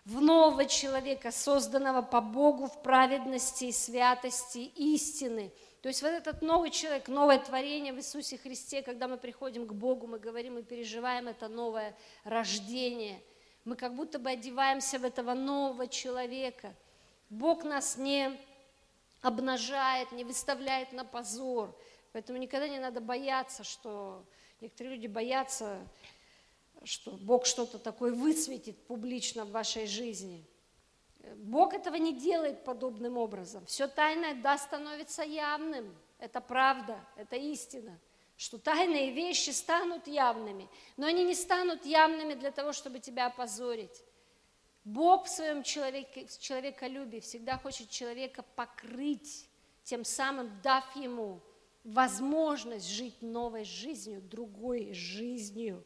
в 0.04 0.20
нового 0.20 0.64
человека, 0.66 1.32
созданного 1.32 2.02
по 2.02 2.20
Богу 2.20 2.66
в 2.66 2.82
праведности 2.82 3.66
и 3.66 3.72
святости 3.72 4.70
истины. 4.76 5.52
То 5.82 5.88
есть 5.88 6.02
вот 6.02 6.08
этот 6.08 6.40
новый 6.40 6.70
человек, 6.70 7.08
новое 7.08 7.38
творение 7.38 7.92
в 7.92 7.98
Иисусе 7.98 8.38
Христе, 8.38 8.82
когда 8.82 9.06
мы 9.06 9.16
приходим 9.16 9.66
к 9.66 9.72
Богу, 9.72 10.06
мы 10.06 10.18
говорим 10.18 10.58
и 10.58 10.62
переживаем 10.62 11.28
это 11.28 11.48
новое 11.48 11.96
рождение. 12.24 13.20
Мы 13.64 13.76
как 13.76 13.94
будто 13.94 14.18
бы 14.18 14.30
одеваемся 14.30 14.98
в 14.98 15.04
этого 15.04 15.34
нового 15.34 15.88
человека. 15.88 16.74
Бог 17.28 17.64
нас 17.64 17.96
не 17.96 18.38
обнажает, 19.20 20.12
не 20.12 20.24
выставляет 20.24 20.92
на 20.92 21.04
позор. 21.04 21.76
Поэтому 22.12 22.38
никогда 22.38 22.68
не 22.68 22.78
надо 22.78 23.00
бояться, 23.00 23.64
что 23.64 24.24
некоторые 24.60 24.96
люди 24.96 25.06
боятся, 25.06 25.78
что 26.84 27.12
Бог 27.12 27.46
что-то 27.46 27.78
такое 27.78 28.12
высветит 28.12 28.86
публично 28.86 29.44
в 29.44 29.50
вашей 29.50 29.86
жизни. 29.86 30.46
Бог 31.36 31.74
этого 31.74 31.96
не 31.96 32.12
делает 32.14 32.64
подобным 32.64 33.16
образом. 33.16 33.66
Все 33.66 33.88
тайное, 33.88 34.34
да, 34.34 34.56
становится 34.56 35.22
явным. 35.22 35.94
Это 36.18 36.40
правда, 36.40 37.04
это 37.16 37.36
истина. 37.36 37.98
Что 38.36 38.56
тайные 38.56 39.10
вещи 39.10 39.50
станут 39.50 40.06
явными, 40.06 40.68
но 40.96 41.06
они 41.06 41.24
не 41.24 41.34
станут 41.34 41.84
явными 41.84 42.34
для 42.34 42.52
того, 42.52 42.72
чтобы 42.72 43.00
тебя 43.00 43.26
опозорить. 43.26 44.04
Бог 44.84 45.26
в 45.26 45.28
своем 45.28 45.62
человеке, 45.62 46.26
человеколюбии 46.38 47.20
всегда 47.20 47.58
хочет 47.58 47.90
человека 47.90 48.44
покрыть, 48.56 49.48
тем 49.84 50.04
самым 50.04 50.50
дав 50.62 50.84
ему 50.96 51.42
возможность 51.84 52.88
жить 52.88 53.20
новой 53.22 53.64
жизнью, 53.64 54.20
другой 54.22 54.92
жизнью, 54.92 55.84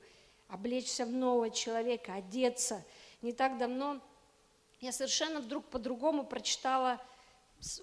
облечься 0.48 1.06
в 1.06 1.12
нового 1.12 1.50
человека, 1.50 2.14
одеться. 2.14 2.84
Не 3.22 3.32
так 3.32 3.58
давно 3.58 4.00
я 4.80 4.90
совершенно 4.90 5.40
вдруг 5.40 5.64
по-другому 5.66 6.24
прочитала 6.24 7.00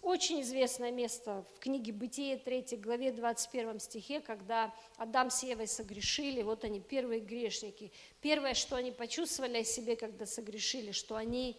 очень 0.01 0.41
известное 0.41 0.91
место 0.91 1.45
в 1.55 1.59
книге 1.59 1.93
«Бытие» 1.93 2.38
3 2.38 2.77
главе 2.77 3.11
21 3.11 3.80
стихе, 3.80 4.19
когда 4.19 4.73
Адам 4.97 5.30
с 5.30 5.43
Евой 5.43 5.67
согрешили, 5.67 6.41
вот 6.41 6.63
они, 6.65 6.82
первые 6.82 7.21
грешники. 7.21 7.91
Первое, 8.21 8.53
что 8.53 8.75
они 8.75 8.91
почувствовали 8.91 9.59
о 9.59 9.63
себе, 9.63 9.95
когда 9.95 10.25
согрешили, 10.25 10.91
что 10.91 11.15
они 11.15 11.57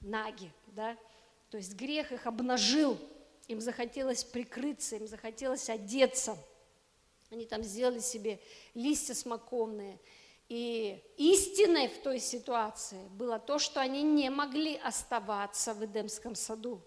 наги, 0.00 0.52
да? 0.68 0.96
То 1.50 1.56
есть 1.56 1.74
грех 1.74 2.12
их 2.12 2.26
обнажил, 2.26 2.98
им 3.48 3.60
захотелось 3.60 4.24
прикрыться, 4.24 4.96
им 4.96 5.06
захотелось 5.06 5.70
одеться. 5.70 6.36
Они 7.30 7.46
там 7.46 7.62
сделали 7.62 8.00
себе 8.00 8.40
листья 8.74 9.14
смоковные– 9.14 9.98
и 10.48 11.02
истиной 11.16 11.88
в 11.88 12.02
той 12.02 12.20
ситуации 12.20 13.08
было 13.12 13.38
то, 13.38 13.58
что 13.58 13.80
они 13.80 14.02
не 14.02 14.28
могли 14.28 14.76
оставаться 14.76 15.72
в 15.72 15.82
Эдемском 15.84 16.34
саду. 16.34 16.82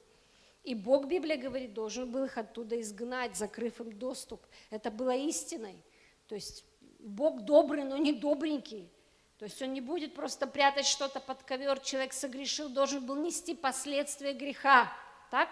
И 0.67 0.75
Бог, 0.75 1.07
Библия 1.07 1.37
говорит, 1.37 1.73
должен 1.73 2.11
был 2.11 2.25
их 2.25 2.37
оттуда 2.37 2.81
изгнать, 2.81 3.37
закрыв 3.37 3.79
им 3.79 3.97
доступ. 3.97 4.45
Это 4.69 4.91
было 4.91 5.15
истиной. 5.15 5.81
То 6.27 6.35
есть 6.35 6.65
Бог 6.99 7.43
добрый, 7.43 7.85
но 7.85 7.95
не 7.95 8.11
добренький. 8.11 8.91
То 9.37 9.45
есть 9.45 9.61
он 9.61 9.71
не 9.71 9.79
будет 9.79 10.13
просто 10.13 10.45
прятать 10.45 10.85
что-то 10.85 11.21
под 11.21 11.41
ковер. 11.43 11.79
Человек 11.79 12.11
согрешил, 12.11 12.67
должен 12.67 13.05
был 13.05 13.15
нести 13.15 13.55
последствия 13.55 14.33
греха. 14.33 14.91
Так? 15.31 15.47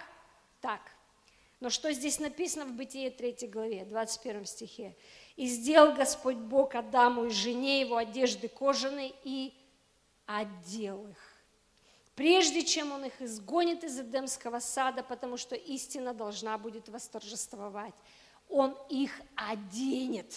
Так. 0.59 0.81
Но 1.61 1.69
что 1.69 1.93
здесь 1.93 2.19
написано 2.19 2.65
в 2.65 2.73
Бытие 2.73 3.09
3 3.09 3.47
главе, 3.47 3.85
21 3.85 4.45
стихе? 4.45 4.97
И 5.37 5.47
сделал 5.47 5.95
Господь 5.95 6.35
Бог 6.35 6.75
Адаму 6.75 7.27
и 7.27 7.29
жене 7.29 7.79
его 7.79 7.95
одежды 7.95 8.49
кожаные 8.49 9.13
и 9.23 9.53
одел 10.25 11.07
их. 11.07 11.34
Прежде 12.15 12.63
чем 12.63 12.91
он 12.93 13.05
их 13.05 13.21
изгонит 13.21 13.83
из 13.83 13.99
Эдемского 13.99 14.59
сада, 14.59 15.03
потому 15.03 15.37
что 15.37 15.55
истина 15.55 16.13
должна 16.13 16.57
будет 16.57 16.87
восторжествовать, 16.89 17.95
он 18.49 18.77
их 18.89 19.21
оденет. 19.35 20.33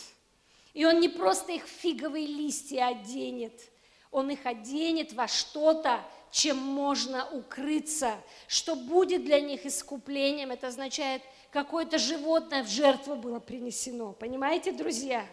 И 0.74 0.84
он 0.84 1.00
не 1.00 1.08
просто 1.08 1.52
их 1.52 1.64
фиговые 1.64 2.26
листья 2.26 2.88
оденет, 2.88 3.70
он 4.10 4.30
их 4.30 4.44
оденет 4.44 5.12
во 5.12 5.28
что-то, 5.28 6.04
чем 6.30 6.58
можно 6.58 7.28
укрыться, 7.30 8.16
что 8.48 8.74
будет 8.74 9.24
для 9.24 9.40
них 9.40 9.64
искуплением. 9.64 10.50
Это 10.50 10.68
означает– 10.68 11.22
какое-то 11.50 11.98
животное 11.98 12.62
в 12.62 12.68
жертву 12.68 13.16
было 13.16 13.40
принесено. 13.40 14.12
Понимаете, 14.12 14.72
друзья? 14.72 15.26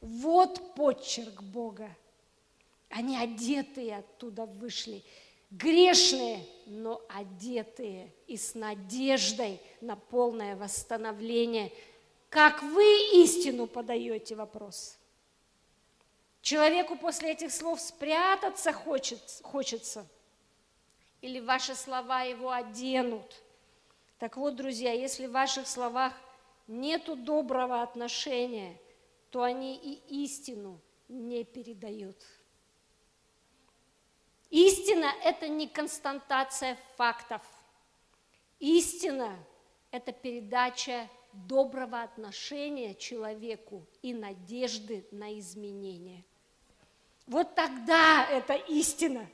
Вот 0.00 0.74
подчерк 0.74 1.42
Бога. 1.42 1.88
Они 2.88 3.16
одетые 3.16 3.98
оттуда 3.98 4.46
вышли. 4.46 5.04
Грешные, 5.50 6.46
но 6.66 7.02
одетые 7.08 8.12
и 8.26 8.36
с 8.36 8.54
надеждой 8.54 9.60
на 9.80 9.96
полное 9.96 10.56
восстановление. 10.56 11.72
Как 12.28 12.62
вы 12.62 12.84
истину 13.14 13.66
подаете 13.66 14.36
вопрос? 14.36 14.96
Человеку 16.42 16.96
после 16.96 17.32
этих 17.32 17.52
слов 17.52 17.80
спрятаться 17.80 18.72
хочет, 18.72 19.20
хочется. 19.42 20.06
Или 21.20 21.40
ваши 21.40 21.74
слова 21.74 22.22
его 22.22 22.50
оденут– 22.50 23.42
так 24.20 24.36
вот, 24.36 24.54
друзья, 24.54 24.92
если 24.92 25.26
в 25.26 25.32
ваших 25.32 25.66
словах 25.66 26.12
нету 26.68 27.16
доброго 27.16 27.80
отношения, 27.80 28.76
то 29.30 29.42
они 29.42 29.76
и 29.76 30.24
истину 30.24 30.78
не 31.08 31.42
передают. 31.42 32.18
Истина– 34.50 35.12
это 35.24 35.48
не 35.48 35.68
константация 35.68 36.76
фактов. 36.96 37.42
Истина– 38.58 39.38
это 39.92 40.12
передача 40.12 41.08
доброго 41.32 42.02
отношения 42.02 42.94
человеку 42.94 43.86
и 44.02 44.12
надежды 44.12 45.06
на 45.12 45.38
изменение. 45.38 46.24
Вот 47.26 47.54
тогда 47.54 48.26
это 48.28 48.54
истина. 48.54 49.30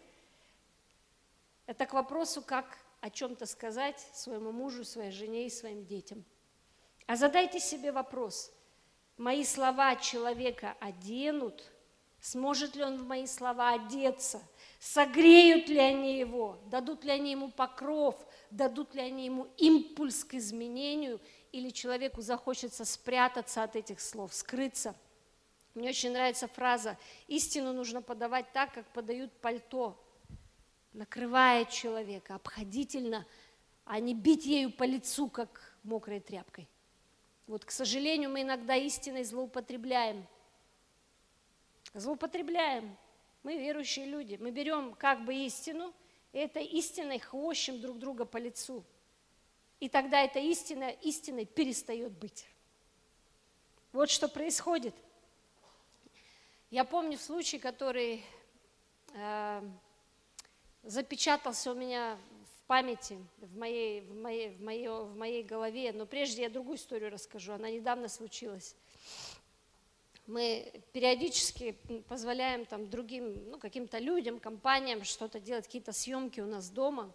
Это 1.64 1.86
к 1.86 1.94
вопросу, 1.94 2.42
как 2.42 2.78
о 3.00 3.08
чем-то 3.08 3.46
сказать 3.46 3.98
своему 4.12 4.52
мужу, 4.52 4.84
своей 4.84 5.10
жене 5.10 5.46
и 5.46 5.50
своим 5.50 5.86
детям. 5.86 6.24
А 7.06 7.16
задайте 7.16 7.58
себе 7.58 7.92
вопрос, 7.92 8.52
мои 9.16 9.44
слова 9.44 9.96
человека 9.96 10.76
оденут, 10.80 11.72
сможет 12.20 12.76
ли 12.76 12.84
он 12.84 12.98
в 12.98 13.06
мои 13.06 13.26
слова 13.26 13.74
одеться, 13.74 14.42
согреют 14.78 15.68
ли 15.68 15.78
они 15.78 16.18
его, 16.18 16.58
дадут 16.66 17.04
ли 17.04 17.10
они 17.10 17.32
ему 17.32 17.50
покров, 17.50 18.16
дадут 18.50 18.94
ли 18.94 19.00
они 19.00 19.26
ему 19.26 19.48
импульс 19.56 20.24
к 20.24 20.34
изменению, 20.34 21.20
или 21.52 21.70
человеку 21.70 22.20
захочется 22.20 22.84
спрятаться 22.84 23.62
от 23.62 23.76
этих 23.76 24.00
слов, 24.00 24.34
скрыться. 24.34 24.94
Мне 25.74 25.90
очень 25.90 26.12
нравится 26.12 26.48
фраза 26.48 26.98
«истину 27.26 27.72
нужно 27.72 28.02
подавать 28.02 28.52
так, 28.52 28.72
как 28.72 28.86
подают 28.92 29.32
пальто, 29.40 30.02
накрывает 30.92 31.70
человека 31.70 32.34
обходительно, 32.34 33.26
а 33.84 34.00
не 34.00 34.14
бить 34.14 34.46
ею 34.46 34.72
по 34.72 34.84
лицу, 34.84 35.28
как 35.28 35.76
мокрой 35.82 36.20
тряпкой. 36.20 36.68
Вот, 37.46 37.64
к 37.64 37.70
сожалению, 37.70 38.30
мы 38.30 38.42
иногда 38.42 38.74
истиной 38.74 39.22
злоупотребляем. 39.22 40.26
Злоупотребляем. 41.94 42.96
Мы 43.46 43.58
верующие 43.58 44.06
люди. 44.06 44.36
Мы 44.40 44.50
берем 44.50 44.92
как 44.94 45.24
бы 45.24 45.32
истину, 45.32 45.94
и 46.32 46.38
этой 46.38 46.64
истиной 46.64 47.20
хвощем 47.20 47.80
друг 47.80 47.96
друга 47.96 48.24
по 48.24 48.38
лицу. 48.38 48.82
И 49.78 49.88
тогда 49.88 50.20
эта 50.22 50.40
истина 50.40 50.90
истиной 50.90 51.44
перестает 51.44 52.10
быть. 52.10 52.44
Вот 53.92 54.10
что 54.10 54.26
происходит. 54.26 54.96
Я 56.70 56.82
помню 56.82 57.16
случай, 57.18 57.60
который 57.60 58.24
э, 59.14 59.62
запечатался 60.82 61.70
у 61.70 61.76
меня 61.76 62.18
в 62.42 62.62
памяти, 62.64 63.16
в 63.38 63.56
моей, 63.56 64.00
в, 64.00 64.12
моей, 64.12 64.48
в, 64.48 64.60
моей, 64.60 64.88
в 64.88 65.16
моей 65.16 65.42
голове. 65.44 65.92
Но 65.92 66.04
прежде 66.04 66.42
я 66.42 66.50
другую 66.50 66.78
историю 66.78 67.12
расскажу, 67.12 67.52
она 67.52 67.70
недавно 67.70 68.08
случилась. 68.08 68.74
Мы 70.26 70.82
периодически 70.92 71.76
позволяем 72.08 72.66
там 72.66 72.90
другим, 72.90 73.50
ну, 73.50 73.58
каким-то 73.58 73.98
людям, 73.98 74.40
компаниям 74.40 75.04
что-то 75.04 75.38
делать, 75.38 75.66
какие-то 75.66 75.92
съемки 75.92 76.40
у 76.40 76.46
нас 76.46 76.68
дома. 76.70 77.12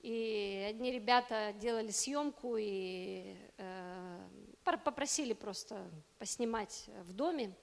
И 0.00 0.66
одни 0.68 0.92
ребята 0.92 1.54
делали 1.58 1.90
съемку 1.90 2.56
и 2.58 3.36
э, 3.56 4.28
попросили 4.64 5.32
просто 5.32 5.88
поснимать 6.18 6.86
в 7.04 7.12
доме 7.12 7.54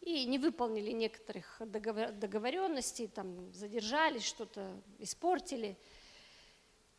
и 0.00 0.24
не 0.24 0.38
выполнили 0.38 0.92
некоторых 0.92 1.60
договоренностей, 1.60 3.06
там 3.06 3.52
задержались, 3.52 4.24
что-то 4.24 4.72
испортили. 4.98 5.76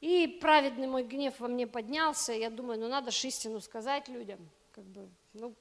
И 0.02 0.40
праведный 0.42 0.88
мой 0.88 1.04
гнев 1.04 1.40
во 1.40 1.48
мне 1.48 1.68
поднялся, 1.68 2.34
я 2.34 2.50
думаю, 2.50 2.80
ну 2.80 2.88
надо 2.88 3.12
же 3.12 3.28
истину 3.28 3.60
сказать 3.60 4.08
людям, 4.08 4.50
как 4.72 4.84
бы, 4.86 5.10
ну, 5.34 5.56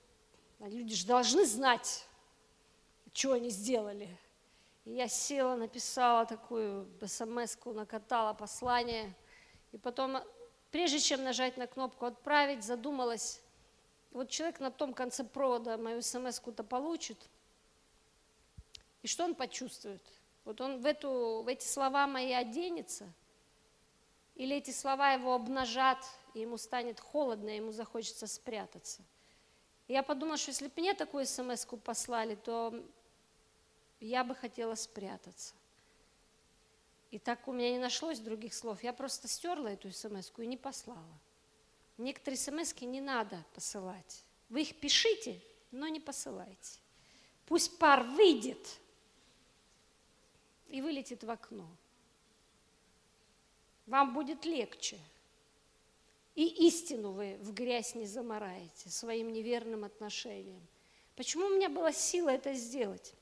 люди 0.68 0.94
же 0.94 1.06
должны 1.06 1.46
знать, 1.46 2.06
что 3.12 3.32
они 3.32 3.50
сделали. 3.50 4.08
И 4.84 4.92
я 4.92 5.08
села, 5.08 5.56
написала 5.56 6.26
такую 6.26 6.88
смс-ку, 7.06 7.72
накатала 7.72 8.34
послание, 8.34 9.14
и 9.72 9.78
потом, 9.78 10.18
прежде 10.70 10.98
чем 10.98 11.22
нажать 11.24 11.56
на 11.56 11.66
кнопку 11.66 12.06
«Отправить», 12.06 12.64
задумалась, 12.64 13.40
вот 14.10 14.28
человек 14.28 14.60
на 14.60 14.70
том 14.70 14.92
конце 14.92 15.22
провода 15.22 15.76
мою 15.76 16.02
смс-ку-то 16.02 16.64
получит, 16.64 17.18
и 19.02 19.06
что 19.06 19.24
он 19.24 19.34
почувствует? 19.34 20.02
Вот 20.44 20.60
он 20.60 20.80
в, 20.80 20.86
эту, 20.86 21.42
в 21.42 21.48
эти 21.48 21.64
слова 21.64 22.06
мои 22.06 22.32
оденется, 22.32 23.06
или 24.34 24.56
эти 24.56 24.70
слова 24.70 25.12
его 25.12 25.34
обнажат, 25.34 26.04
и 26.34 26.40
ему 26.40 26.56
станет 26.56 26.98
холодно, 26.98 27.50
и 27.50 27.56
ему 27.56 27.72
захочется 27.72 28.26
спрятаться. 28.26 29.02
Я 29.90 30.04
подумала, 30.04 30.36
что 30.36 30.52
если 30.52 30.68
бы 30.68 30.72
мне 30.76 30.94
такую 30.94 31.26
смс 31.26 31.66
послали, 31.82 32.36
то 32.36 32.72
я 33.98 34.22
бы 34.22 34.36
хотела 34.36 34.76
спрятаться. 34.76 35.52
И 37.10 37.18
так 37.18 37.48
у 37.48 37.52
меня 37.52 37.72
не 37.72 37.78
нашлось 37.78 38.20
других 38.20 38.54
слов. 38.54 38.84
Я 38.84 38.92
просто 38.92 39.26
стерла 39.26 39.72
эту 39.72 39.90
смс 39.90 40.30
и 40.38 40.46
не 40.46 40.56
послала. 40.56 41.18
Некоторые 41.98 42.38
смс 42.38 42.72
не 42.82 43.00
надо 43.00 43.44
посылать. 43.52 44.22
Вы 44.48 44.62
их 44.62 44.78
пишите, 44.78 45.42
но 45.72 45.88
не 45.88 45.98
посылайте. 45.98 46.78
Пусть 47.46 47.76
пар 47.76 48.04
выйдет 48.04 48.78
и 50.68 50.80
вылетит 50.82 51.24
в 51.24 51.30
окно. 51.32 51.66
Вам 53.86 54.14
будет 54.14 54.44
легче. 54.44 55.00
И 56.34 56.66
истину 56.66 57.12
вы 57.12 57.36
в 57.40 57.52
грязь 57.52 57.94
не 57.94 58.06
замараете 58.06 58.88
своим 58.88 59.32
неверным 59.32 59.84
отношением. 59.84 60.66
Почему 61.16 61.46
у 61.46 61.50
меня 61.50 61.68
была 61.68 61.92
сила 61.92 62.30
это 62.30 62.54
сделать? 62.54 63.14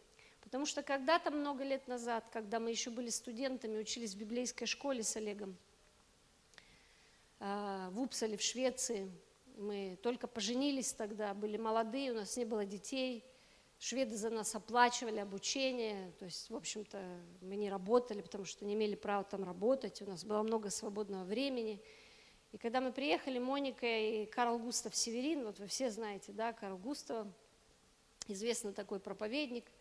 Потому 0.42 0.66
что 0.66 0.82
когда-то 0.82 1.30
много 1.30 1.64
лет 1.64 1.88
назад, 1.88 2.24
когда 2.32 2.60
мы 2.60 2.70
еще 2.70 2.90
были 2.90 3.10
студентами, 3.10 3.78
учились 3.78 4.14
в 4.14 4.18
библейской 4.18 4.66
школе 4.66 5.02
с 5.02 5.16
Олегом, 5.16 5.56
а, 7.40 7.90
в 7.90 8.00
Упсале, 8.00 8.36
в 8.36 8.42
Швеции, 8.42 9.10
мы 9.56 9.98
только 10.02 10.26
поженились 10.26 10.92
тогда, 10.92 11.34
были 11.34 11.56
молодые, 11.56 12.12
у 12.12 12.14
нас 12.14 12.36
не 12.36 12.44
было 12.44 12.64
детей, 12.64 13.24
шведы 13.78 14.16
за 14.16 14.30
нас 14.30 14.54
оплачивали 14.54 15.18
обучение, 15.18 16.12
то 16.18 16.24
есть, 16.24 16.48
в 16.50 16.56
общем-то, 16.56 17.02
мы 17.42 17.56
не 17.56 17.68
работали, 17.68 18.22
потому 18.22 18.44
что 18.44 18.64
не 18.64 18.74
имели 18.74 18.94
права 18.94 19.24
там 19.24 19.44
работать, 19.44 20.00
у 20.02 20.06
нас 20.06 20.24
было 20.24 20.42
много 20.42 20.70
свободного 20.70 21.24
времени. 21.24 21.82
И 22.52 22.58
когда 22.58 22.80
мы 22.80 22.92
приехали, 22.92 23.38
Моника 23.38 23.86
и 23.86 24.26
Карл 24.26 24.58
Густав 24.58 24.96
Северин, 24.96 25.44
вот 25.44 25.58
вы 25.58 25.66
все 25.66 25.90
знаете, 25.90 26.32
да, 26.32 26.52
Карл 26.52 26.78
Густав, 26.78 27.26
известный 28.26 28.72
такой 28.72 29.00
проповедник– 29.00 29.64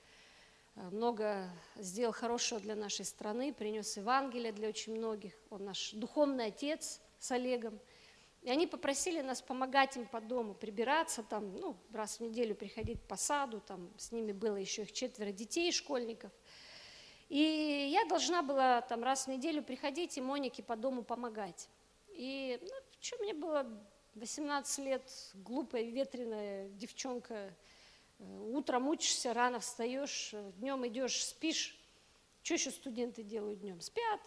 Э, 0.78 0.90
много 0.90 1.50
сделал 1.76 2.14
хорошего 2.14 2.60
для 2.60 2.76
нашей 2.76 3.06
страны, 3.06 3.54
принес 3.54 3.98
Евангелие 3.98 4.52
для 4.52 4.70
очень 4.70 4.96
многих. 4.96 5.34
Он 5.50 5.66
наш 5.66 5.92
духовный 5.92 6.46
отец 6.46 7.02
с 7.20 7.32
Олегом. 7.32 7.80
И 8.44 8.50
они 8.50 8.68
попросили 8.68 9.22
нас 9.22 9.42
помогать 9.42 9.98
им 9.98 10.06
по 10.06 10.22
дому, 10.22 10.54
прибираться 10.54 11.24
там, 11.24 11.56
ну, 11.58 11.76
раз 11.92 12.20
в 12.20 12.22
неделю 12.22 12.56
приходить 12.56 13.02
по 13.02 13.18
саду, 13.18 13.60
там 13.60 13.92
с 13.98 14.12
ними 14.12 14.32
было 14.32 14.56
еще 14.56 14.84
их 14.84 14.94
четверо 14.94 15.32
детей, 15.32 15.72
школьников. 15.72 16.32
И 17.28 17.90
я 17.92 18.06
должна 18.06 18.42
была 18.42 18.82
там 18.82 19.04
раз 19.04 19.26
в 19.26 19.28
неделю 19.30 19.64
приходить 19.64 20.18
и 20.18 20.22
Монике 20.22 20.64
по 20.64 20.78
дому 20.78 21.04
помогать. 21.04 21.68
И, 22.18 22.60
ну, 22.62 22.70
что 23.00 23.18
мне 23.20 23.34
было 23.34 23.66
18 24.16 24.86
лет, 24.86 25.12
глупая, 25.36 25.84
ветреная 25.84 26.70
девчонка, 26.70 27.56
Утром 28.20 28.88
учишься, 28.88 29.34
рано 29.34 29.60
встаешь, 29.60 30.34
днем 30.58 30.88
идешь, 30.88 31.24
спишь. 31.24 31.78
Что 32.42 32.56
еще 32.56 32.72
студенты 32.72 33.22
делают 33.22 33.60
днем? 33.60 33.80
Спят, 33.80 34.22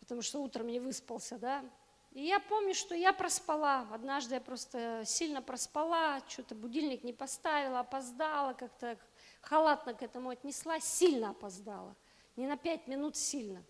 потому 0.00 0.22
что 0.22 0.40
утром 0.40 0.68
не 0.68 0.80
выспался, 0.80 1.38
да. 1.38 1.64
И 2.12 2.22
я 2.22 2.40
помню, 2.40 2.72
что 2.72 2.94
я 2.94 3.12
проспала. 3.12 3.86
Однажды 3.92 4.36
я 4.36 4.40
просто 4.40 5.02
сильно 5.04 5.42
проспала, 5.42 6.22
что-то 6.26 6.54
будильник 6.54 7.04
не 7.04 7.12
поставила, 7.12 7.80
опоздала, 7.80 8.54
как-то 8.54 8.98
халатно 9.42 9.92
к 9.92 10.02
этому 10.02 10.30
отнеслась, 10.30 10.84
сильно 10.84 11.30
опоздала. 11.30 11.94
Не 12.36 12.46
на 12.46 12.56
пять 12.56 12.86
минут 12.86 13.16
сильно. 13.16 13.62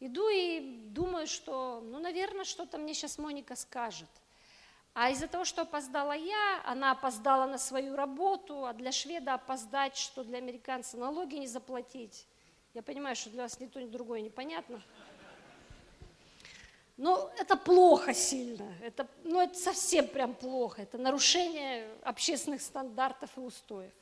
Иду 0.00 0.28
и 0.28 0.60
думаю, 0.90 1.26
что, 1.26 1.80
ну, 1.84 1.98
наверное, 1.98 2.44
что-то 2.44 2.78
мне 2.78 2.94
сейчас 2.94 3.18
Моника 3.18 3.56
скажет– 3.56 4.08
а 5.00 5.10
из-за 5.10 5.28
того, 5.28 5.44
что 5.44 5.62
опоздала 5.62 6.10
я, 6.10 6.60
она 6.64 6.90
опоздала 6.90 7.46
на 7.46 7.56
свою 7.56 7.94
работу, 7.94 8.66
а 8.66 8.72
для 8.72 8.90
шведа 8.90 9.34
опоздать, 9.34 9.96
что 9.96 10.24
для 10.24 10.38
американца 10.38 10.96
налоги 10.96 11.36
не 11.36 11.46
заплатить. 11.46 12.26
Я 12.74 12.82
понимаю, 12.82 13.14
что 13.14 13.30
для 13.30 13.44
вас 13.44 13.60
ни 13.60 13.66
то, 13.66 13.80
ни 13.80 13.86
другое 13.86 14.22
непонятно. 14.22 14.82
Но 16.96 17.30
это 17.38 17.54
плохо 17.54 18.12
сильно, 18.12 18.74
это, 18.82 19.06
ну, 19.22 19.40
это 19.40 19.54
совсем 19.54 20.08
прям 20.08 20.34
плохо, 20.34 20.82
это 20.82 20.98
нарушение 20.98 21.88
общественных 22.02 22.60
стандартов 22.60 23.30
и 23.36 23.40
устоев. 23.40 23.92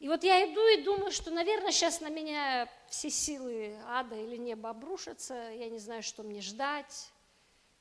И 0.00 0.08
вот 0.08 0.24
я 0.24 0.50
иду 0.50 0.66
и 0.66 0.82
думаю, 0.82 1.12
что, 1.12 1.30
наверное, 1.30 1.70
сейчас 1.70 2.00
на 2.00 2.08
меня 2.08 2.68
все 2.88 3.10
силы 3.10 3.78
ада 3.86 4.16
или 4.16 4.36
неба 4.36 4.70
обрушатся, 4.70 5.34
я 5.34 5.68
не 5.68 5.78
знаю, 5.78 6.02
что 6.02 6.22
мне 6.22 6.40
ждать, 6.40 7.12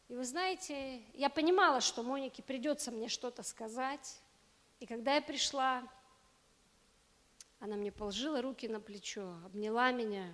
и 0.10 0.16
вы 0.16 0.26
знаете, 0.26 1.04
я 1.14 1.30
понимала, 1.30 1.82
что 1.82 2.02
Монике 2.02 2.42
придется 2.42 2.90
мне 2.92 3.08
что-то 3.08 3.44
сказать. 3.44 4.20
И 4.80 4.88
когда 4.88 5.14
я 5.14 5.22
пришла, 5.22 5.88
она 7.60 7.76
мне 7.76 7.92
положила 7.92 8.42
руки 8.42 8.68
на 8.68 8.80
плечо, 8.80 9.36
обняла 9.46 9.92
меня. 9.92 10.34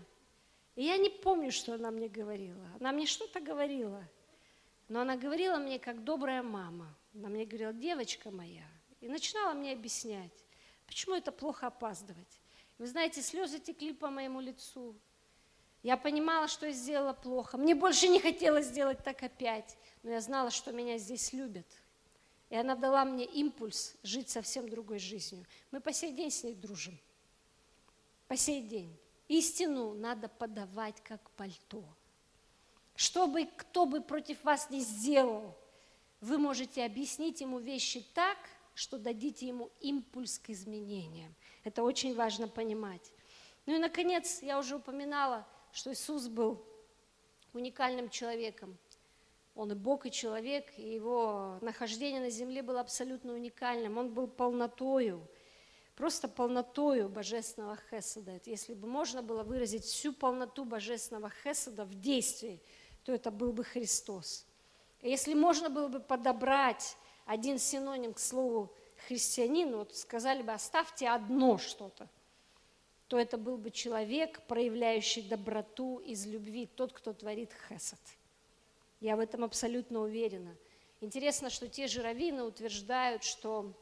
И 0.76 0.86
я 0.86 0.96
не 0.96 1.10
помню, 1.10 1.52
что 1.52 1.74
она 1.74 1.92
мне 1.92 2.08
говорила. 2.08 2.66
Она 2.80 2.94
мне 2.94 3.06
что-то 3.06 3.42
говорила. 3.42 4.02
Но 4.88 5.02
она 5.02 5.18
говорила 5.18 5.58
мне, 5.58 5.78
как 5.78 6.06
добрая 6.06 6.42
мама. 6.42 6.96
Она 7.14 7.28
мне 7.28 7.46
говорила, 7.46 7.74
девочка 7.74 8.32
моя. 8.32 8.68
И 9.02 9.10
начинала 9.10 9.54
мне 9.54 9.74
объяснять, 9.74 10.45
почему 10.86 11.16
это 11.16 11.32
плохо 11.32 11.68
опаздывать. 11.68 12.40
Вы 12.78 12.88
знаете, 12.88 13.22
слезы 13.22 13.60
текли 13.60 13.94
по 13.94 14.10
моему 14.10 14.42
лицу. 14.42 14.96
Я 15.84 15.98
понимала, 15.98 16.48
что 16.48 16.66
я 16.66 16.72
сделала 16.72 17.14
плохо. 17.14 17.58
Мне 17.58 17.76
больше 17.76 18.08
не 18.08 18.20
хотелось 18.20 18.68
сделать 18.68 19.04
так 19.04 19.22
опять, 19.24 19.78
но 20.04 20.12
я 20.12 20.22
знала, 20.22 20.52
что 20.52 20.72
меня 20.72 20.98
здесь 20.98 21.32
любят. 21.32 21.68
И 22.50 22.56
она 22.56 22.76
дала 22.76 23.06
мне 23.06 23.26
импульс 23.26 23.96
жить 24.04 24.30
совсем 24.30 24.68
другой 24.70 25.00
жизнью. 25.00 25.46
Мы 25.72 25.80
по 25.80 25.94
сей 25.94 26.12
день 26.12 26.32
с 26.32 26.44
ней 26.44 26.56
дружим. 26.56 26.98
По 28.28 28.36
сей 28.36 28.62
день. 28.62 28.96
Истину 29.28 29.94
надо 29.94 30.28
подавать 30.28 31.02
как 31.04 31.30
пальто. 31.32 31.84
Что 32.96 33.28
бы 33.28 33.46
кто 33.46 33.86
бы 33.86 34.02
против 34.02 34.44
вас 34.44 34.70
не 34.70 34.82
сделал, 34.82 35.56
вы 36.22 36.38
можете 36.38 36.84
объяснить 36.86 37.42
ему 37.42 37.60
вещи 37.60 38.06
так, 38.14 38.38
что 38.76 38.98
дадите 39.00 39.48
ему 39.48 39.72
импульс 39.80 40.38
к 40.38 40.52
изменениям. 40.52 41.34
Это 41.64 41.82
очень 41.82 42.14
важно 42.14 42.48
понимать. 42.48 43.14
Ну 43.66 43.76
и, 43.76 43.80
наконец, 43.80 44.44
я 44.44 44.60
уже 44.60 44.76
упоминала, 44.76 45.48
что 45.72 45.92
Иисус 45.92 46.28
был 46.28 46.64
уникальным 47.54 48.10
человеком. 48.10 48.78
Он 49.56 49.72
и 49.72 49.76
Бог, 49.76 50.06
и 50.06 50.12
человек, 50.12 50.74
и 50.78 50.94
его 50.94 51.58
нахождение 51.62 52.20
на 52.20 52.30
земле 52.30 52.62
было 52.62 52.82
абсолютно 52.82 53.34
уникальным. 53.34 53.98
Он 53.98 54.14
был 54.14 54.28
полнотою, 54.28 55.26
просто 55.96 56.28
полнотою 56.28 57.08
божественного 57.08 57.78
Хесада. 57.90 58.42
Если 58.46 58.74
бы 58.74 58.88
можно 58.88 59.24
было 59.24 59.44
выразить 59.44 59.86
всю 59.86 60.12
полноту 60.12 60.66
божественного 60.66 61.32
Хесада 61.44 61.86
в 61.86 61.96
действии, 61.96 62.62
то 63.04 63.14
это 63.14 63.32
был 63.32 63.54
бы 63.54 63.64
Христос. 63.64 64.46
Если 65.02 65.34
можно 65.34 65.70
было 65.70 65.88
бы 65.88 66.02
подобрать 66.02 66.98
один 67.26 67.60
синоним 67.60 68.14
к 68.14 68.20
слову 68.20 68.74
христианин, 69.08 69.76
вот 69.76 69.96
сказали 69.96 70.42
бы, 70.42 70.54
оставьте 70.54 71.10
одно 71.10 71.58
что-то, 71.58 72.08
то 73.08 73.20
это 73.20 73.38
был 73.38 73.58
бы 73.58 73.72
человек, 73.72 74.42
проявляющий 74.48 75.22
доброту 75.22 76.00
из 76.00 76.26
любви, 76.26 76.68
тот, 76.68 76.94
кто 76.94 77.14
творит 77.14 77.52
хесед. 77.68 78.00
Я 79.00 79.16
в 79.16 79.20
этом 79.20 79.44
абсолютно 79.44 80.02
уверена. 80.02 80.56
Интересно, 81.02 81.50
что 81.50 81.68
те 81.68 81.88
же 81.88 82.02
раввины 82.02 82.44
утверждают, 82.44 83.24
что, 83.24 83.74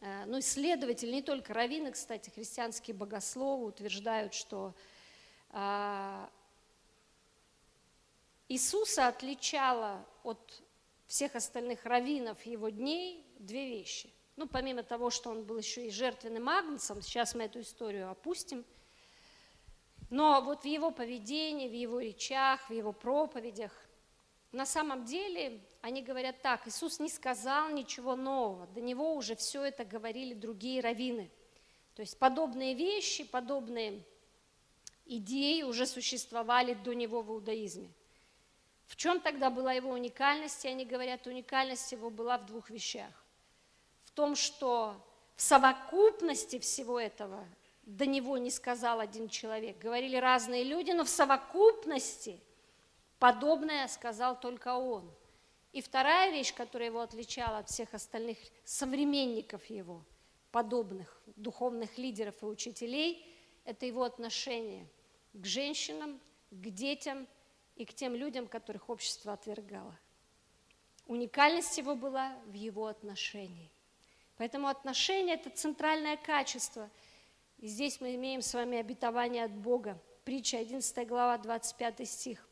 э, 0.00 0.24
ну, 0.26 0.38
исследователи, 0.38 1.10
не 1.10 1.22
только 1.22 1.54
раввины, 1.54 1.90
кстати, 1.90 2.30
христианские 2.30 2.94
богословы 2.94 3.64
утверждают, 3.66 4.34
что 4.34 4.74
а, 5.50 6.30
Иисуса 8.48 9.08
отличало 9.08 10.04
от 10.22 10.62
всех 11.12 11.34
остальных 11.36 11.84
раввинов 11.84 12.44
его 12.46 12.68
дней 12.68 13.24
две 13.38 13.68
вещи– 13.68 14.12
ну, 14.36 14.48
помимо 14.48 14.82
того, 14.82 15.10
что 15.10 15.30
он 15.30 15.44
был 15.44 15.58
еще 15.58 15.86
и 15.86 15.90
жертвенным 15.90 16.48
агнцем, 16.48 17.02
сейчас 17.02 17.34
мы 17.34 17.44
эту 17.44 17.60
историю 17.60 18.10
опустим. 18.10 18.64
Но 20.08 20.40
вот 20.42 20.62
в 20.62 20.66
его 20.66 20.90
поведении, 20.90 21.68
в 21.68 21.74
его 21.74 22.00
речах, 22.00 22.68
в 22.68 22.72
его 22.72 22.92
проповедях, 22.92 23.72
на 24.50 24.66
самом 24.66 25.04
деле 25.04 25.60
они 25.80 26.02
говорят 26.02 26.40
так, 26.42 26.66
Иисус 26.66 26.98
не 26.98 27.08
сказал 27.08 27.70
ничего 27.70 28.16
нового, 28.16 28.66
до 28.68 28.80
него 28.80 29.14
уже 29.14 29.36
все 29.36 29.62
это 29.64 29.84
говорили 29.84 30.34
другие 30.34 30.80
раввины. 30.80 31.30
То 31.94 32.00
есть 32.00 32.18
подобные 32.18 32.74
вещи, 32.74 33.24
подобные 33.24 34.02
идеи 35.04 35.62
уже 35.62 35.86
существовали 35.86 36.74
до 36.74 36.94
него 36.94 37.22
в 37.22 37.30
иудаизме. 37.30 37.90
В 38.92 38.96
чем 38.96 39.20
тогда 39.20 39.48
была 39.48 39.72
его 39.72 39.90
уникальность? 39.90 40.66
И 40.66 40.68
они 40.68 40.84
говорят, 40.84 41.26
уникальность 41.26 41.90
его 41.92 42.10
была 42.10 42.36
в 42.36 42.44
двух 42.44 42.68
вещах 42.68 43.10
в 44.04 44.10
том, 44.10 44.36
что 44.36 45.02
в 45.34 45.40
совокупности 45.40 46.58
всего 46.58 47.00
этого 47.00 47.42
до 47.84 48.04
него 48.04 48.36
не 48.36 48.50
сказал 48.50 49.00
один 49.00 49.30
человек. 49.30 49.78
Говорили 49.78 50.16
разные 50.16 50.62
люди, 50.62 50.90
но 50.90 51.04
в 51.04 51.08
совокупности 51.08 52.38
подобное 53.18 53.88
сказал 53.88 54.38
только 54.38 54.74
он. 54.74 55.10
И 55.72 55.80
вторая 55.80 56.30
вещь, 56.30 56.54
которая 56.54 56.90
его 56.90 57.00
отличала 57.00 57.60
от 57.60 57.70
всех 57.70 57.94
остальных 57.94 58.36
современников 58.62 59.64
его, 59.70 60.04
подобных 60.50 61.18
духовных 61.36 61.96
лидеров 61.96 62.34
и 62.42 62.44
учителей, 62.44 63.26
это 63.64 63.86
его 63.86 64.02
отношение. 64.02 64.86
к 65.32 65.46
женщинам, 65.46 66.20
к 66.50 66.68
детям 66.68 67.26
и 67.82 67.84
к 67.84 67.92
тем 67.94 68.14
людям, 68.14 68.46
которых 68.46 68.88
общество 68.90 69.32
отвергало. 69.32 69.98
Уникальность 71.08 71.76
его 71.78 71.96
была 71.96 72.32
в 72.46 72.52
его 72.52 72.86
отношении. 72.86 73.72
Поэтому 74.36 74.68
отношение– 74.68 75.34
это 75.40 75.50
центральное 75.50 76.16
качество. 76.16 76.88
И 77.58 77.66
здесь 77.66 78.00
мы 78.00 78.14
имеем 78.14 78.40
с 78.40 78.54
вами 78.54 78.78
обетование 78.78 79.42
от 79.44 79.50
Бога. 79.50 80.00
Притча 80.24 80.58
11 80.58 81.08
глава, 81.08 81.38
25 81.38 82.08
стих. 82.08 82.48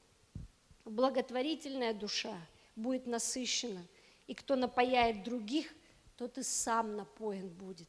«Благотворительная 0.85 1.95
душа 1.95 2.37
будет 2.74 3.07
насыщена, 3.07 3.87
и 4.26 4.35
кто 4.35 4.57
напояет 4.57 5.22
других, 5.22 5.72
тот 6.16 6.39
и 6.39 6.43
сам 6.43 6.97
напоен 6.97 7.49
будет». 7.49 7.89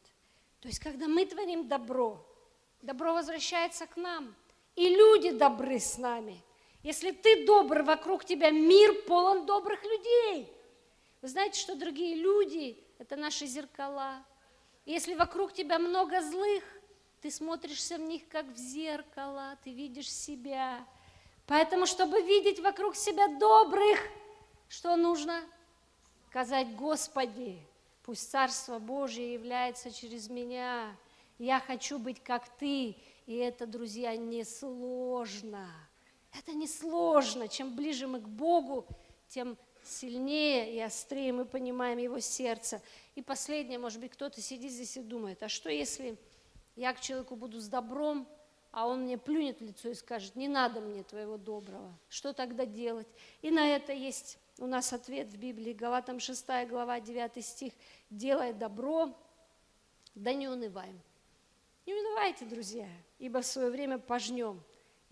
То 0.60 0.68
есть, 0.68 0.78
когда 0.78 1.08
мы 1.08 1.26
творим 1.26 1.66
добро, 1.66 2.24
добро 2.82 3.14
возвращается 3.14 3.88
к 3.88 3.96
нам, 3.96 4.32
и 4.76 4.88
люди 4.88 5.32
добры 5.32 5.80
с 5.80 5.98
нами. 5.98 6.40
Если 6.82 7.12
ты 7.12 7.46
добр, 7.46 7.82
вокруг 7.82 8.24
тебя 8.24 8.50
мир 8.50 8.92
полон 9.06 9.46
добрых 9.46 9.82
людей. 9.84 10.52
Вы 11.20 11.28
знаете, 11.28 11.60
что 11.60 11.76
другие 11.76 12.16
люди– 12.16 12.76
это 12.98 13.14
наши 13.14 13.46
зеркала. 13.46 14.24
Если 14.84 15.14
вокруг 15.14 15.52
тебя 15.52 15.78
много 15.78 16.20
злых, 16.20 16.64
ты 17.20 17.30
смотришься 17.30 17.98
в 17.98 18.00
них 18.00 18.26
как 18.28 18.46
в 18.46 18.56
зеркало, 18.56 19.56
ты 19.62 19.70
видишь 19.70 20.12
себя. 20.12 20.84
Поэтому, 21.46 21.86
чтобы 21.86 22.20
видеть 22.22 22.58
вокруг 22.58 22.96
себя 22.96 23.28
добрых, 23.38 24.00
что 24.68 24.96
нужно? 24.96 25.40
Сказать, 26.30 26.74
Господи, 26.74 27.60
пусть 28.02 28.28
Царство 28.28 28.80
Божье 28.80 29.34
является 29.34 29.92
через 29.92 30.28
меня. 30.28 30.96
Я 31.38 31.60
хочу 31.60 32.00
быть 32.00 32.20
как 32.20 32.48
Ты. 32.58 32.96
И 33.26 33.36
это, 33.36 33.66
друзья, 33.66 34.16
несложно. 34.16 35.68
Это 36.32 36.52
несложно. 36.52 37.48
Чем 37.48 37.74
ближе 37.74 38.06
мы 38.06 38.20
к 38.20 38.28
Богу, 38.28 38.86
тем 39.28 39.56
сильнее 39.84 40.74
и 40.74 40.80
острее 40.80 41.32
мы 41.32 41.44
понимаем 41.44 41.98
Его 41.98 42.20
сердце. 42.20 42.80
И 43.14 43.22
последнее, 43.22 43.78
может 43.78 44.00
быть, 44.00 44.12
кто-то 44.12 44.40
сидит 44.40 44.72
здесь 44.72 44.96
и 44.96 45.00
думает, 45.00 45.42
а 45.42 45.48
что 45.48 45.68
если 45.70 46.16
я 46.76 46.92
к 46.94 47.00
человеку 47.00 47.36
буду 47.36 47.60
с 47.60 47.68
добром, 47.68 48.26
а 48.70 48.86
он 48.86 49.02
мне 49.02 49.18
плюнет 49.18 49.60
в 49.60 49.64
лицо 49.64 49.90
и 49.90 49.94
скажет, 49.94 50.34
не 50.34 50.48
надо 50.48 50.80
мне 50.80 51.02
твоего 51.02 51.36
доброго, 51.36 51.92
что 52.08 52.32
тогда 52.32 52.64
делать? 52.64 53.08
И 53.42 53.50
на 53.50 53.68
это 53.68 53.92
есть 53.92 54.38
у 54.58 54.66
нас 54.66 54.92
ответ 54.92 55.28
в 55.28 55.36
Библии, 55.36 55.72
Галатам 55.72 56.20
6 56.20 56.46
глава 56.68 57.00
9 57.00 57.44
стих, 57.44 57.72
делай 58.08 58.52
добро, 58.52 59.14
да 60.14 60.32
не 60.32 60.48
унываем. 60.48 60.98
Не 61.84 61.94
унывайте, 61.94 62.44
друзья, 62.44 62.88
ибо 63.18 63.42
в 63.42 63.46
свое 63.46 63.70
время 63.70 63.98
пожнем, 63.98 64.62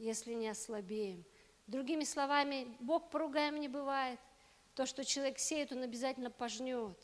если 0.01 0.33
не 0.33 0.49
ослабеем. 0.49 1.25
Другими 1.67 2.05
словами, 2.05 2.67
Бог 2.81 3.11
поругаем 3.11 3.61
не 3.61 3.69
бывает. 3.69 4.19
То, 4.75 4.87
что 4.87 5.05
человек 5.05 5.39
сеет, 5.39 5.73
он 5.73 5.83
обязательно 5.83 6.31
пожнет. 6.31 6.97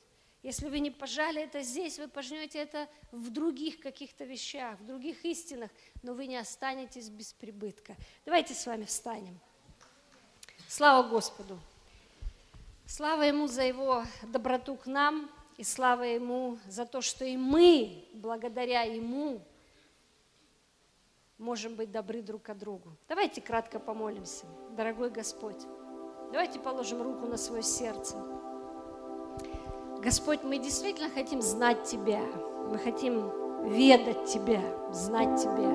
Если 0.42 0.68
вы 0.68 0.78
не 0.78 0.90
пожали 0.90 1.42
это 1.42 1.62
здесь, 1.62 1.98
вы 1.98 2.08
пожнете 2.08 2.58
это 2.58 2.88
в 3.12 3.30
других 3.30 3.80
каких-то 3.80 4.24
вещах, 4.24 4.78
в 4.80 4.86
других 4.86 5.24
истинах, 5.24 5.70
но 6.02 6.14
вы 6.14 6.26
не 6.26 6.36
останетесь 6.36 7.08
без 7.08 7.32
прибытка. 7.32 7.96
Давайте 8.24 8.54
с 8.54 8.66
вами 8.66 8.84
встанем. 8.84 9.38
Слава 10.68 11.08
Господу! 11.08 11.58
Слава 12.86 13.22
Ему 13.22 13.46
за 13.46 13.62
Его 13.62 14.04
доброту 14.22 14.76
к 14.76 14.86
нам, 14.86 15.30
и 15.56 15.64
слава 15.64 16.04
Ему 16.04 16.58
за 16.68 16.86
то, 16.86 17.00
что 17.00 17.24
и 17.24 17.36
мы, 17.36 18.04
благодаря 18.14 18.82
Ему, 18.82 19.42
можем 21.38 21.74
быть 21.74 21.90
добры 21.90 22.22
друг 22.22 22.42
к 22.42 22.54
другу. 22.54 22.96
Давайте 23.08 23.40
кратко 23.40 23.78
помолимся. 23.78 24.46
Дорогой 24.76 25.10
Господь, 25.10 25.66
давайте 26.32 26.58
положим 26.58 27.02
руку 27.02 27.26
на 27.26 27.36
свое 27.36 27.62
сердце. 27.62 28.16
Господь, 30.02 30.44
мы 30.44 30.58
действительно 30.58 31.10
хотим 31.10 31.42
знать 31.42 31.84
Тебя. 31.84 32.20
Мы 32.70 32.78
хотим 32.78 33.30
ведать 33.68 34.26
Тебя, 34.26 34.60
знать 34.92 35.40
Тебя. 35.40 35.70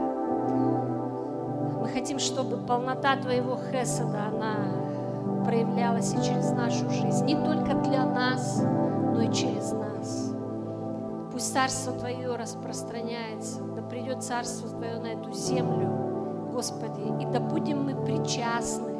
Мы 1.80 1.88
хотим, 1.88 2.20
чтобы 2.20 2.66
полнота 2.66 3.18
Твоего 3.18 3.57
Хесада, 3.57 4.28
она 4.28 5.43
проявлялась 5.45 6.14
и 6.14 6.18
через 6.18 6.51
нашу 6.51 6.89
жизнь. 6.89 7.26
Не 7.26 7.36
только 7.36 7.74
для 7.76 8.05
нас, 8.05 8.62
но 8.62 9.22
и 9.22 9.34
через 9.34 9.72
нас. 9.72 10.34
Пусть 11.32 11.53
Царство 11.53 11.93
Твое 11.93 12.36
распространяется, 12.36 13.64
придет 13.92 14.24
Царство 14.24 14.70
Твое 14.70 15.00
на 15.00 15.08
эту 15.08 15.34
землю, 15.34 16.50
Господи, 16.54 17.02
и 17.22 17.26
да 17.26 17.42
будем 17.42 17.84
мы 17.84 17.96
причастны 18.06 18.94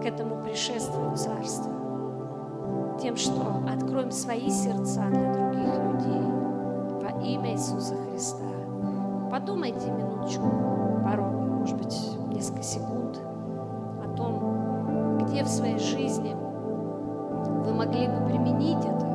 к 0.00 0.06
этому 0.06 0.42
пришествию 0.44 1.16
Царства 1.16 1.72
тем, 3.00 3.16
что 3.16 3.42
откроем 3.68 4.12
свои 4.12 4.48
сердца 4.48 5.02
для 5.10 5.32
других 5.32 5.74
людей 5.94 6.20
во 7.00 7.20
имя 7.24 7.54
Иисуса 7.54 7.96
Христа. 7.96 8.44
Подумайте 9.30 9.90
минуточку, 9.90 10.44
пару, 11.02 11.24
может 11.24 11.76
быть, 11.76 11.98
несколько 12.32 12.62
секунд 12.62 13.20
о 14.04 14.16
том, 14.16 15.18
где 15.24 15.42
в 15.42 15.48
своей 15.48 15.78
жизни 15.80 16.36
вы 17.64 17.74
могли 17.74 18.06
бы 18.06 18.26
применить 18.26 18.84
это. 18.84 19.06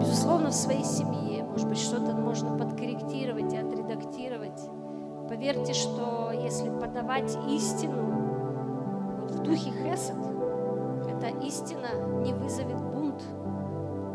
Безусловно, 0.00 0.50
в 0.50 0.54
своей 0.54 0.84
семье, 0.84 1.44
может 1.44 1.68
быть, 1.68 1.78
что-то 1.78 2.12
можно 2.12 2.56
подкорректировать 2.56 3.52
и 3.52 3.56
отредактировать. 4.00 4.60
Поверьте, 5.28 5.74
что 5.74 6.32
если 6.32 6.70
подавать 6.70 7.36
истину 7.48 9.20
вот 9.20 9.30
в 9.30 9.42
духе 9.42 9.70
Хесед, 9.70 10.16
эта 11.08 11.28
истина 11.44 11.88
не 12.22 12.32
вызовет 12.32 12.80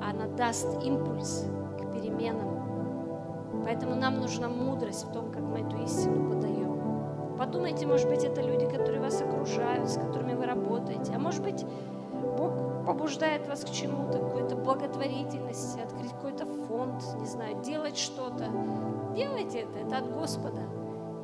она 0.08 0.28
даст 0.28 0.84
импульс 0.84 1.46
к 1.78 1.92
переменам. 1.92 3.64
Поэтому 3.64 3.96
нам 3.96 4.20
нужна 4.20 4.48
мудрость 4.48 5.06
в 5.06 5.12
том, 5.12 5.32
как 5.32 5.42
мы 5.42 5.62
эту 5.62 5.78
истину 5.84 6.30
подаем. 6.30 7.36
Подумайте, 7.38 7.86
может 7.88 8.08
быть, 8.08 8.24
это 8.24 8.42
люди, 8.42 8.66
которые 8.66 9.02
вас 9.02 9.22
окружают, 9.22 9.90
с 9.90 9.98
которыми 9.98 10.34
вы 10.36 10.46
работаете. 10.46 11.14
А 11.16 11.20
может 11.20 11.44
быть, 11.44 11.66
Бог 12.38 12.86
побуждает 12.86 13.48
вас 13.48 13.62
к 13.62 13.70
чему-то, 13.72 14.20
какой-то 14.20 14.56
благотворительности, 14.56 15.80
открыть 15.80 16.12
какой-то 16.12 16.46
фонд, 16.46 17.04
не 17.20 17.26
знаю, 17.26 17.62
делать 17.62 17.98
что-то. 17.98 18.46
Делайте 19.16 19.60
это, 19.62 19.80
это 19.80 19.98
от 20.00 20.14
Господа. 20.14 20.62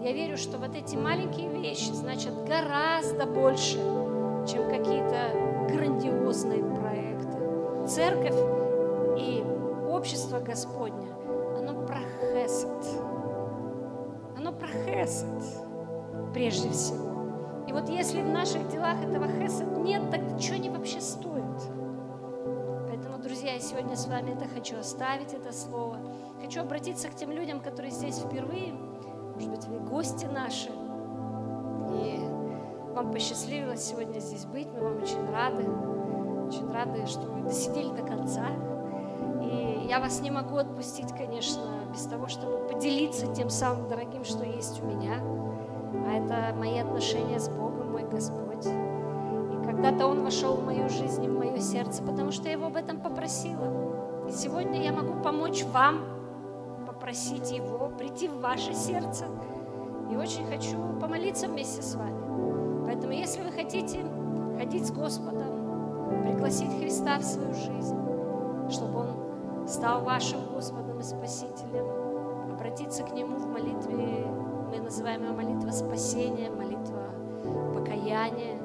Я 0.01 0.13
верю, 0.13 0.37
что 0.37 0.57
вот 0.57 0.75
эти 0.75 0.95
маленькие 0.95 1.49
вещи 1.49 1.91
значат 1.91 2.33
гораздо 2.47 3.25
больше, 3.25 3.77
чем 4.47 4.69
какие-то 4.69 5.67
грандиозные 5.69 6.63
проекты. 6.63 7.87
Церковь 7.87 8.35
и 9.17 9.43
общество 9.89 10.39
Господня, 10.39 11.09
оно 11.57 11.85
про 11.85 11.99
хесед. 12.21 12.69
Оно 14.37 14.53
про 14.53 14.67
хесед 14.67 15.43
прежде 16.33 16.69
всего. 16.69 17.11
И 17.67 17.73
вот 17.73 17.89
если 17.89 18.21
в 18.21 18.29
наших 18.29 18.69
делах 18.69 19.03
этого 19.03 19.27
хесед 19.27 19.77
нет, 19.77 20.09
так 20.09 20.21
что 20.39 20.53
они 20.53 20.69
вообще 20.69 21.01
стоят? 21.01 21.61
Друзья, 23.41 23.55
я 23.55 23.59
сегодня 23.59 23.95
с 23.95 24.05
вами 24.05 24.33
это 24.33 24.47
хочу 24.47 24.77
оставить, 24.77 25.33
это 25.33 25.51
слово. 25.51 25.97
Хочу 26.43 26.61
обратиться 26.61 27.09
к 27.09 27.15
тем 27.15 27.31
людям, 27.31 27.59
которые 27.59 27.89
здесь 27.89 28.19
впервые. 28.19 28.71
Может 29.33 29.49
быть, 29.49 29.65
вы 29.65 29.79
гости 29.79 30.25
наши. 30.25 30.69
И 31.89 32.19
вам 32.93 33.11
посчастливилось 33.11 33.83
сегодня 33.83 34.19
здесь 34.19 34.45
быть. 34.45 34.67
Мы 34.71 34.81
вам 34.81 35.01
очень 35.01 35.27
рады. 35.31 35.63
Очень 36.47 36.71
рады, 36.71 37.07
что 37.07 37.21
вы 37.21 37.41
досидели 37.41 37.89
до 37.89 38.03
конца. 38.03 38.45
И 39.41 39.87
я 39.89 39.99
вас 39.99 40.21
не 40.21 40.29
могу 40.29 40.57
отпустить, 40.57 41.11
конечно, 41.11 41.63
без 41.91 42.05
того, 42.05 42.27
чтобы 42.27 42.67
поделиться 42.67 43.25
тем 43.33 43.49
самым 43.49 43.87
дорогим, 43.87 44.23
что 44.23 44.45
есть 44.45 44.83
у 44.83 44.85
меня. 44.85 45.15
А 46.05 46.13
это 46.13 46.55
мои 46.59 46.77
отношения 46.77 47.39
с 47.39 47.49
Богом, 47.49 47.93
мой 47.93 48.03
Господь. 48.03 48.50
Когда-то 49.81 50.05
Он 50.05 50.21
вошел 50.21 50.53
в 50.53 50.63
мою 50.63 50.87
жизнь 50.89 51.27
в 51.27 51.39
мое 51.39 51.57
сердце, 51.57 52.03
потому 52.03 52.31
что 52.31 52.45
я 52.45 52.51
Его 52.51 52.67
об 52.67 52.75
этом 52.75 52.99
попросила. 52.99 54.27
И 54.29 54.31
сегодня 54.31 54.83
я 54.83 54.93
могу 54.93 55.23
помочь 55.23 55.63
вам 55.63 56.05
попросить 56.85 57.51
Его 57.51 57.89
прийти 57.97 58.27
в 58.27 58.41
ваше 58.41 58.75
сердце. 58.75 59.25
И 60.11 60.15
очень 60.15 60.45
хочу 60.45 60.77
помолиться 60.99 61.47
вместе 61.47 61.81
с 61.81 61.95
вами. 61.95 62.85
Поэтому, 62.85 63.11
если 63.11 63.41
вы 63.41 63.51
хотите 63.51 64.05
ходить 64.59 64.85
с 64.85 64.91
Господом, 64.91 66.21
пригласить 66.25 66.77
Христа 66.79 67.17
в 67.17 67.23
свою 67.23 67.51
жизнь, 67.55 67.97
чтобы 68.69 68.99
Он 68.99 69.67
стал 69.67 70.03
вашим 70.03 70.41
Господом 70.53 70.99
и 70.99 71.03
Спасителем, 71.03 72.53
обратиться 72.53 73.01
к 73.01 73.13
Нему 73.13 73.37
в 73.37 73.47
молитве, 73.47 74.27
мы 74.69 74.77
называем 74.77 75.23
ее 75.23 75.31
молитва 75.31 75.71
спасения, 75.71 76.51
молитва 76.51 77.01
покаяния, 77.73 78.60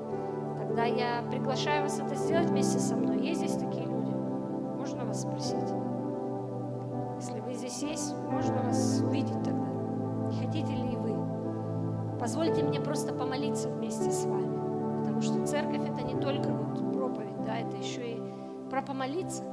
тогда 0.77 0.85
я 0.85 1.23
приглашаю 1.23 1.85
вас 1.85 1.99
это 1.99 2.15
сделать 2.15 2.51
вместе 2.51 2.79
со 2.79 2.97
мной. 2.97 3.19
Есть 3.27 3.41
здесь 3.41 3.55
такие 3.55 3.87
люди? 3.87 4.13
Можно 4.77 5.07
вас 5.07 5.23
спросить? 5.23 5.57
Если 7.19 7.41
вы 7.41 7.55
здесь 7.55 7.83
есть, 7.83 8.15
можно 8.31 8.63
вас 8.63 9.01
увидеть 9.01 9.43
тогда. 9.43 9.67
Не 10.29 10.37
хотите 10.37 10.75
ли 10.75 10.97
вы 10.97 11.17
позвольте 12.21 12.63
мне 12.63 12.81
просто 12.81 13.15
помолиться 13.15 13.69
вместе 13.69 14.11
с 14.11 14.25
вами. 14.27 14.99
Потому 15.01 15.23
что 15.23 15.47
церковь 15.47 15.89
это 15.89 16.03
не 16.03 16.21
только 16.21 16.49
вот 16.51 16.93
проповедь, 16.93 17.45
да, 17.47 17.59
это 17.59 17.77
еще 17.77 18.13
и 18.13 18.23
про 18.71 18.83
помолиться. 18.83 19.45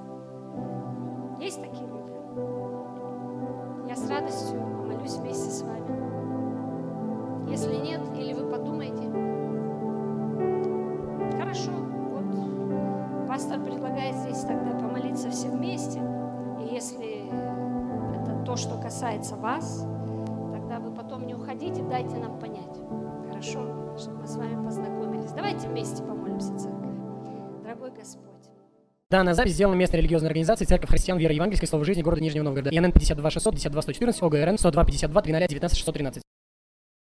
Касается 19.23 19.35
вас, 19.37 19.87
тогда 20.51 20.79
вы 20.79 20.93
потом 20.93 21.25
не 21.25 21.33
уходите, 21.33 21.81
дайте 21.83 22.17
нам 22.17 22.39
понять. 22.39 22.77
Хорошо, 23.29 23.95
чтобы 23.97 24.21
мы 24.21 24.27
с 24.27 24.35
вами 24.35 24.65
познакомились. 24.65 25.31
Давайте 25.31 25.67
вместе 25.69 26.03
помолимся, 26.03 26.49
церковь. 26.57 26.91
Дорогой 27.63 27.91
Господь. 27.91 28.33
Данная 29.09 29.33
запись 29.33 29.53
сделана 29.53 29.75
местной 29.75 29.99
религиозной 29.99 30.27
организацией 30.29 30.67
Церковь 30.67 30.89
Христиан 30.89 31.17
Веры 31.17 31.33
Евангельской 31.33 31.67
Слова 31.67 31.85
Жизни 31.85 32.01
города 32.01 32.21
Нижнего 32.21 32.43
Новгорода. 32.43 32.75
ИНН 32.75 32.91
52 32.91 33.29
600 33.29 33.53
52 33.53 33.81
114 33.81 34.23
ОГРН 34.23 34.57
102 34.57 34.85
52 34.85 35.21
300 35.21 35.47
19 35.47 35.77
613. 35.77 36.23